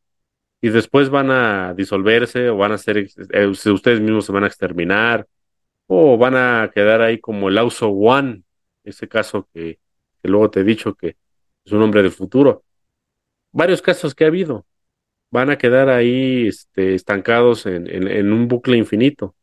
[0.64, 4.46] Y después van a disolverse o van a ser, eh, ustedes mismos se van a
[4.46, 5.26] exterminar
[5.86, 8.44] o van a quedar ahí como el Auso One,
[8.82, 9.78] ese caso que,
[10.22, 11.18] luego te he dicho que
[11.66, 12.64] es un hombre del futuro.
[13.52, 14.64] Varios casos que ha habido.
[15.30, 19.34] Van a quedar ahí este, estancados en, en un bucle infinito.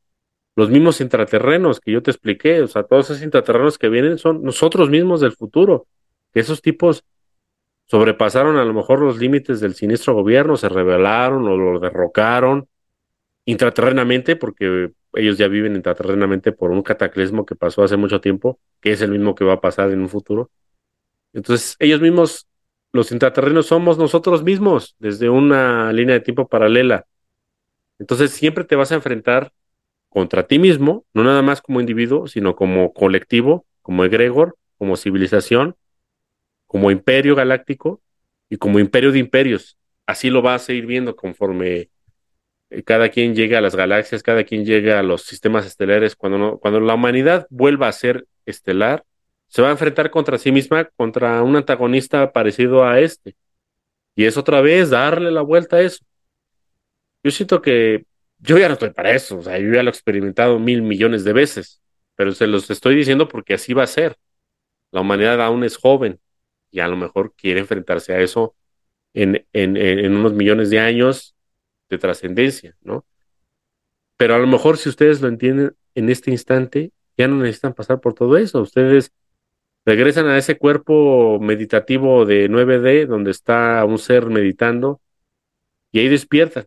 [0.55, 4.41] Los mismos intraterrenos que yo te expliqué, o sea, todos esos intraterrenos que vienen son
[4.41, 5.85] nosotros mismos del futuro,
[6.33, 7.03] que esos tipos
[7.91, 12.69] sobrepasaron a lo mejor los límites del siniestro gobierno, se rebelaron o lo derrocaron
[13.43, 18.93] intraterrenamente, porque ellos ya viven intraterrenamente por un cataclismo que pasó hace mucho tiempo, que
[18.93, 20.49] es el mismo que va a pasar en un futuro.
[21.33, 22.47] Entonces, ellos mismos,
[22.93, 27.05] los intraterrenos, somos nosotros mismos, desde una línea de tiempo paralela.
[27.99, 29.51] Entonces, siempre te vas a enfrentar
[30.07, 35.75] contra ti mismo, no nada más como individuo, sino como colectivo, como egregor, como civilización,
[36.71, 38.01] como imperio galáctico
[38.49, 39.77] y como imperio de imperios.
[40.05, 41.89] Así lo vas a ir viendo conforme
[42.69, 46.15] eh, cada quien llegue a las galaxias, cada quien llegue a los sistemas estelares.
[46.15, 49.03] Cuando, cuando la humanidad vuelva a ser estelar,
[49.47, 53.35] se va a enfrentar contra sí misma, contra un antagonista parecido a este.
[54.15, 56.05] Y es otra vez darle la vuelta a eso.
[57.21, 58.05] Yo siento que
[58.37, 61.25] yo ya no estoy para eso, o sea, yo ya lo he experimentado mil millones
[61.25, 61.81] de veces,
[62.15, 64.15] pero se los estoy diciendo porque así va a ser.
[64.91, 66.17] La humanidad aún es joven
[66.71, 68.55] y a lo mejor quiere enfrentarse a eso
[69.13, 71.35] en, en, unos millones de años
[71.89, 73.05] de trascendencia, ¿no?
[74.17, 77.99] Pero a lo mejor si ustedes lo entienden en este instante, ya no necesitan pasar
[77.99, 78.61] por todo eso.
[78.61, 79.11] Ustedes
[79.85, 85.01] regresan a ese cuerpo meditativo de 9D donde está un ser meditando
[85.91, 86.65] y ahí despiertan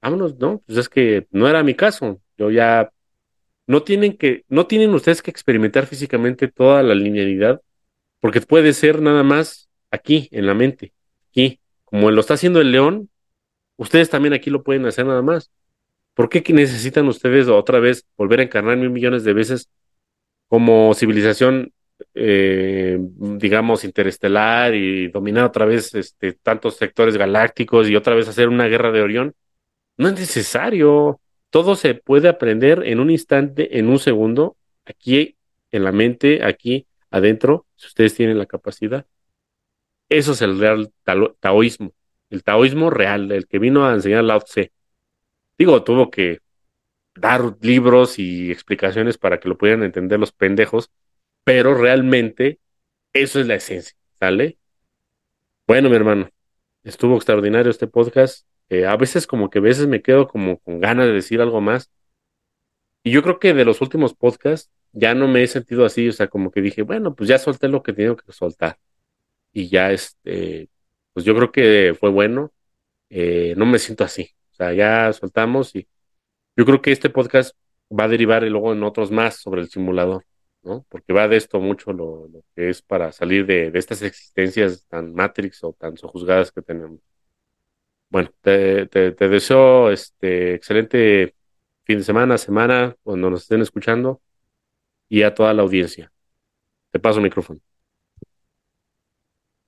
[0.00, 2.20] vámonos, no, pues es que no era mi caso.
[2.36, 2.92] Yo ya
[3.66, 7.62] no tienen que, no tienen ustedes que experimentar físicamente toda la linealidad,
[8.20, 10.92] porque puede ser nada más aquí, en la mente,
[11.30, 13.10] aquí, como lo está haciendo el león,
[13.76, 15.50] ustedes también aquí lo pueden hacer nada más.
[16.14, 19.70] ¿Por qué necesitan ustedes otra vez volver a encarnar mil millones de veces
[20.48, 21.72] como civilización,
[22.14, 28.48] eh, digamos, interestelar y dominar otra vez este, tantos sectores galácticos y otra vez hacer
[28.48, 29.34] una guerra de Orión?
[29.96, 31.20] No es necesario.
[31.50, 35.36] Todo se puede aprender en un instante, en un segundo, aquí
[35.70, 39.06] en la mente, aquí adentro, si ustedes tienen la capacidad.
[40.08, 40.92] Eso es el real
[41.40, 41.92] taoísmo,
[42.30, 44.72] el taoísmo real, el que vino a enseñar Lao Tse.
[45.58, 46.40] Digo, tuvo que
[47.14, 50.90] dar libros y explicaciones para que lo pudieran entender los pendejos,
[51.44, 52.60] pero realmente
[53.12, 54.58] eso es la esencia, ¿sale?
[55.66, 56.30] Bueno, mi hermano,
[56.82, 58.46] estuvo extraordinario este podcast
[58.86, 61.90] a veces como que a veces me quedo como con ganas de decir algo más.
[63.02, 66.12] Y yo creo que de los últimos podcasts ya no me he sentido así, o
[66.12, 68.78] sea, como que dije, bueno, pues ya solté lo que tenía que soltar.
[69.52, 70.68] Y ya, este,
[71.12, 72.52] pues yo creo que fue bueno.
[73.10, 74.30] Eh, no me siento así.
[74.52, 75.88] O sea, ya soltamos y
[76.56, 77.56] yo creo que este podcast
[77.90, 80.24] va a derivar y luego en otros más sobre el simulador,
[80.62, 80.86] ¿no?
[80.88, 85.14] Porque va de esto mucho lo, que es para salir de, de, estas existencias tan
[85.14, 87.00] matrix o tan sojuzgadas que tenemos.
[88.10, 91.34] Bueno, te, deseo este excelente
[91.84, 94.20] fin de semana, semana, cuando nos estén escuchando,
[95.10, 96.10] y a toda la audiencia.
[96.90, 97.60] Te paso el micrófono.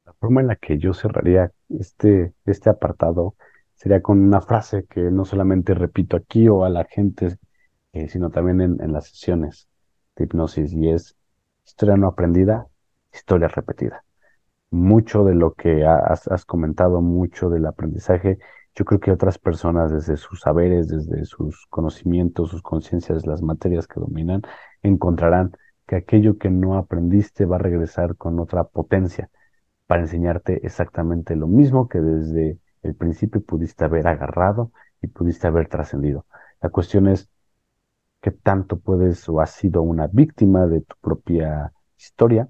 [0.07, 3.35] La forma en la que yo cerraría este, este apartado
[3.75, 7.37] sería con una frase que no solamente repito aquí o a la gente
[7.93, 9.69] eh, sino también en, las sesiones
[10.17, 11.15] de hipnosis y es
[11.67, 12.67] historia no aprendida,
[13.13, 14.05] historia repetida.
[14.71, 18.39] Mucho de lo que has, has comentado, mucho del aprendizaje,
[18.75, 23.87] yo creo que otras personas desde sus saberes, desde sus conocimientos, sus conciencias, las materias
[23.87, 24.41] que dominan,
[24.83, 25.53] encontrarán
[25.87, 29.31] que aquello que no aprendiste va a regresar con otra potencia
[29.87, 35.69] para enseñarte exactamente lo mismo que desde el principio pudiste haber agarrado y pudiste haber
[35.69, 36.27] trascendido.
[36.61, 37.29] La cuestión es
[38.21, 42.49] qué tanto puedes o has sido una víctima de tu propia historia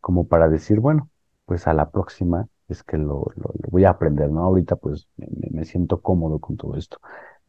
[0.00, 1.10] como para decir, bueno,
[1.46, 3.32] pues a la próxima es que lo,
[3.70, 4.42] voy a aprender, ¿no?
[4.42, 6.98] Ahorita pues me, siento cómodo con todo esto.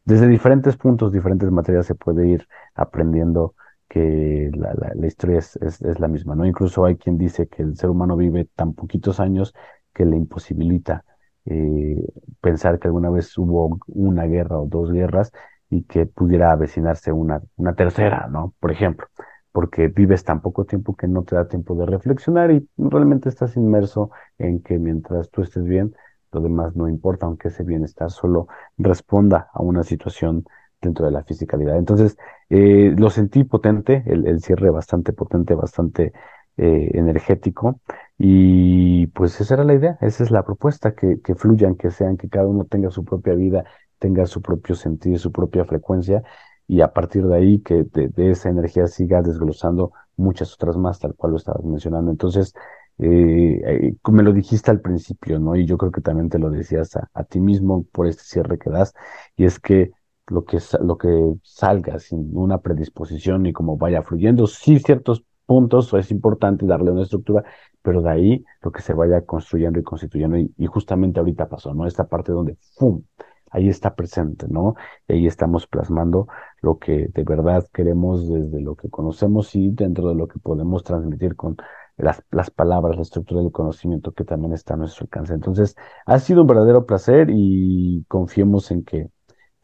[0.04, 3.54] Desde diferentes puntos, diferentes materias se puede ir aprendiendo
[3.88, 6.44] que la, la, historia es, es, la misma, ¿no?
[6.46, 9.54] Incluso hay quien dice que el ser humano vive tan poquitos años
[9.94, 11.04] que le imposibilita
[11.46, 11.96] eh,
[12.40, 15.32] pensar que alguna vez hubo una guerra o dos guerras
[15.70, 18.54] y que pudiera avecinarse una, una tercera, ¿no?
[18.60, 19.06] Por ejemplo,
[19.52, 23.56] porque vives tan poco tiempo que no te da tiempo de reflexionar y realmente estás
[23.56, 25.94] inmerso en que mientras tú estés bien,
[26.32, 30.44] lo demás no importa, aunque ese bienestar solo responda a una situación
[30.80, 31.76] dentro de la fisicalidad.
[31.76, 32.16] Entonces,
[32.48, 36.12] eh, lo sentí potente, el, cierre bastante potente, bastante
[36.56, 37.80] eh, energético,
[38.18, 42.16] y pues esa era la idea, esa es la propuesta, que, que fluyan, que sean,
[42.16, 43.64] que cada uno tenga su propia vida,
[43.98, 46.22] tenga su propio sentido, su propia frecuencia,
[46.68, 51.14] y a partir de ahí que de, esa energía siga desglosando muchas otras más, tal
[51.14, 52.10] cual lo estabas mencionando.
[52.10, 52.52] Entonces,
[52.98, 55.56] eh, eh me lo dijiste al principio, ¿no?
[55.56, 58.58] Y yo creo que también te lo decías a, a ti mismo por este cierre
[58.58, 58.94] que das,
[59.36, 59.92] y es que
[60.30, 64.46] lo que, lo que salga sin una predisposición y como vaya fluyendo.
[64.46, 67.44] Sí, ciertos puntos es importante darle una estructura,
[67.82, 70.36] pero de ahí lo que se vaya construyendo y constituyendo.
[70.36, 71.86] Y, justamente ahorita pasó, ¿no?
[71.86, 73.02] Esta parte donde ¡fum!
[73.50, 74.74] Ahí está presente, ¿no?
[75.08, 76.28] Y ahí estamos plasmando
[76.60, 80.84] lo que de verdad queremos desde lo que conocemos y dentro de lo que podemos
[80.84, 81.56] transmitir con
[81.96, 85.32] las, las palabras, la estructura del conocimiento que también está a nuestro alcance.
[85.32, 85.76] Entonces,
[86.06, 89.10] ha sido un verdadero placer y confiemos en que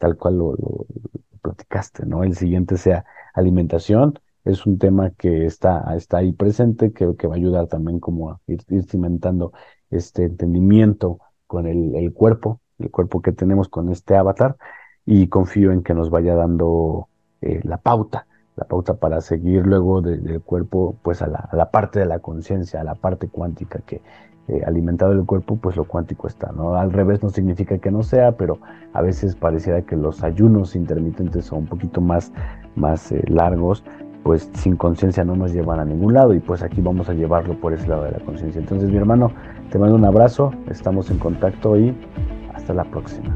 [0.05, 0.55] tal cual lo,
[1.41, 2.23] platicaste, ¿no?
[2.23, 7.33] El siguiente sea alimentación, es un tema que está, está ahí presente, que, que va
[7.33, 9.51] a ayudar también como a ir, cimentando
[9.89, 14.57] este entendimiento con el, el, cuerpo, el cuerpo que tenemos con este avatar,
[15.07, 17.07] y confío en que nos vaya dando
[17.41, 21.71] eh, la pauta, la pauta para seguir luego del cuerpo, pues a la, a la
[21.71, 24.01] parte de la conciencia, a la parte cuántica que,
[24.47, 26.75] eh, alimentado el cuerpo, pues lo cuántico está, ¿no?
[26.75, 28.59] Al revés no significa que no sea, pero
[28.93, 32.31] a veces pareciera que los ayunos intermitentes son un poquito más,
[32.75, 33.83] más eh, largos,
[34.23, 37.59] pues sin conciencia no nos llevan a ningún lado y pues aquí vamos a llevarlo
[37.59, 38.59] por ese lado de la conciencia.
[38.59, 39.31] Entonces mi hermano,
[39.71, 41.95] te mando un abrazo, estamos en contacto y
[42.53, 43.35] hasta la próxima.